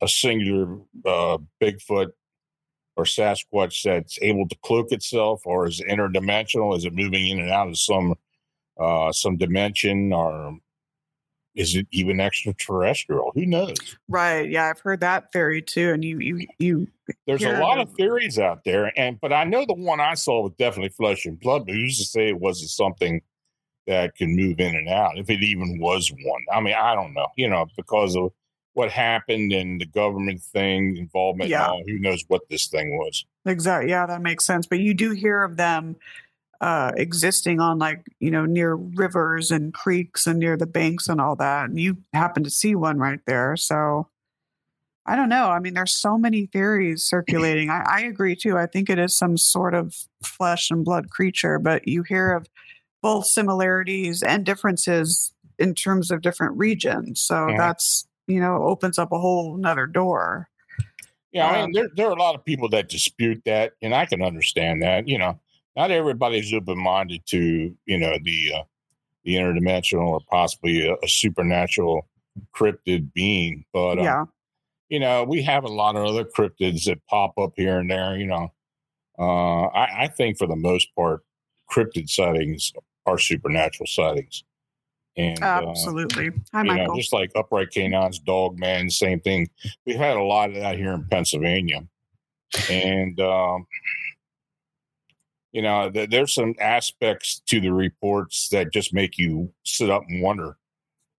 a 0.00 0.08
singular 0.08 0.78
uh, 1.04 1.38
Bigfoot 1.60 2.12
or 2.96 3.04
Sasquatch 3.04 3.82
that's 3.82 4.18
able 4.22 4.48
to 4.48 4.56
cloak 4.62 4.92
itself, 4.92 5.42
or 5.44 5.66
is 5.66 5.80
it 5.80 5.88
interdimensional? 5.88 6.76
Is 6.76 6.84
it 6.84 6.94
moving 6.94 7.26
in 7.26 7.40
and 7.40 7.50
out 7.50 7.68
of 7.68 7.78
some 7.78 8.14
uh, 8.78 9.12
some 9.12 9.36
dimension, 9.36 10.12
or 10.12 10.56
is 11.54 11.76
it 11.76 11.86
even 11.90 12.20
extraterrestrial? 12.20 13.32
Who 13.34 13.46
knows? 13.46 13.76
Right. 14.08 14.48
Yeah, 14.48 14.70
I've 14.70 14.80
heard 14.80 15.00
that 15.00 15.32
theory 15.32 15.60
too. 15.62 15.92
And 15.92 16.04
you, 16.04 16.18
you, 16.18 16.46
you. 16.58 16.88
There's 17.26 17.42
a 17.42 17.58
lot 17.58 17.78
of 17.78 17.92
theories 17.92 18.38
out 18.38 18.64
there, 18.64 18.92
and 18.96 19.20
but 19.20 19.32
I 19.32 19.44
know 19.44 19.66
the 19.66 19.74
one 19.74 20.00
I 20.00 20.14
saw 20.14 20.42
was 20.42 20.52
definitely 20.58 20.90
flesh 20.90 21.26
and 21.26 21.38
blood. 21.38 21.66
But 21.66 21.74
who's 21.74 21.98
to 21.98 22.04
say 22.04 22.28
it 22.28 22.38
wasn't 22.38 22.70
something 22.70 23.20
that 23.90 24.14
can 24.14 24.36
move 24.36 24.60
in 24.60 24.76
and 24.76 24.88
out, 24.88 25.18
if 25.18 25.28
it 25.28 25.42
even 25.42 25.78
was 25.80 26.10
one. 26.10 26.44
I 26.52 26.60
mean, 26.60 26.74
I 26.74 26.94
don't 26.94 27.12
know, 27.12 27.26
you 27.36 27.48
know, 27.48 27.66
because 27.76 28.16
of 28.16 28.30
what 28.74 28.90
happened 28.90 29.52
and 29.52 29.80
the 29.80 29.86
government 29.86 30.40
thing 30.40 30.96
involvement. 30.96 31.50
Yeah. 31.50 31.66
All, 31.66 31.82
who 31.86 31.98
knows 31.98 32.24
what 32.28 32.42
this 32.48 32.68
thing 32.68 32.96
was? 32.96 33.26
Exactly. 33.44 33.90
Yeah, 33.90 34.06
that 34.06 34.22
makes 34.22 34.44
sense. 34.44 34.66
But 34.66 34.78
you 34.78 34.94
do 34.94 35.10
hear 35.10 35.42
of 35.42 35.56
them 35.56 35.96
uh, 36.60 36.92
existing 36.96 37.58
on 37.58 37.78
like 37.78 38.06
you 38.20 38.30
know 38.30 38.46
near 38.46 38.76
rivers 38.76 39.50
and 39.50 39.74
creeks 39.74 40.26
and 40.26 40.38
near 40.38 40.56
the 40.56 40.66
banks 40.66 41.08
and 41.08 41.20
all 41.20 41.34
that. 41.36 41.68
And 41.68 41.80
you 41.80 41.98
happen 42.12 42.44
to 42.44 42.50
see 42.50 42.74
one 42.74 42.98
right 42.98 43.20
there, 43.26 43.56
so. 43.56 44.08
I 45.06 45.16
don't 45.16 45.30
know. 45.30 45.46
I 45.46 45.58
mean, 45.58 45.74
there's 45.74 45.96
so 45.96 46.18
many 46.18 46.46
theories 46.46 47.02
circulating. 47.02 47.70
I, 47.70 47.82
I 47.84 48.00
agree 48.02 48.36
too. 48.36 48.58
I 48.58 48.66
think 48.66 48.88
it 48.88 48.98
is 48.98 49.16
some 49.16 49.36
sort 49.38 49.74
of 49.74 49.96
flesh 50.22 50.70
and 50.70 50.84
blood 50.84 51.10
creature, 51.10 51.58
but 51.58 51.88
you 51.88 52.04
hear 52.04 52.32
of 52.32 52.46
both 53.02 53.26
similarities 53.26 54.22
and 54.22 54.44
differences 54.44 55.32
in 55.58 55.74
terms 55.74 56.10
of 56.10 56.22
different 56.22 56.56
regions. 56.56 57.20
So 57.20 57.48
yeah. 57.48 57.56
that's 57.56 58.06
you 58.26 58.40
know 58.40 58.62
opens 58.64 58.98
up 58.98 59.12
a 59.12 59.18
whole 59.18 59.54
another 59.54 59.86
door. 59.86 60.48
Yeah, 61.32 61.46
I 61.46 61.52
mean, 61.52 61.64
um, 61.64 61.72
there 61.72 61.88
there 61.94 62.06
are 62.08 62.16
a 62.16 62.18
lot 62.18 62.34
of 62.34 62.44
people 62.44 62.68
that 62.70 62.88
dispute 62.88 63.42
that, 63.44 63.72
and 63.82 63.94
I 63.94 64.06
can 64.06 64.22
understand 64.22 64.82
that. 64.82 65.06
You 65.06 65.18
know, 65.18 65.38
not 65.76 65.90
everybody's 65.90 66.52
open 66.52 66.78
minded 66.78 67.24
to 67.26 67.74
you 67.86 67.98
know 67.98 68.16
the 68.22 68.52
uh, 68.56 68.62
the 69.24 69.34
interdimensional 69.34 70.08
or 70.08 70.20
possibly 70.30 70.86
a, 70.88 70.94
a 70.94 71.08
supernatural 71.08 72.08
cryptid 72.54 73.12
being, 73.12 73.64
but 73.72 73.98
um, 73.98 74.04
yeah. 74.04 74.24
You 74.88 74.98
know, 74.98 75.22
we 75.22 75.40
have 75.44 75.62
a 75.62 75.68
lot 75.68 75.94
of 75.94 76.04
other 76.04 76.24
cryptids 76.24 76.82
that 76.86 76.98
pop 77.06 77.38
up 77.38 77.52
here 77.54 77.78
and 77.78 77.88
there. 77.88 78.16
You 78.16 78.26
know, 78.26 78.52
uh, 79.20 79.66
I, 79.66 80.02
I 80.02 80.08
think 80.08 80.36
for 80.36 80.48
the 80.48 80.56
most 80.56 80.92
part, 80.96 81.22
cryptid 81.70 82.10
sightings 82.10 82.72
are 83.06 83.18
supernatural 83.18 83.86
sightings. 83.86 84.44
And 85.16 85.42
absolutely, 85.42 86.28
uh, 86.28 86.32
Hi, 86.52 86.62
Michael. 86.62 86.94
Know, 86.94 86.96
just 86.96 87.12
like 87.12 87.30
upright 87.34 87.70
canines, 87.70 88.18
dog 88.20 88.58
man, 88.58 88.88
same 88.88 89.20
thing. 89.20 89.50
We've 89.84 89.96
had 89.96 90.16
a 90.16 90.22
lot 90.22 90.50
of 90.50 90.56
that 90.56 90.76
here 90.76 90.92
in 90.92 91.04
Pennsylvania, 91.10 91.82
and 92.70 93.20
um, 93.20 93.66
you 95.52 95.62
know, 95.62 95.90
th- 95.90 96.10
there's 96.10 96.32
some 96.32 96.54
aspects 96.60 97.42
to 97.46 97.60
the 97.60 97.72
reports 97.72 98.48
that 98.50 98.72
just 98.72 98.94
make 98.94 99.18
you 99.18 99.52
sit 99.64 99.90
up 99.90 100.04
and 100.08 100.22
wonder. 100.22 100.56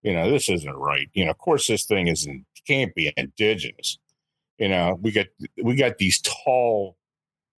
You 0.02 0.14
know, 0.14 0.30
this 0.30 0.48
isn't 0.48 0.76
right. 0.76 1.08
You 1.12 1.24
know, 1.24 1.32
of 1.32 1.38
course, 1.38 1.66
this 1.66 1.84
thing 1.84 2.06
isn't 2.06 2.46
can't 2.66 2.94
be 2.94 3.12
indigenous. 3.16 3.98
You 4.58 4.68
know, 4.68 4.98
we 5.00 5.10
got 5.10 5.26
we 5.62 5.74
got 5.74 5.98
these 5.98 6.20
tall 6.20 6.96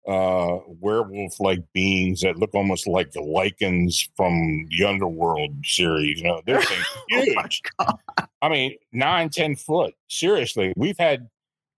uh, 0.06 0.58
werewolf 0.66 1.38
like 1.38 1.60
beings 1.72 2.22
that 2.22 2.36
look 2.36 2.54
almost 2.54 2.86
like 2.86 3.12
the 3.12 3.20
Lycans 3.20 4.08
from 4.16 4.66
the 4.70 4.84
Underworld 4.84 5.54
series. 5.64 6.20
You 6.20 6.28
know, 6.28 6.42
they're 6.44 6.60
oh 6.70 7.04
huge. 7.08 7.62
oh 7.78 7.92
I 8.40 8.48
mean, 8.48 8.76
nine, 8.92 9.30
ten 9.30 9.54
foot. 9.54 9.94
Seriously, 10.08 10.72
we've 10.76 10.98
had 10.98 11.28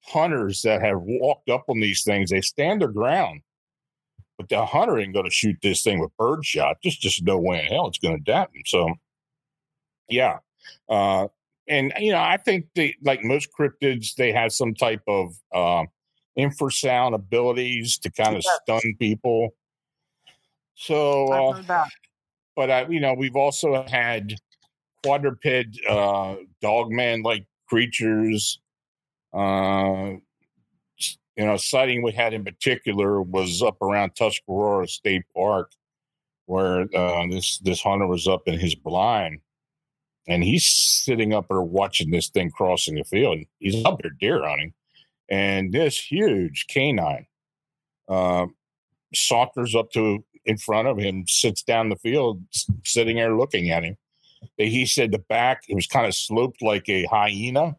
hunters 0.02 0.62
that 0.62 0.82
have 0.82 1.00
walked 1.02 1.50
up 1.50 1.64
on 1.68 1.80
these 1.80 2.02
things. 2.02 2.30
They 2.30 2.40
stand 2.40 2.80
their 2.80 2.88
ground, 2.88 3.42
but 4.38 4.48
the 4.48 4.64
hunter 4.64 4.98
ain't 4.98 5.14
going 5.14 5.26
to 5.26 5.30
shoot 5.30 5.56
this 5.62 5.82
thing 5.82 6.00
with 6.00 6.16
birdshot. 6.18 6.76
Just, 6.82 7.00
just 7.00 7.22
no 7.22 7.38
way 7.38 7.60
in 7.60 7.66
hell 7.66 7.88
it's 7.88 7.98
going 7.98 8.22
to 8.22 8.32
him. 8.32 8.48
So, 8.66 8.94
yeah. 10.08 10.38
Uh, 10.88 11.28
and 11.68 11.92
you 11.98 12.12
know, 12.12 12.20
I 12.20 12.36
think 12.36 12.66
they 12.74 12.96
like 13.02 13.22
most 13.22 13.48
cryptids, 13.58 14.14
they 14.14 14.32
have 14.32 14.52
some 14.52 14.74
type 14.74 15.02
of 15.06 15.34
uh, 15.52 15.84
infrasound 16.38 17.14
abilities 17.14 17.98
to 17.98 18.10
kind 18.10 18.36
of 18.36 18.42
stun 18.62 18.94
people. 18.98 19.50
So, 20.74 21.32
uh, 21.32 21.86
but 22.56 22.70
I, 22.70 22.86
you 22.88 23.00
know, 23.00 23.14
we've 23.14 23.36
also 23.36 23.84
had 23.86 24.34
quadruped 25.04 25.46
uh, 25.88 26.36
dogman 26.60 27.22
like 27.22 27.46
creatures. 27.68 28.60
Uh, 29.32 30.14
you 31.36 31.44
know, 31.44 31.56
sighting 31.56 32.02
we 32.02 32.12
had 32.12 32.32
in 32.32 32.44
particular 32.44 33.20
was 33.20 33.62
up 33.62 33.80
around 33.82 34.14
Tuscarora 34.14 34.86
State 34.86 35.24
Park, 35.34 35.72
where 36.46 36.82
uh, 36.94 37.26
this 37.28 37.58
this 37.58 37.80
hunter 37.82 38.06
was 38.06 38.28
up 38.28 38.42
in 38.46 38.58
his 38.58 38.74
blind, 38.74 39.40
and 40.28 40.44
he's 40.44 40.64
sitting 40.64 41.34
up 41.34 41.46
there 41.48 41.60
watching 41.60 42.10
this 42.10 42.28
thing 42.28 42.50
crossing 42.50 42.94
the 42.94 43.04
field. 43.04 43.38
He's 43.58 43.84
up 43.84 44.00
there 44.00 44.12
deer 44.20 44.46
hunting, 44.46 44.72
and 45.28 45.72
this 45.72 45.98
huge 45.98 46.66
canine 46.68 47.26
uh, 48.08 48.46
saunters 49.14 49.74
up 49.74 49.90
to 49.92 50.24
in 50.44 50.58
front 50.58 50.88
of 50.88 50.98
him, 50.98 51.24
sits 51.26 51.62
down 51.62 51.88
the 51.88 51.96
field, 51.96 52.42
sitting 52.84 53.16
there 53.16 53.36
looking 53.36 53.70
at 53.70 53.82
him. 53.82 53.96
He 54.58 54.84
said 54.84 55.10
the 55.10 55.18
back 55.18 55.62
it 55.68 55.74
was 55.74 55.86
kind 55.86 56.06
of 56.06 56.14
sloped 56.14 56.60
like 56.62 56.88
a 56.88 57.04
hyena. 57.04 57.76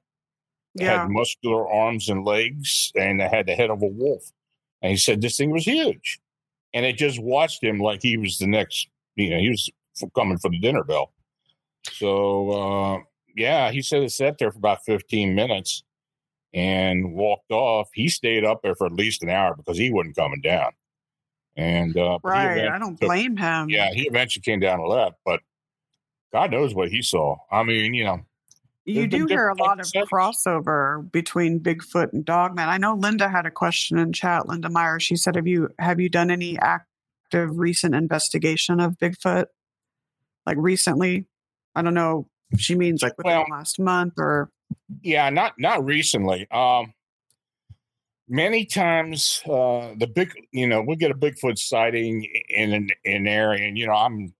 Yeah. 0.73 1.03
had 1.03 1.09
muscular 1.09 1.69
arms 1.69 2.09
and 2.09 2.25
legs, 2.25 2.91
and 2.95 3.21
it 3.21 3.33
had 3.33 3.45
the 3.45 3.55
head 3.55 3.69
of 3.69 3.81
a 3.81 3.87
wolf. 3.87 4.23
And 4.81 4.91
he 4.91 4.97
said 4.97 5.21
this 5.21 5.37
thing 5.37 5.51
was 5.51 5.65
huge, 5.65 6.19
and 6.73 6.85
it 6.85 6.97
just 6.97 7.21
watched 7.21 7.63
him 7.63 7.79
like 7.79 8.01
he 8.01 8.17
was 8.17 8.39
the 8.39 8.47
next. 8.47 8.89
You 9.15 9.29
know, 9.29 9.39
he 9.39 9.49
was 9.49 9.69
f- 10.01 10.09
coming 10.13 10.37
for 10.37 10.49
the 10.49 10.59
dinner 10.59 10.83
bell. 10.83 11.13
So 11.93 12.51
uh, 12.51 12.99
yeah, 13.37 13.71
he 13.71 13.81
said 13.81 14.03
it 14.03 14.11
sat 14.11 14.37
there 14.37 14.51
for 14.51 14.57
about 14.57 14.83
fifteen 14.83 15.33
minutes 15.33 15.83
and 16.56 17.14
walked 17.14 17.51
off. 17.51 17.89
He 17.93 18.08
stayed 18.08 18.43
up 18.45 18.62
there 18.64 18.74
for 18.76 18.88
at 18.88 18.93
least 18.93 19.22
an 19.22 19.30
hour 19.30 19.56
because 19.56 19.78
he 19.78 19.91
wasn't 19.91 20.16
coming 20.16 20.41
down. 20.41 20.72
And 21.58 21.95
uh, 21.97 22.18
Right. 22.24 22.68
I 22.68 22.80
don't 22.80 22.99
blame 22.99 23.38
him. 23.38 23.70
yeah, 23.70 23.91
he 23.93 24.08
eventually 24.08 24.41
came 24.41 24.60
down 24.62 24.80
and 24.80 24.88
left, 24.89 25.18
but 25.26 25.41
God 26.34 26.51
knows 26.51 26.74
what 26.74 26.89
he 26.89 27.01
saw. 27.01 27.38
I 27.51 27.64
mean, 27.64 27.93
you 27.93 28.03
know, 28.06 28.22
You 28.86 29.06
do 29.08 29.26
hear 29.28 29.49
a 29.49 29.56
lot 29.58 29.80
of 29.80 29.86
settings. 29.86 30.10
crossover 30.10 31.10
between 31.12 31.60
Bigfoot 31.60 32.14
and 32.14 32.26
Dogman. 32.26 32.68
I 32.70 32.78
know 32.78 32.95
Linda 32.95 33.30
had 33.30 33.45
a 33.45 33.51
question 33.51 33.97
in 33.97 34.12
chat. 34.14 34.47
Linda 34.47 34.70
Meyer, 34.70 34.99
she 34.99 35.16
said, 35.16 35.36
"Have 35.36 35.47
you 35.47 35.70
have 35.80 35.99
you 35.99 36.08
done 36.10 36.30
any 36.32 36.58
active 36.60 37.58
recent 37.58 37.95
investigation 37.95 38.80
of 38.80 38.93
Bigfoot? 38.97 39.45
Like 40.45 40.58
recently? 40.60 41.26
I 41.74 41.82
don't 41.82 41.93
know. 41.93 42.28
if 42.51 42.60
She 42.62 42.76
means 42.76 43.01
like 43.01 43.18
within 43.18 43.32
Well- 43.32 43.45
the 43.47 43.51
last 43.53 43.80
month 43.80 44.14
or 44.18 44.51
yeah, 45.01 45.30
not 45.30 45.53
not 45.57 45.86
recently. 45.86 46.49
Um, 46.51 46.93
many 48.28 48.66
times, 48.66 49.41
uh, 49.45 49.93
the 49.97 50.07
big, 50.07 50.34
you 50.51 50.68
know, 50.68 50.82
we 50.82 50.95
get 50.95 51.11
a 51.11 51.16
Bigfoot 51.16 51.57
sighting 51.57 52.28
in 52.49 52.74
an, 52.74 52.89
in 53.03 53.28
area, 53.28 53.68
and 53.68 53.78
you 53.78 53.88
know, 53.88 53.93
I'm 53.93 54.34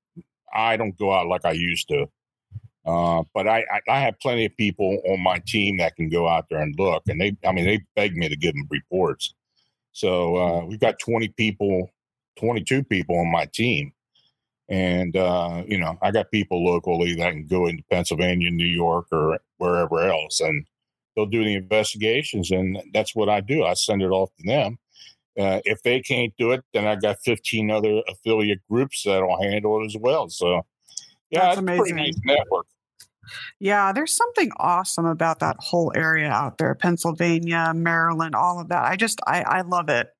I 0.54 0.78
don't 0.78 0.98
go 0.98 1.14
out 1.14 1.28
like 1.28 1.46
I 1.46 1.52
used 1.52 1.88
to. 1.90 2.08
Uh, 2.86 3.24
but 3.34 3.48
I, 3.48 3.66
I, 3.72 3.82
I 3.90 4.00
have 4.02 4.20
plenty 4.20 4.46
of 4.46 4.56
people 4.58 5.02
on 5.08 5.20
my 5.20 5.42
team 5.48 5.78
that 5.78 5.96
can 5.96 6.08
go 6.08 6.28
out 6.28 6.46
there 6.50 6.62
and 6.62 6.76
look, 6.78 7.04
and 7.08 7.20
they, 7.20 7.36
I 7.44 7.52
mean, 7.52 7.66
they 7.66 7.82
beg 7.96 8.16
me 8.16 8.30
to 8.30 8.36
give 8.36 8.54
them 8.54 8.68
reports. 8.70 9.34
So 9.92 10.38
uh, 10.38 10.66
we've 10.66 10.80
got 10.80 11.00
20 11.00 11.30
people, 11.30 11.90
22 12.38 12.84
people 12.84 13.18
on 13.18 13.32
my 13.32 13.46
team. 13.46 13.92
And, 14.68 15.16
uh, 15.16 15.64
you 15.68 15.78
know, 15.78 15.98
I 16.02 16.12
got 16.12 16.32
people 16.32 16.66
locally 16.66 17.16
that 17.16 17.32
can 17.32 17.46
go 17.46 17.68
into 17.68 17.84
Pennsylvania, 17.92 18.50
New 18.50 18.66
York, 18.66 19.08
or 19.12 19.40
wherever 19.58 20.00
else, 20.02 20.40
and 20.40 20.66
they'll 21.16 21.28
do 21.28 21.44
the 21.44 21.54
investigations. 21.54 22.52
And 22.52 22.82
that's 22.94 23.16
what 23.16 23.30
I 23.30 23.42
do. 23.42 23.64
I 23.64 23.76
send 23.76 24.02
it 24.02 24.10
off 24.10 24.32
to 24.38 24.44
them. 24.44 24.80
Uh, 25.38 25.60
if 25.66 25.84
they 25.84 26.00
can't 26.02 26.34
do 26.38 26.52
it, 26.52 26.64
then 26.74 26.88
I 26.88 26.96
got 26.96 27.18
15 27.24 27.70
other 27.70 28.02
affiliate 28.08 28.62
groups 28.70 29.04
that'll 29.04 29.42
handle 29.42 29.82
it 29.82 29.86
as 29.86 29.98
well. 30.00 30.30
So, 30.30 30.66
yeah, 31.30 31.42
That's 31.42 31.60
it's 31.60 31.62
a 31.62 31.64
pretty 31.64 31.92
amazing. 31.92 32.22
nice 32.26 32.38
network. 32.38 32.68
Yeah, 33.60 33.92
there's 33.92 34.16
something 34.16 34.52
awesome 34.58 35.06
about 35.06 35.40
that 35.40 35.58
whole 35.60 35.92
area 35.96 36.30
out 36.30 36.58
there, 36.58 36.74
Pennsylvania, 36.76 37.74
Maryland, 37.76 38.36
all 38.36 38.60
of 38.60 38.70
that. 38.70 38.86
I 38.86 38.96
just, 38.96 39.20
I, 39.26 39.42
I 39.42 39.62
love 39.62 39.90
it. 39.90 40.15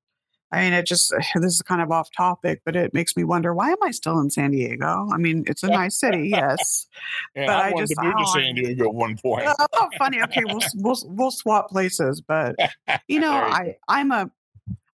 I 0.52 0.60
mean, 0.60 0.72
it 0.72 0.86
just, 0.86 1.12
this 1.34 1.54
is 1.54 1.62
kind 1.62 1.82
of 1.82 1.90
off 1.90 2.10
topic, 2.16 2.62
but 2.64 2.76
it 2.76 2.94
makes 2.94 3.16
me 3.16 3.24
wonder 3.24 3.52
why 3.54 3.70
am 3.70 3.82
I 3.82 3.90
still 3.90 4.18
in 4.20 4.30
San 4.30 4.52
Diego? 4.52 5.08
I 5.12 5.16
mean, 5.16 5.44
it's 5.46 5.62
a 5.62 5.68
nice 5.82 5.98
city, 5.98 6.28
yes. 6.28 6.86
Yeah, 7.34 7.46
But 7.46 7.56
I, 7.56 7.72
just, 7.72 7.72
I 7.72 7.72
wanted 7.72 7.82
just- 7.82 7.94
to 7.94 8.02
move 8.02 8.14
oh, 8.16 8.24
to 8.24 8.40
San 8.40 8.54
Diego 8.54 8.84
at 8.84 8.94
one 8.94 9.16
point. 9.16 9.46
oh, 9.46 9.66
oh 9.74 9.88
funny. 9.98 10.22
Okay, 10.22 10.42
we'll 10.44 10.60
we'll 10.76 10.98
we'll 11.06 11.30
swap 11.30 11.68
places, 11.70 12.20
but 12.20 12.56
you 13.08 13.20
know, 13.20 13.32
I 13.32 13.76
I'm 13.88 14.10
a 14.12 14.30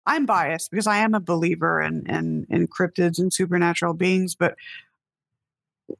I'm 0.06 0.26
biased 0.26 0.70
because 0.70 0.86
I 0.86 0.98
am 0.98 1.14
a 1.14 1.20
believer 1.20 1.80
in 1.80 2.06
in 2.08 2.46
in 2.50 2.66
cryptids 2.68 3.18
and 3.18 3.32
supernatural 3.32 3.94
beings, 3.94 4.34
but 4.34 4.56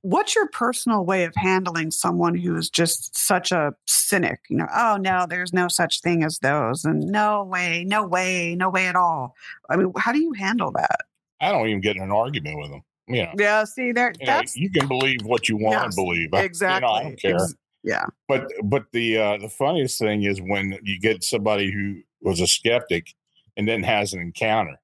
what's 0.01 0.35
your 0.35 0.49
personal 0.49 1.05
way 1.05 1.25
of 1.25 1.35
handling 1.37 1.91
someone 1.91 2.35
who 2.35 2.57
is 2.57 2.69
just 2.71 3.17
such 3.17 3.53
a 3.53 3.75
cynic 3.87 4.41
you 4.49 4.57
know 4.57 4.67
oh 4.75 4.97
no 5.01 5.27
there's 5.29 5.53
no 5.53 5.69
such 5.69 6.01
thing 6.01 6.25
as 6.25 6.39
those 6.41 6.85
and 6.85 7.01
no 7.01 7.45
way 7.45 7.85
no 7.87 8.05
way 8.07 8.55
no 8.57 8.69
way 8.71 8.87
at 8.87 8.97
all 8.97 9.35
i 9.71 9.77
mean 9.77 9.93
how 9.99 10.11
do 10.13 10.19
you 10.21 10.33
handle 10.33 10.73
that 10.73 11.01
I 11.41 11.51
don't 11.51 11.67
even 11.67 11.81
get 11.81 11.97
in 11.97 12.03
an 12.03 12.13
argument 12.13 12.57
with 12.61 12.71
them. 12.71 12.83
You 13.09 13.23
know, 13.25 13.33
yeah 13.37 13.65
see 13.65 13.91
there 13.91 14.13
you, 14.21 14.27
know, 14.27 14.33
that's 14.33 14.55
you 14.57 14.71
can 14.71 14.87
believe 14.87 15.25
what 15.25 15.49
you 15.49 15.57
want 15.57 15.87
Yes, 15.87 15.97
to 15.97 16.03
believe. 16.03 16.33
I- 16.33 16.43
exactly 16.45 16.75
You 16.77 16.81
know, 16.93 16.97
I 16.97 17.03
don't 17.03 17.21
care. 17.21 17.35
Ex- 17.43 17.55
yeah 17.83 18.07
But 18.29 18.47
but 18.63 18.85
the 18.93 19.19
uh, 19.19 19.37
the 19.39 19.49
funniest 19.49 19.99
thing 19.99 20.23
is 20.23 20.41
when 20.41 20.79
you 20.85 21.01
get 21.01 21.25
somebody 21.25 21.73
who 21.73 22.01
was 22.21 22.41
a 22.41 22.47
skeptic 22.47 23.09
and 23.57 23.67
then 23.67 23.83
has 23.83 24.13
an 24.13 24.21
encounter, 24.21 24.81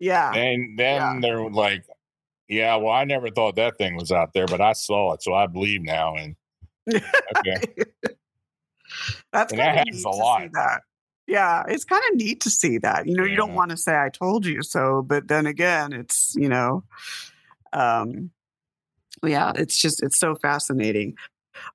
yeah 0.00 0.34
and 0.34 0.76
then 0.76 0.96
Yeah. 1.00 1.18
they're 1.22 1.48
like, 1.48 1.84
"Yeah, 2.52 2.76
well, 2.76 2.92
I 2.92 3.04
never 3.04 3.30
thought 3.30 3.56
that 3.56 3.78
thing 3.78 3.96
was 3.96 4.12
out 4.12 4.32
there, 4.34 4.46
but 4.46 4.60
I 4.60 4.74
saw 4.74 5.14
it, 5.14 5.22
so 5.22 5.32
I 5.34 5.46
believe 5.46 5.82
now." 5.82 6.14
And 6.16 6.36
okay, 7.36 7.56
That's 9.32 9.52
And 9.52 9.60
that 9.60 9.76
happens 9.76 10.04
a 10.04 10.08
lot. 10.10 10.42
that. 10.52 10.82
Yeah, 11.26 11.62
it's 11.68 11.84
kind 11.84 12.02
of 12.10 12.16
neat 12.16 12.40
to 12.42 12.50
see 12.50 12.78
that. 12.78 13.06
You 13.06 13.16
know, 13.16 13.24
you 13.24 13.36
don't 13.36 13.54
want 13.54 13.70
to 13.70 13.76
say 13.76 13.96
"I 13.96 14.08
told 14.10 14.44
you 14.44 14.62
so," 14.62 15.02
but 15.02 15.28
then 15.28 15.46
again, 15.46 15.92
it's 15.92 16.34
you 16.36 16.48
know, 16.48 16.84
um, 17.72 18.30
yeah, 19.24 19.52
it's 19.54 19.80
just 19.80 20.02
it's 20.02 20.18
so 20.18 20.34
fascinating. 20.34 21.14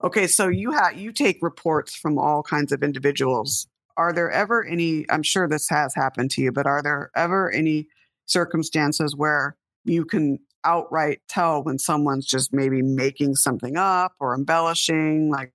Okay, 0.03 0.27
so 0.27 0.47
you 0.47 0.71
have 0.71 0.97
you 0.97 1.11
take 1.11 1.39
reports 1.41 1.95
from 1.95 2.19
all 2.19 2.43
kinds 2.43 2.71
of 2.71 2.83
individuals. 2.83 3.67
Are 3.95 4.13
there 4.13 4.29
ever 4.29 4.65
any? 4.65 5.05
I'm 5.09 5.23
sure 5.23 5.47
this 5.47 5.69
has 5.69 5.95
happened 5.95 6.29
to 6.31 6.41
you, 6.41 6.51
but 6.51 6.67
are 6.67 6.83
there 6.83 7.09
ever 7.15 7.49
any 7.49 7.87
circumstances 8.25 9.15
where 9.15 9.55
you 9.85 10.03
can 10.03 10.39
outright 10.63 11.21
tell 11.27 11.63
when 11.63 11.79
someone's 11.79 12.25
just 12.25 12.51
maybe 12.53 12.81
making 12.81 13.35
something 13.35 13.77
up 13.77 14.13
or 14.19 14.33
embellishing? 14.35 15.29
Like, 15.31 15.53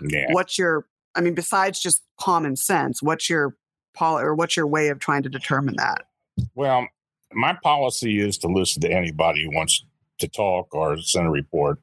yeah. 0.00 0.26
what's 0.30 0.58
your 0.58 0.86
i 1.16 1.20
mean 1.20 1.34
besides 1.34 1.80
just 1.80 2.02
common 2.20 2.54
sense 2.54 3.02
what's 3.02 3.28
your 3.28 3.56
pol 3.94 4.16
or 4.18 4.32
what's 4.32 4.56
your 4.56 4.66
way 4.66 4.88
of 4.88 5.00
trying 5.00 5.24
to 5.24 5.28
determine 5.28 5.74
that 5.76 6.04
Well, 6.54 6.86
my 7.32 7.56
policy 7.64 8.20
is 8.20 8.38
to 8.38 8.46
listen 8.46 8.80
to 8.82 8.90
anybody 8.92 9.42
who 9.42 9.50
wants 9.54 9.84
to 10.20 10.28
talk 10.28 10.72
or 10.72 10.96
send 10.98 11.26
a 11.26 11.30
report. 11.30 11.80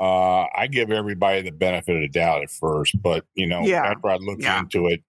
Uh, 0.00 0.44
I 0.56 0.68
give 0.70 0.92
everybody 0.92 1.42
the 1.42 1.50
benefit 1.50 1.96
of 1.96 2.02
the 2.02 2.08
doubt 2.08 2.42
at 2.42 2.50
first, 2.50 2.94
but 3.02 3.24
you 3.34 3.48
know, 3.48 3.62
Yeah. 3.62 3.84
after 3.84 4.08
I 4.10 4.16
look 4.18 4.38
Yeah. 4.40 4.60
into 4.60 4.86
it 4.86 5.02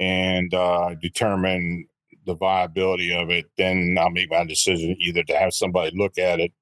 and 0.00 0.52
uh, 0.54 0.94
determine 0.94 1.86
the 2.26 2.34
viability 2.34 3.14
of 3.14 3.30
it, 3.30 3.46
then 3.56 3.96
I'll 4.00 4.10
make 4.10 4.30
my 4.30 4.44
decision 4.44 4.96
either 5.00 5.22
to 5.24 5.36
have 5.36 5.54
somebody 5.54 5.96
look 5.96 6.18
at 6.18 6.40
it 6.40 6.52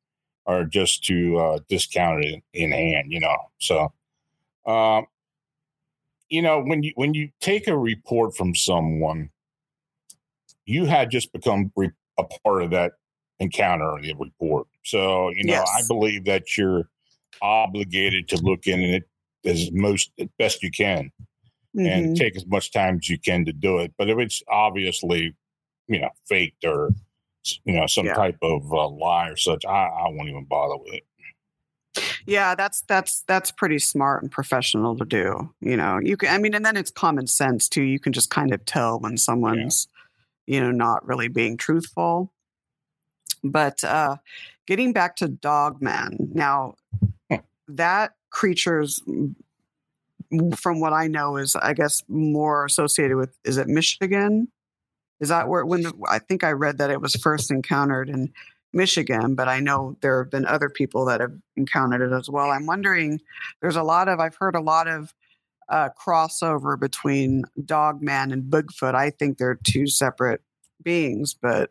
or 0.45 0.65
just 0.65 1.05
to 1.05 1.39
uh, 1.39 1.59
discount 1.69 2.25
it 2.25 2.43
in 2.53 2.73
hand. 2.73 3.13
You 3.13 3.21
know, 3.21 3.37
so 3.59 3.93
um, 4.67 5.07
you 6.29 6.43
know 6.43 6.61
when 6.63 6.83
you 6.83 6.93
when 6.97 7.15
you 7.15 7.31
take 7.41 7.69
a 7.69 7.77
report 7.77 8.37
from 8.37 8.55
someone, 8.55 9.31
you 10.67 10.85
had 10.85 11.11
just 11.11 11.33
become 11.33 11.73
re- 11.77 11.91
a 12.19 12.25
part 12.25 12.63
of 12.63 12.71
that 12.71 12.93
encounter 13.41 13.91
or 13.91 14.01
the 14.01 14.15
report. 14.15 14.67
So, 14.85 15.31
you 15.31 15.45
know, 15.45 15.55
I 15.63 15.83
believe 15.89 16.25
that 16.27 16.57
you're 16.57 16.89
obligated 17.41 18.29
to 18.29 18.37
look 18.39 18.67
in 18.67 18.81
it 18.81 19.09
as 19.45 19.71
most 19.73 20.13
as 20.19 20.29
best 20.39 20.63
you 20.63 20.71
can 20.71 21.11
Mhm. 21.77 21.87
and 21.89 22.17
take 22.17 22.37
as 22.37 22.47
much 22.47 22.71
time 22.71 22.99
as 22.99 23.09
you 23.09 23.19
can 23.19 23.45
to 23.47 23.53
do 23.53 23.79
it. 23.79 23.93
But 23.97 24.11
if 24.11 24.19
it's 24.19 24.43
obviously, 24.49 25.35
you 25.93 26.01
know, 26.01 26.11
faked 26.29 26.65
or 26.65 26.91
you 27.65 27.75
know 27.75 27.87
some 27.87 28.07
Yeah. 28.07 28.15
type 28.15 28.39
of 28.43 28.73
uh, 28.73 28.89
lie 28.89 29.29
or 29.29 29.37
such, 29.37 29.65
I, 29.65 29.87
I 29.87 30.09
won't 30.11 30.29
even 30.29 30.45
bother 30.45 30.77
with 30.77 30.95
it. 30.95 31.05
yeah 32.27 32.55
that's 32.55 32.83
that's 32.83 33.23
that's 33.23 33.51
pretty 33.51 33.79
smart 33.79 34.23
and 34.23 34.31
professional 34.33 34.97
to 34.97 35.05
do 35.05 35.53
you 35.61 35.77
know. 35.77 35.99
You 36.03 36.17
can 36.17 36.29
i 36.35 36.39
mean 36.39 36.55
and 36.55 36.65
then 36.65 36.77
it's 36.77 36.91
common 36.91 37.27
sense 37.27 37.69
too 37.69 37.83
you 37.83 37.99
can 37.99 38.13
just 38.13 38.31
kind 38.31 38.53
of 38.55 38.65
tell 38.65 38.99
when 39.01 39.17
someone's 39.19 39.89
you 40.47 40.61
know 40.61 40.71
not 40.71 41.07
really 41.07 41.29
being 41.29 41.57
truthful. 41.57 42.33
But 43.45 43.83
uh 43.85 44.17
getting 44.67 44.93
back 44.93 45.17
to 45.17 45.29
dogman 45.29 46.31
now 46.33 46.77
that 47.69 48.13
creature's 48.31 49.01
mm, 49.07 49.35
from 50.57 50.81
what 50.81 50.93
i 50.93 51.07
know 51.09 51.37
is 51.37 51.57
i 51.57 51.75
guess 51.75 52.03
more 52.09 52.65
associated 52.65 53.17
with 53.17 53.37
is 53.45 53.57
it 53.59 53.69
michigan 53.69 54.49
is 55.23 55.31
that 55.31 55.49
where 55.49 55.65
when 55.65 55.83
the, 55.83 55.93
i 56.09 56.19
think 56.19 56.45
i 56.45 56.51
read 56.51 56.77
that 56.77 56.91
it 56.91 57.01
was 57.01 57.17
first 57.17 57.51
encountered 57.51 58.11
in 58.11 58.31
michigan 58.75 59.35
but 59.35 59.49
i 59.49 59.59
know 59.59 59.97
there 60.03 60.23
have 60.23 60.31
been 60.31 60.45
other 60.45 60.69
people 60.69 61.07
that 61.07 61.21
have 61.21 61.33
encountered 61.57 62.03
it 62.03 62.15
as 62.15 62.29
well 62.29 62.51
i'm 62.51 62.67
wondering 62.67 63.19
there's 63.63 63.77
a 63.77 63.83
lot 63.83 64.09
of 64.09 64.21
i've 64.21 64.37
heard 64.37 64.55
a 64.55 64.61
lot 64.61 64.87
of 64.87 65.15
uh, 65.71 65.89
crossover 65.99 66.79
between 66.79 67.45
dogman 67.65 68.31
and 68.31 68.51
bigfoot 68.53 68.95
i 68.95 69.09
think 69.09 69.39
they're 69.39 69.59
two 69.65 69.87
separate 69.87 70.43
beings 70.85 71.35
but 71.35 71.71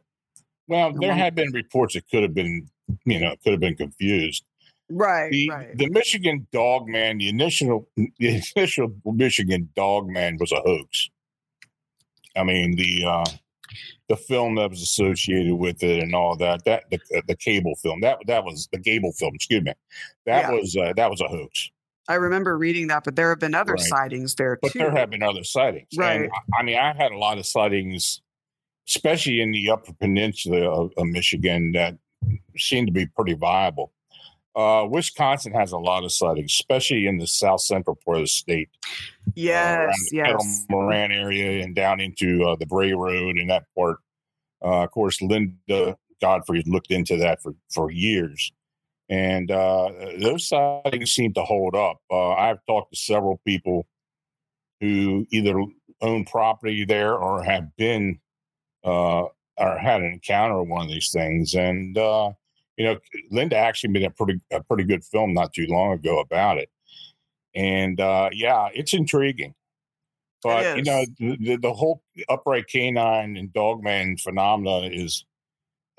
Well, 0.67 0.93
there 0.93 1.13
have 1.13 1.35
been 1.35 1.51
reports 1.51 1.95
that 1.95 2.09
could 2.09 2.23
have 2.23 2.33
been, 2.33 2.69
you 3.05 3.19
know, 3.19 3.35
could 3.43 3.51
have 3.51 3.59
been 3.59 3.75
confused. 3.75 4.45
right 4.89 5.29
The, 5.29 5.49
right 5.49 5.77
the 5.77 5.89
Michigan 5.89 6.47
dog 6.53 6.87
man, 6.87 7.17
the 7.17 7.27
initial 7.27 7.89
the 7.97 8.41
initial 8.55 8.93
Michigan 9.03 9.69
dog 9.75 10.07
man 10.07 10.37
was 10.39 10.53
a 10.53 10.61
hoax. 10.61 11.09
I 12.37 12.43
mean 12.45 12.77
the 12.77 13.03
uh, 13.05 13.25
the 14.09 14.15
film 14.17 14.55
that 14.55 14.69
was 14.69 14.81
associated 14.81 15.53
with 15.55 15.81
it 15.83 16.01
and 16.03 16.13
all 16.15 16.35
that 16.37 16.63
that 16.65 16.83
the, 16.91 16.99
the 17.27 17.35
cable 17.35 17.75
film 17.75 18.01
that 18.01 18.17
that 18.27 18.43
was 18.43 18.67
the 18.71 18.79
Gable 18.79 19.11
film. 19.13 19.33
Excuse 19.35 19.63
me, 19.63 19.73
that 20.25 20.49
Yeah. 20.49 20.51
was 20.51 20.75
uh, 20.75 20.93
that 20.95 21.09
was 21.09 21.21
a 21.21 21.27
hoax. 21.27 21.69
I 22.07 22.15
remember 22.15 22.57
reading 22.57 22.87
that, 22.87 23.03
but 23.03 23.15
there 23.15 23.29
have 23.29 23.39
been 23.39 23.53
other 23.55 23.73
Right. 23.73 23.81
sightings 23.81 24.35
there 24.35 24.57
But 24.61 24.71
too. 24.71 24.79
there 24.79 24.91
have 24.91 25.09
been 25.11 25.23
other 25.23 25.43
sightings. 25.43 25.87
Right. 25.95 26.21
And, 26.23 26.31
I- 26.53 26.59
I 26.59 26.63
mean, 26.63 26.77
I've 26.77 26.97
had 26.97 27.11
a 27.11 27.17
lot 27.17 27.37
of 27.37 27.45
sightings, 27.45 28.21
especially 28.87 29.39
in 29.39 29.51
the 29.51 29.69
Upper 29.69 29.93
Peninsula 29.93 30.67
of, 30.69 30.91
of 30.97 31.07
Michigan, 31.07 31.71
that 31.73 31.97
seemed 32.57 32.87
to 32.87 32.93
be 32.93 33.05
pretty 33.05 33.33
viable. 33.33 33.93
Uh, 34.55 34.85
Wisconsin 34.89 35.53
has 35.53 35.71
a 35.71 35.77
lot 35.77 36.03
of 36.03 36.11
sightings, 36.11 36.53
especially 36.53 37.07
in 37.07 37.17
the 37.17 37.27
south 37.27 37.61
central 37.61 37.97
part 38.05 38.17
of 38.17 38.23
the 38.23 38.27
state. 38.27 38.69
uh, 39.83 39.87
yes, 39.87 40.09
the 40.09 40.17
yes. 40.17 40.65
Moran 40.69 41.11
area 41.11 41.63
and 41.63 41.73
down 41.73 42.01
into 42.01 42.43
uh, 42.43 42.55
the 42.57 42.65
Bray 42.65 42.93
Road 42.93 43.37
and 43.37 43.49
that 43.49 43.65
part. 43.77 43.97
Uh, 44.63 44.83
of 44.83 44.91
course, 44.91 45.21
Linda 45.21 45.97
Godfrey 46.21 46.63
looked 46.65 46.91
into 46.91 47.17
that 47.17 47.41
for, 47.41 47.55
for 47.69 47.91
years. 47.91 48.51
And 49.09 49.51
uh, 49.51 49.89
those 50.19 50.47
sightings 50.47 51.11
seem 51.11 51.33
to 51.33 51.43
hold 51.43 51.75
up. 51.75 51.97
Uh, 52.09 52.31
I've 52.31 52.65
talked 52.65 52.93
to 52.93 52.97
several 52.97 53.41
people 53.45 53.85
who 54.79 55.27
either 55.31 55.55
own 56.01 56.25
property 56.25 56.85
there 56.85 57.15
or 57.15 57.43
have 57.43 57.75
been 57.75 58.19
uh, 58.83 59.23
or 59.57 59.77
had 59.77 60.01
an 60.01 60.13
encounter 60.13 60.59
with 60.59 60.69
one 60.69 60.85
of 60.85 60.87
these 60.87 61.11
things. 61.11 61.53
And, 61.55 61.97
uh, 61.97 62.31
you 62.81 62.87
know, 62.87 62.99
Linda 63.29 63.55
actually 63.57 63.91
made 63.91 64.03
a 64.03 64.09
pretty, 64.09 64.41
a 64.51 64.63
pretty 64.63 64.83
good 64.83 65.03
film 65.03 65.33
not 65.33 65.53
too 65.53 65.67
long 65.67 65.93
ago 65.93 66.19
about 66.19 66.57
it. 66.57 66.69
And 67.53 67.99
uh, 67.99 68.29
yeah, 68.33 68.69
it's 68.73 68.93
intriguing. 68.93 69.53
But 70.41 70.77
you 70.77 70.83
know, 70.83 71.05
the, 71.19 71.57
the, 71.61 71.73
whole 71.73 72.01
upright 72.27 72.67
canine 72.67 73.37
and 73.37 73.53
dogman 73.53 74.17
phenomena 74.17 74.87
is 74.91 75.23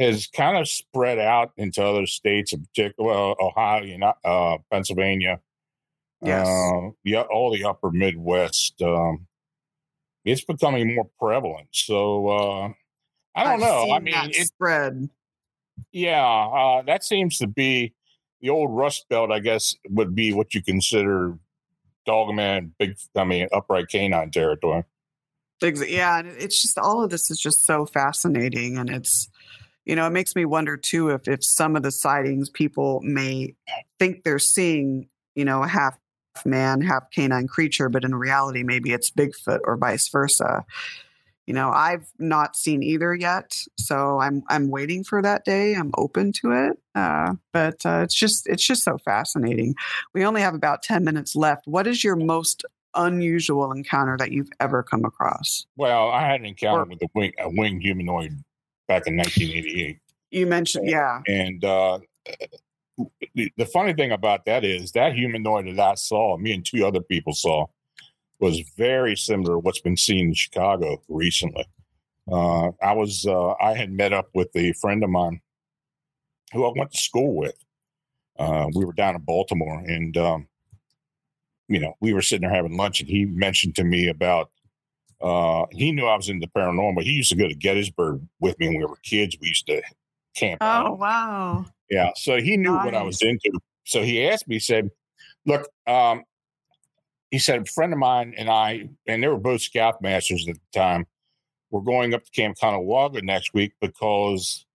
has 0.00 0.26
kind 0.26 0.56
of 0.56 0.68
spread 0.68 1.20
out 1.20 1.52
into 1.56 1.84
other 1.84 2.06
states, 2.06 2.52
in 2.52 2.64
particular 2.64 3.08
well, 3.08 3.36
Ohio, 3.38 3.84
you 3.84 3.98
know, 3.98 4.14
uh, 4.24 4.58
Pennsylvania, 4.72 5.38
Yes. 6.24 6.48
uh, 6.48 6.90
yeah, 7.04 7.22
all 7.22 7.52
the 7.52 7.64
upper 7.64 7.92
Midwest. 7.92 8.82
Um, 8.82 9.26
it's 10.24 10.44
becoming 10.44 10.96
more 10.96 11.08
prevalent. 11.20 11.68
So 11.72 12.28
uh, 12.28 12.68
I 13.36 13.44
don't 13.44 13.54
I've 13.54 13.60
know. 13.60 13.92
I 13.92 13.98
mean, 14.00 14.14
it, 14.30 14.46
spread. 14.46 15.08
Yeah, 15.92 16.24
uh, 16.24 16.82
that 16.82 17.04
seems 17.04 17.38
to 17.38 17.46
be 17.46 17.94
the 18.40 18.50
old 18.50 18.70
Rust 18.70 19.06
Belt. 19.08 19.30
I 19.30 19.40
guess 19.40 19.74
would 19.88 20.14
be 20.14 20.32
what 20.32 20.54
you 20.54 20.62
consider 20.62 21.38
dogman, 22.06 22.74
big. 22.78 22.96
I 23.16 23.24
mean, 23.24 23.48
upright 23.52 23.88
canine 23.88 24.30
territory. 24.30 24.84
Yeah, 25.62 26.18
and 26.18 26.28
it's 26.28 26.60
just 26.60 26.76
all 26.78 27.04
of 27.04 27.10
this 27.10 27.30
is 27.30 27.38
just 27.38 27.64
so 27.64 27.86
fascinating, 27.86 28.78
and 28.78 28.90
it's 28.90 29.28
you 29.84 29.94
know 29.94 30.06
it 30.06 30.10
makes 30.10 30.34
me 30.34 30.44
wonder 30.44 30.76
too 30.76 31.10
if 31.10 31.28
if 31.28 31.44
some 31.44 31.76
of 31.76 31.82
the 31.82 31.92
sightings 31.92 32.50
people 32.50 33.00
may 33.02 33.54
think 33.98 34.24
they're 34.24 34.38
seeing 34.38 35.08
you 35.34 35.44
know 35.44 35.62
a 35.62 35.68
half 35.68 35.98
man, 36.44 36.80
half 36.80 37.04
canine 37.14 37.46
creature, 37.46 37.88
but 37.88 38.04
in 38.04 38.14
reality 38.14 38.62
maybe 38.62 38.92
it's 38.92 39.10
Bigfoot 39.10 39.60
or 39.64 39.76
vice 39.76 40.08
versa. 40.08 40.64
You 41.52 41.56
know, 41.58 41.68
I've 41.68 42.10
not 42.18 42.56
seen 42.56 42.82
either 42.82 43.14
yet, 43.14 43.54
so 43.76 44.18
I'm 44.18 44.42
I'm 44.48 44.70
waiting 44.70 45.04
for 45.04 45.20
that 45.20 45.44
day. 45.44 45.74
I'm 45.74 45.90
open 45.98 46.32
to 46.40 46.50
it, 46.52 46.78
uh, 46.94 47.34
but 47.52 47.84
uh, 47.84 48.00
it's 48.02 48.14
just 48.14 48.48
it's 48.48 48.66
just 48.66 48.82
so 48.82 48.96
fascinating. 48.96 49.74
We 50.14 50.24
only 50.24 50.40
have 50.40 50.54
about 50.54 50.82
ten 50.82 51.04
minutes 51.04 51.36
left. 51.36 51.66
What 51.66 51.86
is 51.86 52.02
your 52.02 52.16
most 52.16 52.64
unusual 52.94 53.70
encounter 53.70 54.16
that 54.16 54.32
you've 54.32 54.48
ever 54.60 54.82
come 54.82 55.04
across? 55.04 55.66
Well, 55.76 56.08
I 56.08 56.26
had 56.26 56.40
an 56.40 56.46
encounter 56.46 56.84
Or- 56.84 56.86
with 56.86 57.02
a 57.02 57.08
wing, 57.14 57.34
a 57.38 57.50
winged 57.50 57.82
humanoid 57.82 58.42
back 58.88 59.06
in 59.06 59.18
1988, 59.18 59.98
You 60.30 60.46
mentioned, 60.46 60.88
yeah, 60.88 61.20
and 61.28 61.62
uh, 61.62 61.98
the, 63.34 63.52
the 63.58 63.66
funny 63.66 63.92
thing 63.92 64.10
about 64.10 64.46
that 64.46 64.64
is 64.64 64.92
that 64.92 65.12
humanoid 65.12 65.66
that 65.66 65.78
I 65.78 65.96
saw, 65.96 66.38
me 66.38 66.54
and 66.54 66.64
two 66.64 66.86
other 66.86 67.02
people 67.02 67.34
saw, 67.34 67.66
was 68.42 68.60
very 68.76 69.16
similar 69.16 69.54
to 69.54 69.58
what's 69.58 69.80
been 69.80 69.96
seen 69.96 70.28
in 70.28 70.34
Chicago 70.34 71.02
recently. 71.08 71.66
Uh, 72.30 72.70
I 72.82 72.92
was 72.92 73.26
uh, 73.26 73.52
I 73.60 73.74
had 73.74 73.90
met 73.90 74.12
up 74.12 74.28
with 74.34 74.54
a 74.54 74.72
friend 74.74 75.02
of 75.02 75.10
mine 75.10 75.40
who 76.52 76.64
I 76.66 76.72
went 76.76 76.92
to 76.92 76.98
school 76.98 77.34
with. 77.34 77.54
Uh, 78.38 78.68
we 78.74 78.84
were 78.84 78.92
down 78.92 79.14
in 79.14 79.22
Baltimore, 79.22 79.78
and 79.86 80.16
um, 80.16 80.48
you 81.68 81.80
know 81.80 81.94
we 82.00 82.12
were 82.12 82.22
sitting 82.22 82.46
there 82.46 82.54
having 82.54 82.76
lunch, 82.76 83.00
and 83.00 83.08
he 83.08 83.24
mentioned 83.24 83.76
to 83.76 83.84
me 83.84 84.08
about 84.08 84.50
uh, 85.20 85.66
he 85.70 85.92
knew 85.92 86.06
I 86.06 86.16
was 86.16 86.28
into 86.28 86.48
paranormal. 86.48 87.02
He 87.02 87.12
used 87.12 87.30
to 87.30 87.36
go 87.36 87.48
to 87.48 87.54
Gettysburg 87.54 88.20
with 88.40 88.58
me 88.58 88.68
when 88.68 88.78
we 88.78 88.84
were 88.84 88.96
kids. 89.02 89.36
We 89.40 89.48
used 89.48 89.66
to 89.66 89.82
camp. 90.34 90.62
out. 90.62 90.86
Oh 90.86 90.94
wow! 90.94 91.66
Yeah. 91.90 92.10
So 92.16 92.40
he 92.40 92.56
knew 92.56 92.72
what 92.72 92.94
I 92.94 93.02
was 93.02 93.20
into. 93.20 93.52
So 93.84 94.02
he 94.02 94.26
asked 94.26 94.48
me, 94.48 94.56
he 94.56 94.60
said, 94.60 94.90
Look, 95.44 95.68
um, 95.86 96.22
he 97.32 97.38
said, 97.38 97.62
a 97.62 97.64
friend 97.64 97.94
of 97.94 97.98
mine 97.98 98.34
and 98.36 98.50
I, 98.50 98.90
and 99.08 99.22
they 99.22 99.26
were 99.26 99.38
both 99.38 99.62
scoutmasters 99.62 100.48
at 100.48 100.56
the 100.56 100.78
time, 100.78 101.06
we're 101.70 101.80
going 101.80 102.12
up 102.12 102.22
to 102.24 102.30
Camp 102.30 102.58
Conewago 102.62 103.22
next 103.22 103.54
week 103.54 103.72
because 103.80 104.66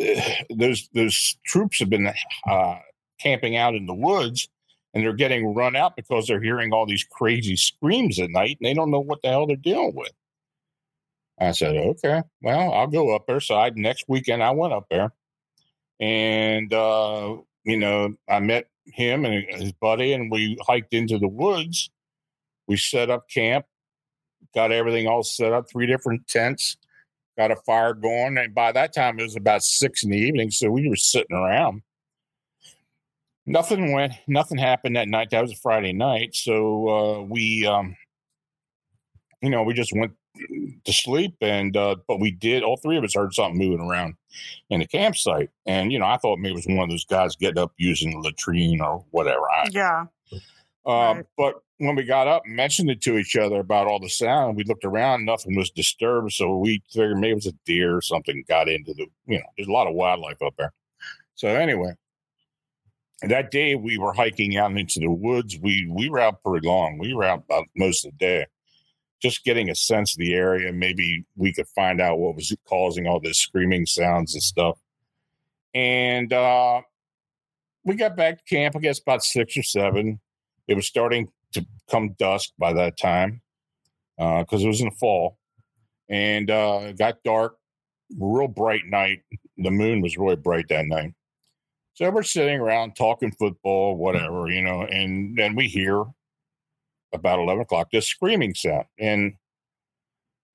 uh, 0.00 0.20
those 0.50 0.90
those 0.92 1.38
troops 1.46 1.78
have 1.78 1.88
been 1.88 2.12
uh, 2.48 2.78
camping 3.20 3.56
out 3.56 3.76
in 3.76 3.86
the 3.86 3.94
woods 3.94 4.48
and 4.92 5.04
they're 5.04 5.12
getting 5.12 5.54
run 5.54 5.76
out 5.76 5.94
because 5.94 6.26
they're 6.26 6.42
hearing 6.42 6.72
all 6.72 6.84
these 6.84 7.04
crazy 7.04 7.54
screams 7.54 8.18
at 8.18 8.30
night 8.30 8.58
and 8.60 8.66
they 8.66 8.74
don't 8.74 8.90
know 8.90 9.00
what 9.00 9.22
the 9.22 9.28
hell 9.28 9.46
they're 9.46 9.54
dealing 9.56 9.94
with. 9.94 10.12
I 11.40 11.52
said, 11.52 11.76
okay, 11.76 12.22
well, 12.42 12.72
I'll 12.72 12.88
go 12.88 13.14
up 13.14 13.28
there. 13.28 13.40
So 13.40 13.56
I, 13.56 13.70
next 13.76 14.06
weekend 14.08 14.42
I 14.42 14.50
went 14.50 14.72
up 14.72 14.86
there 14.90 15.12
and, 16.00 16.72
uh, 16.74 17.36
you 17.64 17.76
know, 17.76 18.14
I 18.28 18.40
met 18.40 18.68
him 18.86 19.24
and 19.24 19.44
his 19.60 19.72
buddy 19.72 20.12
and 20.12 20.30
we 20.30 20.58
hiked 20.66 20.94
into 20.94 21.18
the 21.18 21.28
woods. 21.28 21.90
We 22.66 22.76
set 22.76 23.10
up 23.10 23.28
camp, 23.28 23.66
got 24.54 24.72
everything 24.72 25.06
all 25.06 25.22
set 25.22 25.52
up, 25.52 25.68
three 25.70 25.86
different 25.86 26.26
tents, 26.26 26.76
got 27.36 27.50
a 27.50 27.56
fire 27.56 27.94
going. 27.94 28.38
And 28.38 28.54
by 28.54 28.72
that 28.72 28.94
time 28.94 29.18
it 29.18 29.22
was 29.22 29.36
about 29.36 29.62
six 29.62 30.02
in 30.02 30.10
the 30.10 30.18
evening. 30.18 30.50
So 30.50 30.70
we 30.70 30.88
were 30.88 30.96
sitting 30.96 31.36
around. 31.36 31.82
Nothing 33.46 33.92
went, 33.92 34.14
nothing 34.26 34.58
happened 34.58 34.96
that 34.96 35.08
night. 35.08 35.30
That 35.30 35.42
was 35.42 35.52
a 35.52 35.56
Friday 35.56 35.92
night. 35.92 36.34
So 36.34 36.88
uh, 36.88 37.22
we, 37.22 37.64
um, 37.64 37.96
you 39.40 39.50
know, 39.50 39.62
we 39.62 39.72
just 39.72 39.92
went 39.94 40.12
to 40.84 40.92
sleep 40.92 41.34
and 41.40 41.76
uh 41.76 41.96
but 42.06 42.20
we 42.20 42.30
did 42.30 42.62
all 42.62 42.76
three 42.76 42.96
of 42.96 43.04
us 43.04 43.14
heard 43.14 43.32
something 43.34 43.58
moving 43.58 43.84
around 43.86 44.14
in 44.70 44.80
the 44.80 44.86
campsite. 44.86 45.50
And 45.66 45.92
you 45.92 45.98
know 45.98 46.06
i 46.06 46.16
thought 46.16 46.38
maybe 46.38 46.52
it 46.52 46.56
was 46.56 46.66
one 46.66 46.84
of 46.84 46.90
those 46.90 47.04
guys 47.04 47.36
getting 47.36 47.58
up 47.62 47.72
using 47.76 48.10
the 48.10 48.18
latrine 48.18 48.80
or 48.80 49.04
whatever 49.10 49.42
I, 49.50 49.68
Yeah, 49.70 50.04
uh, 50.86 51.14
Right. 51.16 51.24
but 51.36 51.54
when 51.78 51.94
we 51.96 52.04
got 52.04 52.26
up 52.28 52.42
mentioned 52.46 52.90
it 52.90 53.00
to 53.02 53.18
each 53.18 53.36
other 53.36 53.60
about 53.60 53.86
all 53.86 54.00
the 54.00 54.08
sound 54.08 54.56
we 54.56 54.64
looked 54.64 54.84
around 54.84 55.24
nothing 55.24 55.54
was 55.56 55.70
disturbed 55.70 56.32
so 56.32 56.56
we 56.56 56.82
figured 56.90 57.18
maybe 57.18 57.32
it 57.32 57.34
was 57.34 57.46
a 57.46 57.52
deer 57.66 57.96
or 57.96 58.00
something 58.02 58.42
got 58.48 58.68
into 58.68 58.94
the 58.94 59.06
you 59.26 59.38
know 59.38 59.44
there's 59.56 59.68
a 59.68 59.72
lot 59.72 59.86
of 59.86 59.94
wildlife 59.94 60.40
up 60.42 60.54
there. 60.56 60.72
So 61.34 61.48
anyway 61.48 61.92
that 63.22 63.50
day 63.50 63.74
we 63.74 63.96
were 63.98 64.12
hiking 64.12 64.56
out 64.58 64.76
into 64.76 65.00
the 65.00 65.10
woods. 65.10 65.58
We 65.60 65.86
we 65.90 66.10
were 66.10 66.20
out 66.20 66.42
pretty 66.42 66.66
long. 66.66 66.98
We 66.98 67.14
were 67.14 67.24
out 67.24 67.44
about 67.48 67.64
most 67.74 68.04
of 68.04 68.12
the 68.12 68.18
day 68.18 68.46
just 69.26 69.44
getting 69.44 69.68
a 69.68 69.74
sense 69.74 70.14
of 70.14 70.18
the 70.18 70.34
area. 70.34 70.72
Maybe 70.72 71.24
we 71.36 71.52
could 71.52 71.66
find 71.74 72.00
out 72.00 72.18
what 72.18 72.36
was 72.36 72.54
causing 72.68 73.06
all 73.06 73.18
this 73.18 73.38
screaming 73.38 73.84
sounds 73.86 74.34
and 74.34 74.42
stuff. 74.42 74.78
And 75.74 76.32
uh, 76.32 76.82
we 77.84 77.96
got 77.96 78.16
back 78.16 78.38
to 78.38 78.44
camp, 78.44 78.76
I 78.76 78.78
guess, 78.78 79.00
about 79.00 79.24
six 79.24 79.56
or 79.56 79.64
seven. 79.64 80.20
It 80.68 80.74
was 80.74 80.86
starting 80.86 81.28
to 81.54 81.66
come 81.90 82.14
dusk 82.18 82.50
by 82.58 82.72
that 82.74 82.96
time 82.98 83.42
because 84.16 84.62
it 84.62 84.68
was 84.68 84.80
in 84.80 84.90
the 84.90 84.96
fall. 84.96 85.38
And 86.08 86.50
uh, 86.50 86.80
it 86.84 86.98
got 86.98 87.22
dark, 87.24 87.56
real 88.16 88.48
bright 88.48 88.86
night. 88.86 89.22
The 89.56 89.70
moon 89.72 90.00
was 90.02 90.16
really 90.16 90.36
bright 90.36 90.68
that 90.68 90.86
night. 90.86 91.14
So 91.94 92.08
we're 92.10 92.22
sitting 92.22 92.60
around 92.60 92.94
talking 92.94 93.32
football, 93.32 93.96
whatever, 93.96 94.48
you 94.48 94.62
know, 94.62 94.82
and 94.82 95.36
then 95.36 95.56
we 95.56 95.66
hear 95.66 96.04
about 97.16 97.38
11 97.40 97.62
o'clock 97.62 97.88
this 97.90 98.06
screaming 98.08 98.54
sound. 98.54 98.84
And 98.98 99.34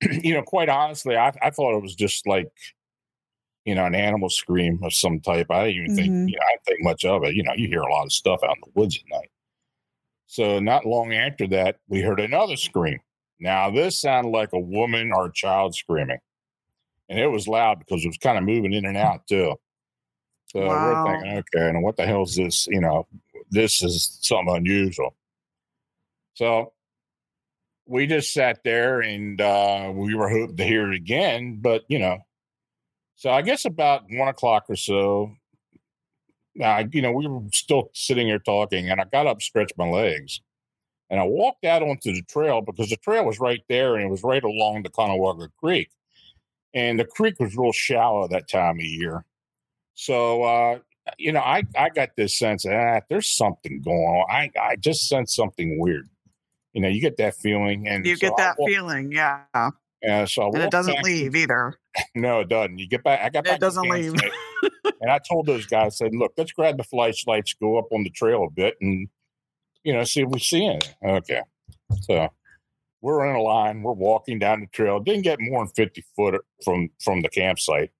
you 0.22 0.34
know 0.34 0.42
quite 0.42 0.68
honestly 0.68 1.16
I, 1.16 1.32
I 1.42 1.50
thought 1.50 1.76
it 1.76 1.82
was 1.82 1.94
just 1.94 2.26
like 2.26 2.48
you 3.64 3.74
know 3.74 3.84
an 3.86 3.94
animal 3.94 4.28
scream 4.30 4.80
of 4.82 4.92
some 4.92 5.20
type. 5.20 5.46
I 5.50 5.66
didn't 5.68 5.82
even 5.84 5.96
think 5.96 6.12
Mhm. 6.12 6.28
you 6.30 6.36
know, 6.36 6.42
i 6.48 6.52
didn't 6.54 6.64
think 6.64 6.82
much 6.82 7.04
of 7.04 7.22
it. 7.24 7.34
You 7.34 7.42
know 7.44 7.52
you 7.54 7.68
hear 7.68 7.82
a 7.82 7.92
lot 7.92 8.04
of 8.04 8.12
stuff 8.12 8.40
out 8.42 8.56
in 8.56 8.62
the 8.72 8.80
woods 8.80 8.96
at 8.98 9.16
night. 9.16 9.30
So 10.26 10.58
not 10.58 10.86
long 10.86 11.12
after 11.12 11.46
that 11.48 11.76
we 11.88 12.00
heard 12.00 12.20
another 12.20 12.56
scream. 12.56 12.98
Now 13.38 13.70
this 13.70 14.00
sounded 14.00 14.30
like 14.30 14.52
a 14.52 14.58
woman 14.58 15.12
or 15.12 15.26
a 15.26 15.32
child 15.32 15.74
screaming. 15.74 16.18
And 17.08 17.18
it 17.18 17.26
was 17.26 17.46
loud 17.46 17.78
because 17.80 18.04
it 18.04 18.08
was 18.08 18.16
kind 18.18 18.38
of 18.38 18.44
moving 18.44 18.72
in 18.72 18.86
and 18.86 18.96
out 18.96 19.26
too. 19.28 19.54
So 20.46 20.60
Wow. 20.60 21.04
we're 21.04 21.12
thinking 21.12 21.38
okay 21.38 21.68
and 21.68 21.82
what 21.82 21.96
the 21.96 22.06
hell 22.06 22.22
is 22.24 22.36
this? 22.36 22.66
You 22.66 22.80
know 22.80 23.06
this 23.50 23.82
is 23.82 24.18
something 24.22 24.54
unusual 24.56 25.14
so 26.34 26.72
we 27.86 28.06
just 28.06 28.32
sat 28.32 28.60
there 28.64 29.00
and 29.00 29.40
uh, 29.40 29.90
we 29.94 30.14
were 30.14 30.28
hoping 30.28 30.56
to 30.56 30.64
hear 30.64 30.90
it 30.92 30.96
again, 30.96 31.58
but 31.60 31.82
you 31.88 31.98
know, 31.98 32.18
so 33.16 33.30
I 33.30 33.42
guess 33.42 33.64
about 33.64 34.04
one 34.10 34.28
o'clock 34.28 34.64
or 34.68 34.76
so, 34.76 35.32
uh, 36.62 36.84
you 36.92 37.02
know, 37.02 37.12
we 37.12 37.26
were 37.26 37.40
still 37.52 37.90
sitting 37.94 38.26
here 38.26 38.38
talking, 38.38 38.90
and 38.90 39.00
I 39.00 39.04
got 39.04 39.26
up, 39.26 39.40
stretched 39.42 39.76
my 39.78 39.88
legs, 39.88 40.40
and 41.10 41.20
I 41.20 41.24
walked 41.24 41.64
out 41.64 41.82
onto 41.82 42.12
the 42.12 42.22
trail 42.22 42.60
because 42.60 42.90
the 42.90 42.96
trail 42.96 43.24
was 43.24 43.40
right 43.40 43.62
there, 43.68 43.96
and 43.96 44.04
it 44.04 44.10
was 44.10 44.22
right 44.22 44.42
along 44.42 44.82
the 44.82 44.90
Conewago 44.90 45.48
Creek, 45.58 45.90
and 46.74 46.98
the 46.98 47.04
creek 47.04 47.38
was 47.40 47.56
real 47.56 47.72
shallow 47.72 48.28
that 48.28 48.48
time 48.48 48.76
of 48.76 48.84
year. 48.84 49.24
So, 49.94 50.42
uh, 50.42 50.78
you 51.18 51.32
know, 51.32 51.40
I 51.40 51.64
I 51.76 51.90
got 51.90 52.10
this 52.16 52.38
sense 52.38 52.64
that 52.64 52.74
ah, 52.74 53.00
there's 53.08 53.30
something 53.30 53.82
going 53.82 53.98
on. 53.98 54.30
I 54.30 54.50
I 54.60 54.76
just 54.76 55.08
sense 55.08 55.34
something 55.34 55.78
weird. 55.78 56.08
You 56.72 56.80
know, 56.82 56.88
you 56.88 57.00
get 57.00 57.16
that 57.18 57.34
feeling, 57.36 57.86
and 57.88 58.04
You 58.06 58.16
so 58.16 58.28
get 58.28 58.36
that 58.38 58.56
feeling, 58.66 59.12
yeah. 59.12 59.42
Yeah, 60.02 60.24
so 60.24 60.42
I 60.42 60.46
And 60.46 60.56
it 60.62 60.70
doesn't 60.70 60.94
back- 60.94 61.04
leave 61.04 61.36
either. 61.36 61.74
No, 62.14 62.40
it 62.40 62.48
doesn't. 62.48 62.78
You 62.78 62.88
get 62.88 63.04
back. 63.04 63.20
I 63.20 63.28
got 63.28 63.40
It 63.40 63.44
back. 63.44 63.54
to 63.54 63.60
doesn't 63.60 63.88
leave. 63.88 64.14
and 65.02 65.10
I 65.10 65.18
told 65.28 65.44
those 65.46 65.66
guys, 65.66 66.00
I 66.00 66.06
said, 66.06 66.14
"Look, 66.14 66.32
let's 66.38 66.52
grab 66.52 66.78
the 66.78 66.84
flashlights, 66.84 67.52
go 67.54 67.76
up 67.78 67.86
on 67.92 68.02
the 68.02 68.10
trail 68.10 68.44
a 68.44 68.50
bit, 68.50 68.76
and 68.80 69.08
you 69.84 69.92
know, 69.92 70.02
see 70.04 70.22
if 70.22 70.28
we 70.30 70.38
see 70.38 70.66
anything." 70.66 70.94
Okay, 71.04 71.42
so 72.00 72.28
we're 73.02 73.28
in 73.28 73.36
a 73.36 73.42
line. 73.42 73.82
We're 73.82 73.92
walking 73.92 74.38
down 74.38 74.60
the 74.60 74.66
trail. 74.68 75.00
Didn't 75.00 75.22
get 75.22 75.38
more 75.40 75.62
than 75.64 75.72
fifty 75.74 76.02
foot 76.16 76.42
from 76.64 76.88
from 77.04 77.20
the 77.20 77.28
campsite, 77.28 77.90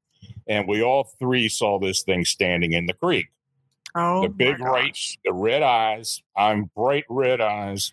and 0.47 0.67
we 0.67 0.83
all 0.83 1.05
three 1.19 1.51
saw 1.51 1.79
this 1.79 2.03
thing 2.03 2.25
standing 2.25 2.73
in 2.73 2.87
the 2.87 2.95
creek. 2.95 3.27
Oh, 3.95 4.23
the 4.23 4.31
big 4.31 4.57
gosh. 4.59 4.67
right, 4.69 4.99
the 5.27 5.35
red 5.35 5.63
eyes. 5.63 6.23
I'm 6.35 6.71
bright 6.75 7.05
red 7.11 7.43
eyes. 7.43 7.93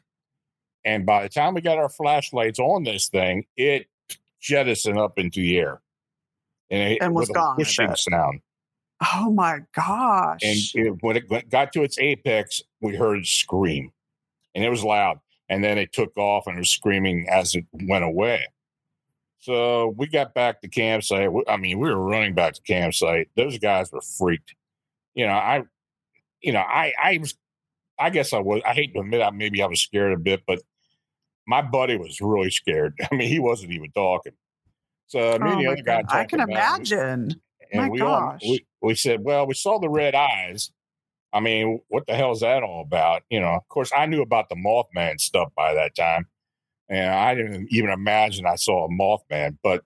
And 0.85 1.05
by 1.05 1.23
the 1.23 1.29
time 1.29 1.53
we 1.53 1.61
got 1.61 1.77
our 1.77 1.89
flashlights 1.89 2.59
on 2.59 2.83
this 2.83 3.09
thing, 3.09 3.45
it 3.57 3.87
jettisoned 4.39 4.97
up 4.97 5.19
into 5.19 5.41
the 5.41 5.57
air, 5.57 5.81
and, 6.69 6.93
it, 6.93 6.99
And 7.01 7.13
was 7.13 7.29
gone, 7.29 7.57
whooshing 7.57 7.95
sound. 7.95 8.41
Oh 9.13 9.31
my 9.31 9.59
gosh. 9.73 10.39
And 10.43 10.57
it, 10.73 10.97
when 11.01 11.17
it 11.17 11.49
got 11.49 11.73
to 11.73 11.83
its 11.83 11.99
apex, 11.99 12.61
we 12.81 12.95
heard 12.95 13.19
it 13.19 13.27
scream, 13.27 13.91
and 14.55 14.63
it 14.63 14.69
was 14.69 14.83
loud. 14.83 15.19
And 15.49 15.63
then 15.63 15.79
it 15.79 15.91
took 15.91 16.15
off 16.15 16.45
and 16.45 16.57
it 16.57 16.59
was 16.59 16.69
screaming 16.69 17.27
as 17.27 17.55
it 17.55 17.65
went 17.73 18.03
away. 18.03 18.45
So 19.39 19.95
we 19.97 20.05
got 20.07 20.35
back 20.35 20.61
to 20.61 20.67
campsite. 20.67 21.29
I 21.47 21.57
mean, 21.57 21.79
we 21.79 21.89
were 21.89 21.99
running 21.99 22.35
back 22.35 22.53
to 22.53 22.61
campsite. 22.61 23.29
Those 23.35 23.57
guys 23.57 23.91
were 23.91 24.01
freaked. 24.01 24.53
You 25.15 25.25
know, 25.25 25.33
I, 25.33 25.63
you 26.41 26.51
know, 26.51 26.59
I, 26.59 26.93
I 27.01 27.17
was, 27.17 27.35
I 27.97 28.11
guess 28.11 28.31
I 28.31 28.39
was. 28.39 28.61
I 28.65 28.73
hate 28.73 28.93
to 28.93 28.99
admit, 28.99 29.21
I 29.21 29.31
maybe 29.31 29.63
I 29.63 29.65
was 29.65 29.81
scared 29.81 30.13
a 30.13 30.17
bit, 30.17 30.43
but 30.45 30.61
my 31.49 31.63
buddy 31.63 31.97
was 31.97 32.21
really 32.21 32.51
scared. 32.51 32.93
I 33.11 33.15
mean, 33.15 33.27
he 33.27 33.39
wasn't 33.39 33.71
even 33.71 33.91
talking. 33.91 34.33
So 35.07 35.19
uh, 35.19 35.39
me 35.39 35.49
Oh 35.49 35.53
and 35.53 35.61
the 35.61 35.71
other 35.71 35.81
guy, 35.81 36.01
God. 36.03 36.15
I 36.15 36.25
can 36.25 36.39
imagine. 36.39 37.41
And 37.71 37.81
My 37.81 37.89
we 37.89 38.01
all 38.01 38.21
gosh. 38.21 38.41
we, 38.43 38.65
we 38.81 38.95
said, 38.95 39.23
well, 39.23 39.47
we 39.47 39.55
saw 39.55 39.79
the 39.79 39.89
red 39.89 40.13
eyes. 40.13 40.71
I 41.33 41.39
mean, 41.39 41.81
what 41.89 42.05
the 42.07 42.15
hell 42.15 42.31
is 42.31 42.41
that 42.41 42.63
all 42.63 42.81
about? 42.81 43.23
You 43.29 43.39
know, 43.39 43.49
of 43.49 43.67
course, 43.67 43.91
I 43.95 44.05
knew 44.05 44.21
about 44.21 44.49
the 44.49 44.55
Mothman 44.55 45.19
stuff 45.19 45.49
by 45.55 45.73
that 45.73 45.95
time, 45.95 46.27
and 46.87 47.13
I 47.13 47.35
didn't 47.35 47.67
even 47.71 47.89
imagine 47.89 48.45
I 48.45 48.55
saw 48.55 48.85
a 48.85 48.89
Mothman. 48.89 49.57
But 49.63 49.83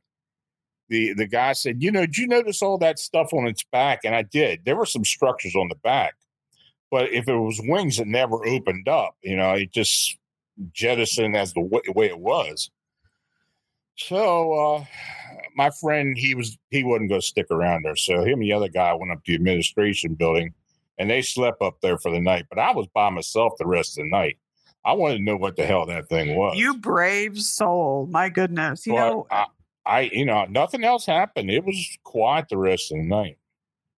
the 0.90 1.14
the 1.14 1.28
guy 1.28 1.54
said, 1.54 1.82
you 1.82 1.92
know, 1.92 2.02
did 2.02 2.18
you 2.18 2.28
notice 2.28 2.62
all 2.62 2.78
that 2.80 3.00
stuff 3.00 3.34
on 3.34 3.48
its 3.48 3.64
back? 3.72 4.02
And 4.06 4.16
I 4.16 4.22
did. 4.22 4.64
There 4.66 4.76
were 4.76 4.86
some 4.86 5.04
structures 5.04 5.56
on 5.56 5.68
the 5.68 5.76
back, 5.76 6.16
but 6.92 7.12
if 7.12 7.28
it 7.28 7.36
was 7.36 7.60
wings, 7.64 8.00
it 8.00 8.08
never 8.08 8.46
opened 8.46 8.88
up. 8.88 9.16
You 9.22 9.36
know, 9.36 9.52
it 9.52 9.74
just 9.74 10.18
jettisoned 10.72 11.36
as 11.36 11.54
the 11.54 11.62
way, 11.62 11.82
way 11.96 12.08
it 12.08 12.20
was. 12.20 12.70
So 13.96 14.54
uh, 14.54 14.86
my 15.56 15.70
friend, 15.82 16.18
he 16.18 16.36
was 16.36 16.58
he 16.72 16.84
wasn't 16.84 17.10
going 17.10 17.22
to 17.22 17.28
stick 17.28 17.48
around 17.52 17.84
there. 17.84 17.96
So 17.96 18.24
him 18.24 18.40
and 18.40 18.44
the 18.44 18.54
other 18.54 18.70
guy 18.70 18.94
went 18.94 19.12
up 19.12 19.24
to 19.24 19.32
the 19.32 19.36
administration 19.36 20.16
building, 20.16 20.54
and 20.98 21.10
they 21.10 21.22
slept 21.22 21.62
up 21.62 21.76
there 21.82 21.98
for 21.98 22.12
the 22.12 22.20
night. 22.20 22.46
But 22.50 22.60
I 22.60 22.72
was 22.72 22.88
by 22.94 23.10
myself 23.10 23.54
the 23.58 23.68
rest 23.68 23.98
of 23.98 24.06
the 24.06 24.10
night. 24.10 24.38
I 24.86 24.94
wanted 24.94 25.18
to 25.18 25.24
know 25.24 25.38
what 25.38 25.56
the 25.56 25.66
hell 25.66 25.86
that 25.86 26.10
thing 26.10 26.36
was. 26.36 26.58
You 26.58 26.78
brave 26.78 27.40
soul. 27.40 28.08
My 28.12 28.30
goodness. 28.30 28.86
You 28.86 28.94
But 28.94 29.10
know, 29.10 29.28
I, 29.32 29.46
I, 29.86 30.02
you 30.12 30.26
know, 30.26 30.46
nothing 30.46 30.84
else 30.84 31.06
happened. 31.06 31.50
It 31.50 31.64
was 31.64 31.98
quiet 32.04 32.50
the 32.50 32.58
rest 32.58 32.92
of 32.92 32.98
the 32.98 33.04
night. 33.04 33.38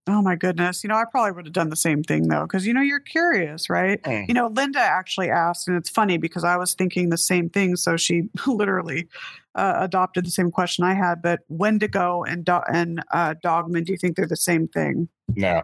Oh 0.08 0.22
my 0.22 0.36
goodness. 0.36 0.84
You 0.84 0.89
know, 0.89 0.95
I 0.95 1.06
probably 1.06 1.32
would 1.32 1.45
have 1.45 1.53
done 1.53 1.70
the 1.70 1.76
same 1.76 2.03
thing 2.03 2.28
though, 2.28 2.43
because 2.43 2.66
you 2.66 2.74
know, 2.74 2.82
you're 2.82 2.99
curious, 2.99 3.70
right? 3.70 4.01
Mm. 4.03 4.28
You 4.28 4.34
know, 4.34 4.47
Linda 4.47 4.80
actually 4.80 5.30
asked, 5.30 5.68
and 5.68 5.78
it's 5.78 5.89
funny 5.89 6.18
because 6.18 6.43
I 6.43 6.58
was 6.58 6.74
thinking 6.74 7.10
the 7.10 7.18
same 7.18 7.49
thing. 7.49 7.76
So 7.76 7.97
she 7.97 8.30
literally 8.47 9.08
uh, 9.56 9.78
adopted 9.80 10.26
the 10.26 10.32
same 10.32 10.51
question 10.51 10.84
I 10.84 10.93
had. 10.93 11.22
But 11.22 11.41
Wendigo 11.49 12.24
and 12.24 12.45
do- 12.45 12.62
and 12.72 13.03
uh, 13.12 13.36
Dogman, 13.41 13.84
do 13.84 13.91
you 13.91 13.97
think 13.97 14.16
they're 14.16 14.28
the 14.28 14.36
same 14.36 14.68
thing? 14.68 15.08
No, 15.36 15.64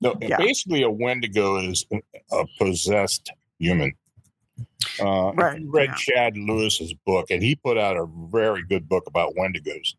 no. 0.00 0.16
Yeah. 0.20 0.38
Basically, 0.38 0.82
a 0.82 0.90
Wendigo 0.90 1.56
is 1.56 1.84
a 2.32 2.46
possessed 2.58 3.30
human. 3.58 3.92
Uh, 5.00 5.32
Right, 5.34 5.60
you 5.60 5.70
read 5.70 5.90
yeah. 5.90 5.94
Chad 5.96 6.36
Lewis's 6.38 6.94
book, 7.04 7.30
and 7.30 7.42
he 7.42 7.56
put 7.56 7.76
out 7.76 7.96
a 7.96 8.06
very 8.30 8.62
good 8.62 8.88
book 8.88 9.04
about 9.06 9.34
Wendigos 9.34 9.94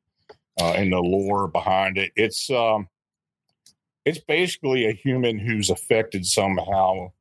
uh, 0.59 0.71
and 0.71 0.91
the 0.91 0.99
lore 0.99 1.47
behind 1.47 1.97
it. 1.97 2.11
It's 2.15 2.49
um, 2.49 2.87
it's 4.07 4.19
basically 4.19 4.85
a 4.85 4.93
human 4.93 5.37
who's 5.37 5.69
affected 5.69 6.25
somehow, 6.25 7.11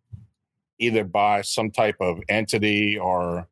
either 0.79 1.03
by 1.03 1.43
some 1.43 1.69
type 1.69 1.97
of 1.99 2.21
entity 2.29 2.97
or 2.97 3.49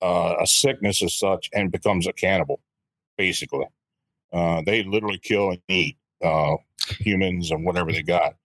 uh, 0.00 0.36
a 0.40 0.46
sickness 0.46 1.02
as 1.02 1.12
such, 1.12 1.50
and 1.52 1.72
becomes 1.72 2.06
a 2.06 2.12
cannibal. 2.12 2.60
Basically, 3.18 3.66
uh, 4.32 4.62
they 4.64 4.84
literally 4.84 5.18
kill 5.18 5.50
and 5.50 5.60
eat 5.66 5.96
uh, 6.22 6.54
humans 7.00 7.50
and 7.50 7.64
whatever 7.64 7.90
they 7.90 8.02
got, 8.02 8.36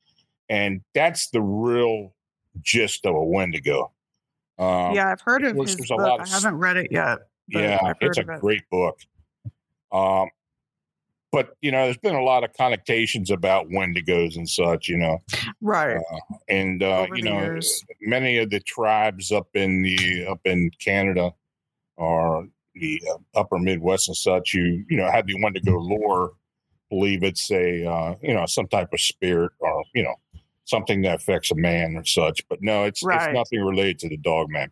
and 0.49 0.82
that's 0.95 1.30
the 1.30 1.41
real 1.41 2.15
gist 2.61 3.05
of 3.05 3.13
a 3.13 3.24
Wendigo. 3.24 3.91
Um, 4.57 4.95
yeah, 4.95 5.11
I've 5.11 5.22
heard 5.22 5.43
of 5.43 5.55
his 5.55 5.76
book. 5.76 6.22
I 6.22 6.28
haven't 6.28 6.55
read 6.55 6.78
it 6.78 6.91
yet. 6.91 7.20
yeah, 7.47 7.93
it's 8.01 8.18
a 8.18 8.22
it. 8.22 8.41
great 8.41 8.68
book. 8.72 8.99
Um, 9.91 10.30
but 11.32 11.49
you 11.61 11.71
know, 11.71 11.84
there's 11.86 11.97
been 11.97 12.15
a 12.15 12.23
lot 12.23 12.43
of 12.43 12.53
connotations 12.53 13.30
about 13.32 13.67
Wendigos 13.69 14.36
and 14.36 14.47
such. 14.49 14.88
You 14.88 14.97
know, 14.97 15.21
Right. 15.61 15.97
and 16.47 16.82
uh, 16.84 17.07
you 17.13 17.23
know, 17.23 17.39
years. 17.39 17.84
many 18.01 18.38
of 18.38 18.49
the 18.49 18.59
tribes 18.59 19.32
up 19.32 19.47
in 19.53 19.82
the 19.84 20.25
up 20.28 20.41
in 20.45 20.71
Canada 20.84 21.32
or 21.97 22.47
the 22.75 23.01
uh, 23.11 23.39
upper 23.39 23.57
Midwest 23.59 24.07
and 24.07 24.17
such, 24.17 24.53
you 24.53 24.86
you 24.89 24.97
know, 24.97 25.09
have 25.11 25.28
the 25.28 25.41
Wendigo 25.41 25.78
lore. 25.80 26.34
Believe 26.89 27.23
it's 27.23 27.51
a 27.51 27.86
uh, 27.86 28.15
you 28.21 28.34
know 28.34 28.45
some 28.45 28.67
type 28.67 28.93
of 28.93 29.01
spirit 29.01 29.51
or 29.59 29.84
you 29.93 30.03
know 30.03 30.15
something 30.63 31.01
that 31.01 31.15
affects 31.15 31.51
a 31.51 31.55
man 31.55 31.95
or 31.97 32.05
such. 32.05 32.41
But 32.49 32.59
no, 32.61 32.84
it's 32.86 33.03
Right. 33.03 33.30
it's 33.30 33.34
nothing 33.34 33.61
related 33.65 33.99
to 33.99 34.09
the 34.09 34.17
dog 34.17 34.49
man. 34.49 34.71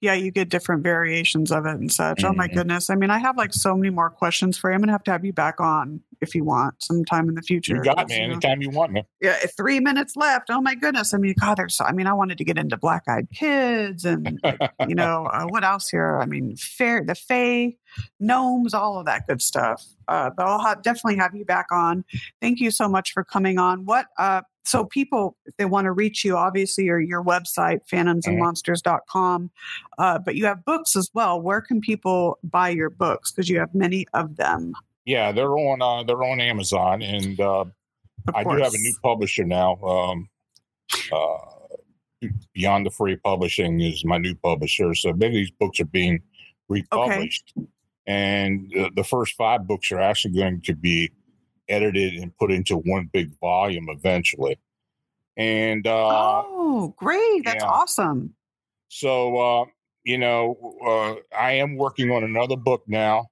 Yeah, 0.00 0.14
you 0.14 0.30
get 0.30 0.48
different 0.48 0.82
variations 0.82 1.50
of 1.52 1.66
it 1.66 1.74
and 1.76 1.92
such. 1.92 2.24
Oh 2.24 2.32
my 2.32 2.48
Mhm. 2.48 2.54
goodness. 2.54 2.90
I 2.90 2.94
mean, 2.94 3.10
I 3.10 3.18
have 3.18 3.36
like 3.36 3.52
so 3.54 3.76
many 3.76 3.90
more 3.90 4.10
questions 4.10 4.56
for 4.58 4.70
you. 4.70 4.74
I'm 4.74 4.80
gonna 4.80 4.92
have 4.92 5.04
to 5.04 5.10
have 5.12 5.24
you 5.24 5.32
back 5.32 5.60
on 5.60 6.00
if 6.20 6.34
you 6.34 6.44
want 6.44 6.80
sometime 6.82 7.28
in 7.28 7.34
the 7.34 7.42
future. 7.42 7.76
You 7.76 7.82
got 7.82 8.08
me 8.08 8.14
you 8.16 8.26
know- 8.28 8.32
anytime 8.34 8.62
you 8.62 8.70
want 8.70 8.92
me. 8.92 9.04
yeah, 9.20 9.34
three 9.56 9.80
minutes 9.80 10.14
left. 10.16 10.50
Oh 10.50 10.60
my 10.60 10.74
goodness. 10.74 11.12
I 11.14 11.18
mean, 11.18 11.34
God, 11.40 11.56
there's 11.56 11.74
so, 11.76 11.84
I 11.84 11.92
mean, 11.92 12.06
I 12.06 12.12
wanted 12.12 12.38
to 12.38 12.44
get 12.44 12.58
into 12.58 12.76
black 12.76 13.02
eyed 13.08 13.28
kids 13.34 14.04
and, 14.04 14.38
like, 14.44 14.58
you 14.88 14.94
know, 14.94 15.26
uh, 15.26 15.44
what 15.46 15.64
else 15.64 15.88
here? 15.88 16.18
I 16.20 16.26
mean, 16.26 16.54
fair, 16.56 17.02
the 17.04 17.14
Fae, 17.14 17.74
gnomes, 18.20 18.74
all 18.74 18.98
of 18.98 19.06
that 19.06 19.26
good 19.26 19.42
stuff. 19.42 19.84
Uh, 20.08 20.30
but 20.36 20.46
I'll 20.46 20.80
definitely 20.80 21.16
have 21.16 21.34
you 21.34 21.44
back 21.44 21.66
on. 21.72 22.04
Thank 22.40 22.60
you 22.60 22.70
so 22.70 22.88
much 22.88 23.12
for 23.12 23.24
coming 23.24 23.58
on. 23.58 23.84
What, 23.84 24.06
uh, 24.18 24.42
so 24.64 24.84
people, 24.84 25.36
if 25.44 25.56
they 25.56 25.64
want 25.64 25.86
to 25.86 25.92
reach 25.92 26.24
you, 26.24 26.36
obviously 26.36 26.84
your, 26.84 27.00
your 27.00 27.22
website, 27.22 27.80
phantomsandmonsters.com, 27.90 29.50
uh, 29.98 30.18
but 30.18 30.36
you 30.36 30.44
have 30.46 30.64
books 30.64 30.94
as 30.96 31.10
well. 31.14 31.40
Where 31.40 31.60
can 31.60 31.80
people 31.80 32.38
buy 32.44 32.68
your 32.68 32.90
books? 32.90 33.32
Because 33.32 33.48
you 33.48 33.58
have 33.58 33.74
many 33.74 34.06
of 34.14 34.36
them. 34.36 34.72
Yeah, 35.04 35.32
they're 35.32 35.56
on 35.58 35.82
uh, 35.82 36.04
they're 36.04 36.22
on 36.22 36.40
Amazon, 36.40 37.02
and 37.02 37.40
uh, 37.40 37.64
I 38.34 38.44
do 38.44 38.50
have 38.50 38.72
a 38.72 38.78
new 38.78 38.94
publisher 39.02 39.44
now. 39.44 39.76
Um, 39.82 40.28
uh, 41.12 41.38
Beyond 42.54 42.86
the 42.86 42.90
Fray 42.90 43.16
Publishing 43.16 43.80
is 43.80 44.04
my 44.04 44.16
new 44.18 44.36
publisher, 44.36 44.94
so 44.94 45.12
many 45.12 45.26
of 45.26 45.32
these 45.32 45.50
books 45.50 45.80
are 45.80 45.86
being 45.86 46.22
republished, 46.68 47.52
and 48.06 48.70
the, 48.72 48.90
the 48.94 49.02
first 49.02 49.34
five 49.34 49.66
books 49.66 49.90
are 49.90 49.98
actually 49.98 50.34
going 50.34 50.60
to 50.60 50.74
be 50.76 51.10
edited 51.72 52.14
and 52.14 52.36
put 52.36 52.50
into 52.52 52.76
one 52.76 53.08
big 53.12 53.30
volume 53.40 53.88
eventually. 53.88 54.58
And 55.36 55.86
uh, 55.86 56.42
oh, 56.46 56.94
great. 56.96 57.44
That's 57.44 57.64
yeah. 57.64 57.70
awesome. 57.70 58.34
so, 58.88 59.38
uh, 59.38 59.64
you 60.04 60.18
know, 60.18 60.56
uh, 60.86 61.36
I 61.36 61.52
am 61.52 61.76
working 61.76 62.10
on 62.10 62.24
another 62.24 62.56
book 62.56 62.82
now 62.86 63.30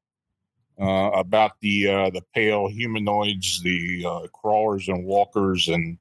uh, 0.80 1.11
about 1.14 1.53
the 1.61 1.88
uh, 1.88 2.11
the 2.11 2.22
pale 2.34 2.68
humanoids, 2.68 3.62
the 3.62 4.07
uh, 4.07 4.26
crawlers 4.32 4.88
and 4.88 5.05
walkers, 5.05 5.68
and 5.68 5.99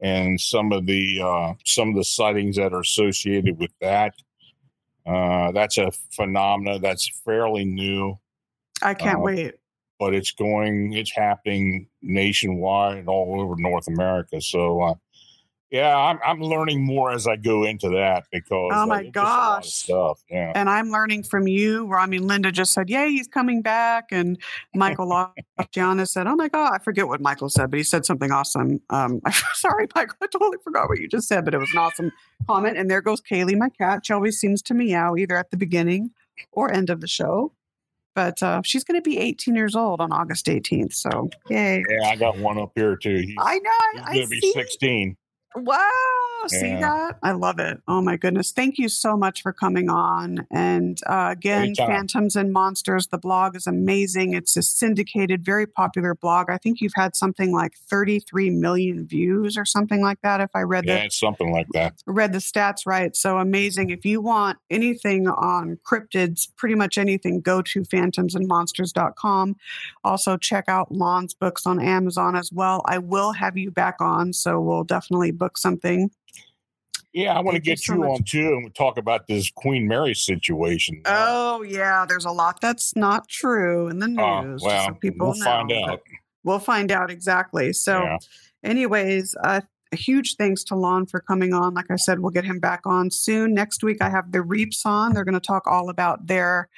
and 0.00 0.40
some 0.40 0.72
of 0.72 0.86
the 0.86 1.20
uh, 1.22 1.54
some 1.64 1.90
of 1.90 1.94
the 1.94 2.04
sightings 2.04 2.56
that 2.56 2.72
are 2.72 2.80
associated 2.80 3.58
with 3.58 3.70
that. 3.80 4.14
Uh, 5.06 5.52
that's 5.52 5.78
a 5.78 5.90
phenomena 6.10 6.78
that's 6.78 7.08
fairly 7.24 7.64
new, 7.64 8.18
I 8.82 8.94
can't 8.94 9.18
Uh, 9.18 9.22
wait. 9.22 9.54
But 10.00 10.14
it's 10.14 10.32
going, 10.32 10.94
it's 10.94 11.12
happening 11.14 11.86
nationwide 12.00 13.06
all 13.06 13.40
over 13.40 13.54
North 13.58 13.86
America. 13.86 14.40
So, 14.40 14.80
uh, 14.80 14.94
yeah, 15.70 15.96
I'm, 15.96 16.18
I'm 16.26 16.40
learning 16.40 16.84
more 16.84 17.12
as 17.12 17.28
I 17.28 17.36
go 17.36 17.64
into 17.64 17.90
that 17.90 18.24
because 18.32 18.72
Oh 18.74 18.82
uh, 18.82 18.86
my 18.86 19.02
there's 19.02 19.12
just 19.12 19.16
a 19.16 19.20
lot 19.20 19.58
of 19.58 19.62
gosh. 19.62 19.72
stuff. 19.72 20.20
Yeah. 20.28 20.52
And 20.56 20.68
I'm 20.68 20.90
learning 20.90 21.22
from 21.24 21.46
you. 21.46 21.84
Where 21.84 22.00
I 22.00 22.06
mean, 22.06 22.26
Linda 22.26 22.50
just 22.50 22.72
said, 22.72 22.90
"Yay, 22.90 23.10
he's 23.10 23.28
coming 23.28 23.62
back," 23.62 24.06
and 24.10 24.36
Michael 24.74 25.32
Gianna 25.70 26.06
said, 26.06 26.26
"Oh 26.26 26.34
my 26.34 26.48
god, 26.48 26.72
I 26.74 26.78
forget 26.78 27.06
what 27.06 27.20
Michael 27.20 27.48
said, 27.50 27.70
but 27.70 27.76
he 27.76 27.84
said 27.84 28.04
something 28.04 28.32
awesome." 28.32 28.80
Um, 28.90 29.20
sorry, 29.54 29.86
Michael, 29.94 30.16
I 30.20 30.26
totally 30.26 30.58
forgot 30.64 30.88
what 30.88 30.98
you 30.98 31.06
just 31.06 31.28
said, 31.28 31.44
but 31.44 31.54
it 31.54 31.58
was 31.58 31.70
an 31.70 31.78
awesome 31.78 32.10
comment. 32.48 32.76
And 32.76 32.90
there 32.90 33.00
goes 33.00 33.20
Kaylee, 33.20 33.56
my 33.56 33.68
cat. 33.68 34.04
She 34.04 34.12
always 34.12 34.40
seems 34.40 34.62
to 34.62 34.74
meow 34.74 35.14
either 35.14 35.36
at 35.36 35.52
the 35.52 35.56
beginning 35.56 36.10
or 36.50 36.72
end 36.72 36.90
of 36.90 37.00
the 37.00 37.06
show. 37.06 37.52
But 38.14 38.42
uh, 38.42 38.62
she's 38.64 38.84
going 38.84 39.00
to 39.00 39.08
be 39.08 39.18
18 39.18 39.54
years 39.54 39.76
old 39.76 40.00
on 40.00 40.12
August 40.12 40.46
18th. 40.46 40.94
So, 40.94 41.30
yay! 41.48 41.84
Yeah, 41.88 42.08
I 42.08 42.16
got 42.16 42.36
one 42.38 42.58
up 42.58 42.72
here 42.74 42.96
too. 42.96 43.16
He's, 43.16 43.36
I 43.38 43.58
know. 43.58 44.02
he's 44.12 44.14
going 44.14 44.22
to 44.22 44.28
be 44.28 44.52
16. 44.52 45.16
Wow. 45.56 45.88
See 46.46 46.68
Yeah. 46.68 46.80
that? 46.80 47.18
I 47.22 47.32
love 47.32 47.58
it. 47.58 47.80
Oh 47.86 48.00
my 48.00 48.16
goodness. 48.16 48.50
Thank 48.50 48.78
you 48.78 48.88
so 48.88 49.16
much 49.16 49.42
for 49.42 49.52
coming 49.52 49.90
on. 49.90 50.46
And 50.50 50.98
uh, 51.06 51.28
again, 51.32 51.74
Phantoms 51.74 52.34
and 52.34 52.50
Monsters, 52.52 53.08
the 53.08 53.18
blog 53.18 53.56
is 53.56 53.66
amazing. 53.66 54.32
It's 54.32 54.56
a 54.56 54.62
syndicated, 54.62 55.44
very 55.44 55.66
popular 55.66 56.14
blog. 56.14 56.48
I 56.48 56.56
think 56.56 56.80
you've 56.80 56.94
had 56.96 57.14
something 57.14 57.52
like 57.52 57.74
33 57.90 58.50
million 58.50 59.06
views 59.06 59.58
or 59.58 59.64
something 59.66 60.00
like 60.00 60.20
that, 60.22 60.40
if 60.40 60.50
I 60.54 60.60
read 60.62 60.86
Yeah, 60.86 61.00
the 61.00 61.04
it's 61.06 61.20
something 61.20 61.52
like 61.52 61.66
that. 61.74 61.94
read 62.06 62.32
the 62.32 62.38
stats 62.38 62.86
right. 62.86 63.14
So 63.14 63.36
amazing. 63.38 63.90
If 63.90 64.04
you 64.06 64.22
want 64.22 64.58
anything 64.70 65.28
on 65.28 65.78
cryptids, 65.84 66.48
pretty 66.56 66.74
much 66.74 66.96
anything, 66.96 67.40
go 67.40 67.60
to 67.62 67.80
phantomsandmonsters.com. 67.82 69.56
Also, 70.04 70.36
check 70.36 70.64
out 70.68 70.92
Lon's 70.92 71.34
books 71.34 71.66
on 71.66 71.80
Amazon 71.80 72.34
as 72.36 72.50
well. 72.52 72.82
I 72.86 72.98
will 72.98 73.32
have 73.32 73.56
you 73.56 73.70
back 73.70 73.96
on, 74.00 74.32
so 74.32 74.60
we'll 74.60 74.84
definitely 74.84 75.32
book 75.40 75.58
something. 75.58 76.10
Yeah, 77.12 77.36
I 77.36 77.40
want 77.40 77.56
to 77.56 77.60
you 77.60 77.62
get 77.62 77.80
so 77.80 77.94
you 77.94 78.04
on 78.04 78.22
too, 78.22 78.52
and 78.52 78.64
we 78.64 78.70
talk 78.70 78.96
about 78.96 79.26
this 79.26 79.50
Queen 79.50 79.88
Mary 79.88 80.14
situation. 80.14 81.02
Oh, 81.06 81.62
yeah, 81.62 82.06
there's 82.08 82.24
a 82.24 82.30
lot 82.30 82.60
that's 82.60 82.94
not 82.94 83.26
true 83.26 83.88
in 83.88 83.98
the 83.98 84.06
news. 84.06 84.20
Oh, 84.20 84.52
just 84.52 84.64
well, 84.64 84.86
so 84.86 84.94
people 84.94 85.26
we'll 85.30 85.42
find 85.42 85.68
know, 85.70 85.82
but 85.86 85.92
out. 85.94 86.00
We'll 86.44 86.58
find 86.60 86.92
out 86.92 87.10
exactly. 87.10 87.72
So, 87.72 88.04
Yeah. 88.04 88.18
anyways, 88.62 89.34
uh, 89.42 89.62
huge 89.96 90.36
thanks 90.36 90.62
to 90.64 90.74
Lon 90.74 91.06
for 91.06 91.20
coming 91.20 91.52
on. 91.52 91.74
Like 91.74 91.90
I 91.90 91.96
said, 91.96 92.20
we'll 92.20 92.30
get 92.30 92.44
him 92.44 92.60
back 92.60 92.82
on 92.84 93.10
soon. 93.10 93.54
Next 93.54 93.82
week, 93.82 93.98
I 94.00 94.08
have 94.08 94.32
the 94.32 94.42
Reaps 94.42 94.86
on. 94.86 95.12
They're 95.12 95.24
going 95.24 95.34
to 95.34 95.40
talk 95.40 95.66
all 95.66 95.88
about 95.88 96.26
their 96.26 96.68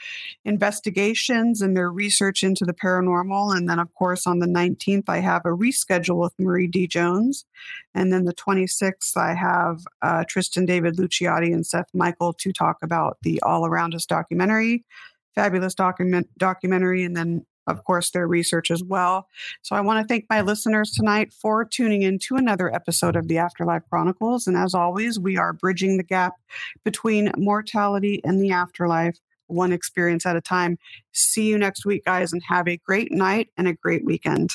investigations 0.45 1.61
and 1.61 1.77
their 1.77 1.91
research 1.91 2.43
into 2.43 2.65
the 2.65 2.73
paranormal. 2.73 3.57
And 3.57 3.69
then, 3.69 3.79
of 3.79 3.93
course, 3.95 4.27
on 4.27 4.39
the 4.39 4.47
19th, 4.47 5.09
I 5.09 5.19
have 5.19 5.43
a 5.45 5.51
reschedule 5.51 6.21
with 6.21 6.33
Marie 6.39 6.67
D. 6.67 6.87
Jones. 6.87 7.45
And 7.95 8.13
then 8.13 8.25
the 8.25 8.35
26th, 8.35 9.17
I 9.17 9.35
have 9.35 9.81
uh, 10.01 10.25
Tristan 10.29 10.65
David 10.65 10.97
Luciotti 10.97 11.53
and 11.53 11.67
Seth 11.67 11.89
Michael 11.93 12.33
to 12.35 12.53
talk 12.53 12.79
about 12.83 13.19
the 13.23 13.41
All 13.43 13.67
Around 13.67 13.95
Us 13.95 14.07
documentary. 14.07 14.85
Fabulous 15.35 15.75
document 15.75 16.29
documentary, 16.37 17.05
and 17.05 17.17
then 17.17 17.47
of 17.67 17.85
course 17.85 18.11
their 18.11 18.27
research 18.27 18.71
as 18.71 18.83
well. 18.83 19.29
So 19.63 19.77
I 19.77 19.81
want 19.81 20.03
to 20.03 20.09
thank 20.09 20.27
my 20.29 20.41
listeners 20.41 20.91
tonight 20.91 21.33
for 21.33 21.65
tuning 21.65 22.03
in 22.03 22.19
to 22.21 22.37
another 22.37 22.75
episode 22.75 23.17
of 23.17 23.29
the 23.29 23.39
Afterlife 23.39 23.83
Chronicles. 23.89 24.47
And 24.47 24.57
as 24.57 24.75
always, 24.75 25.19
we 25.19 25.37
are 25.37 25.53
bridging 25.53 25.97
the 25.97 26.03
gap 26.03 26.35
between 26.85 27.33
mortality 27.37 28.21
and 28.25 28.41
the 28.41 28.51
afterlife, 28.51 29.19
one 29.47 29.73
experience 29.73 30.27
at 30.27 30.37
a 30.37 30.41
time. 30.41 30.79
See 31.13 31.49
you 31.49 31.59
next 31.59 31.85
week, 31.85 32.05
guys, 32.05 32.33
and 32.33 32.43
have 32.49 32.69
a 32.69 32.79
great 32.79 33.13
night 33.13 33.49
and 33.57 33.69
a 33.69 33.75
great 33.75 34.05
weekend. 34.05 34.51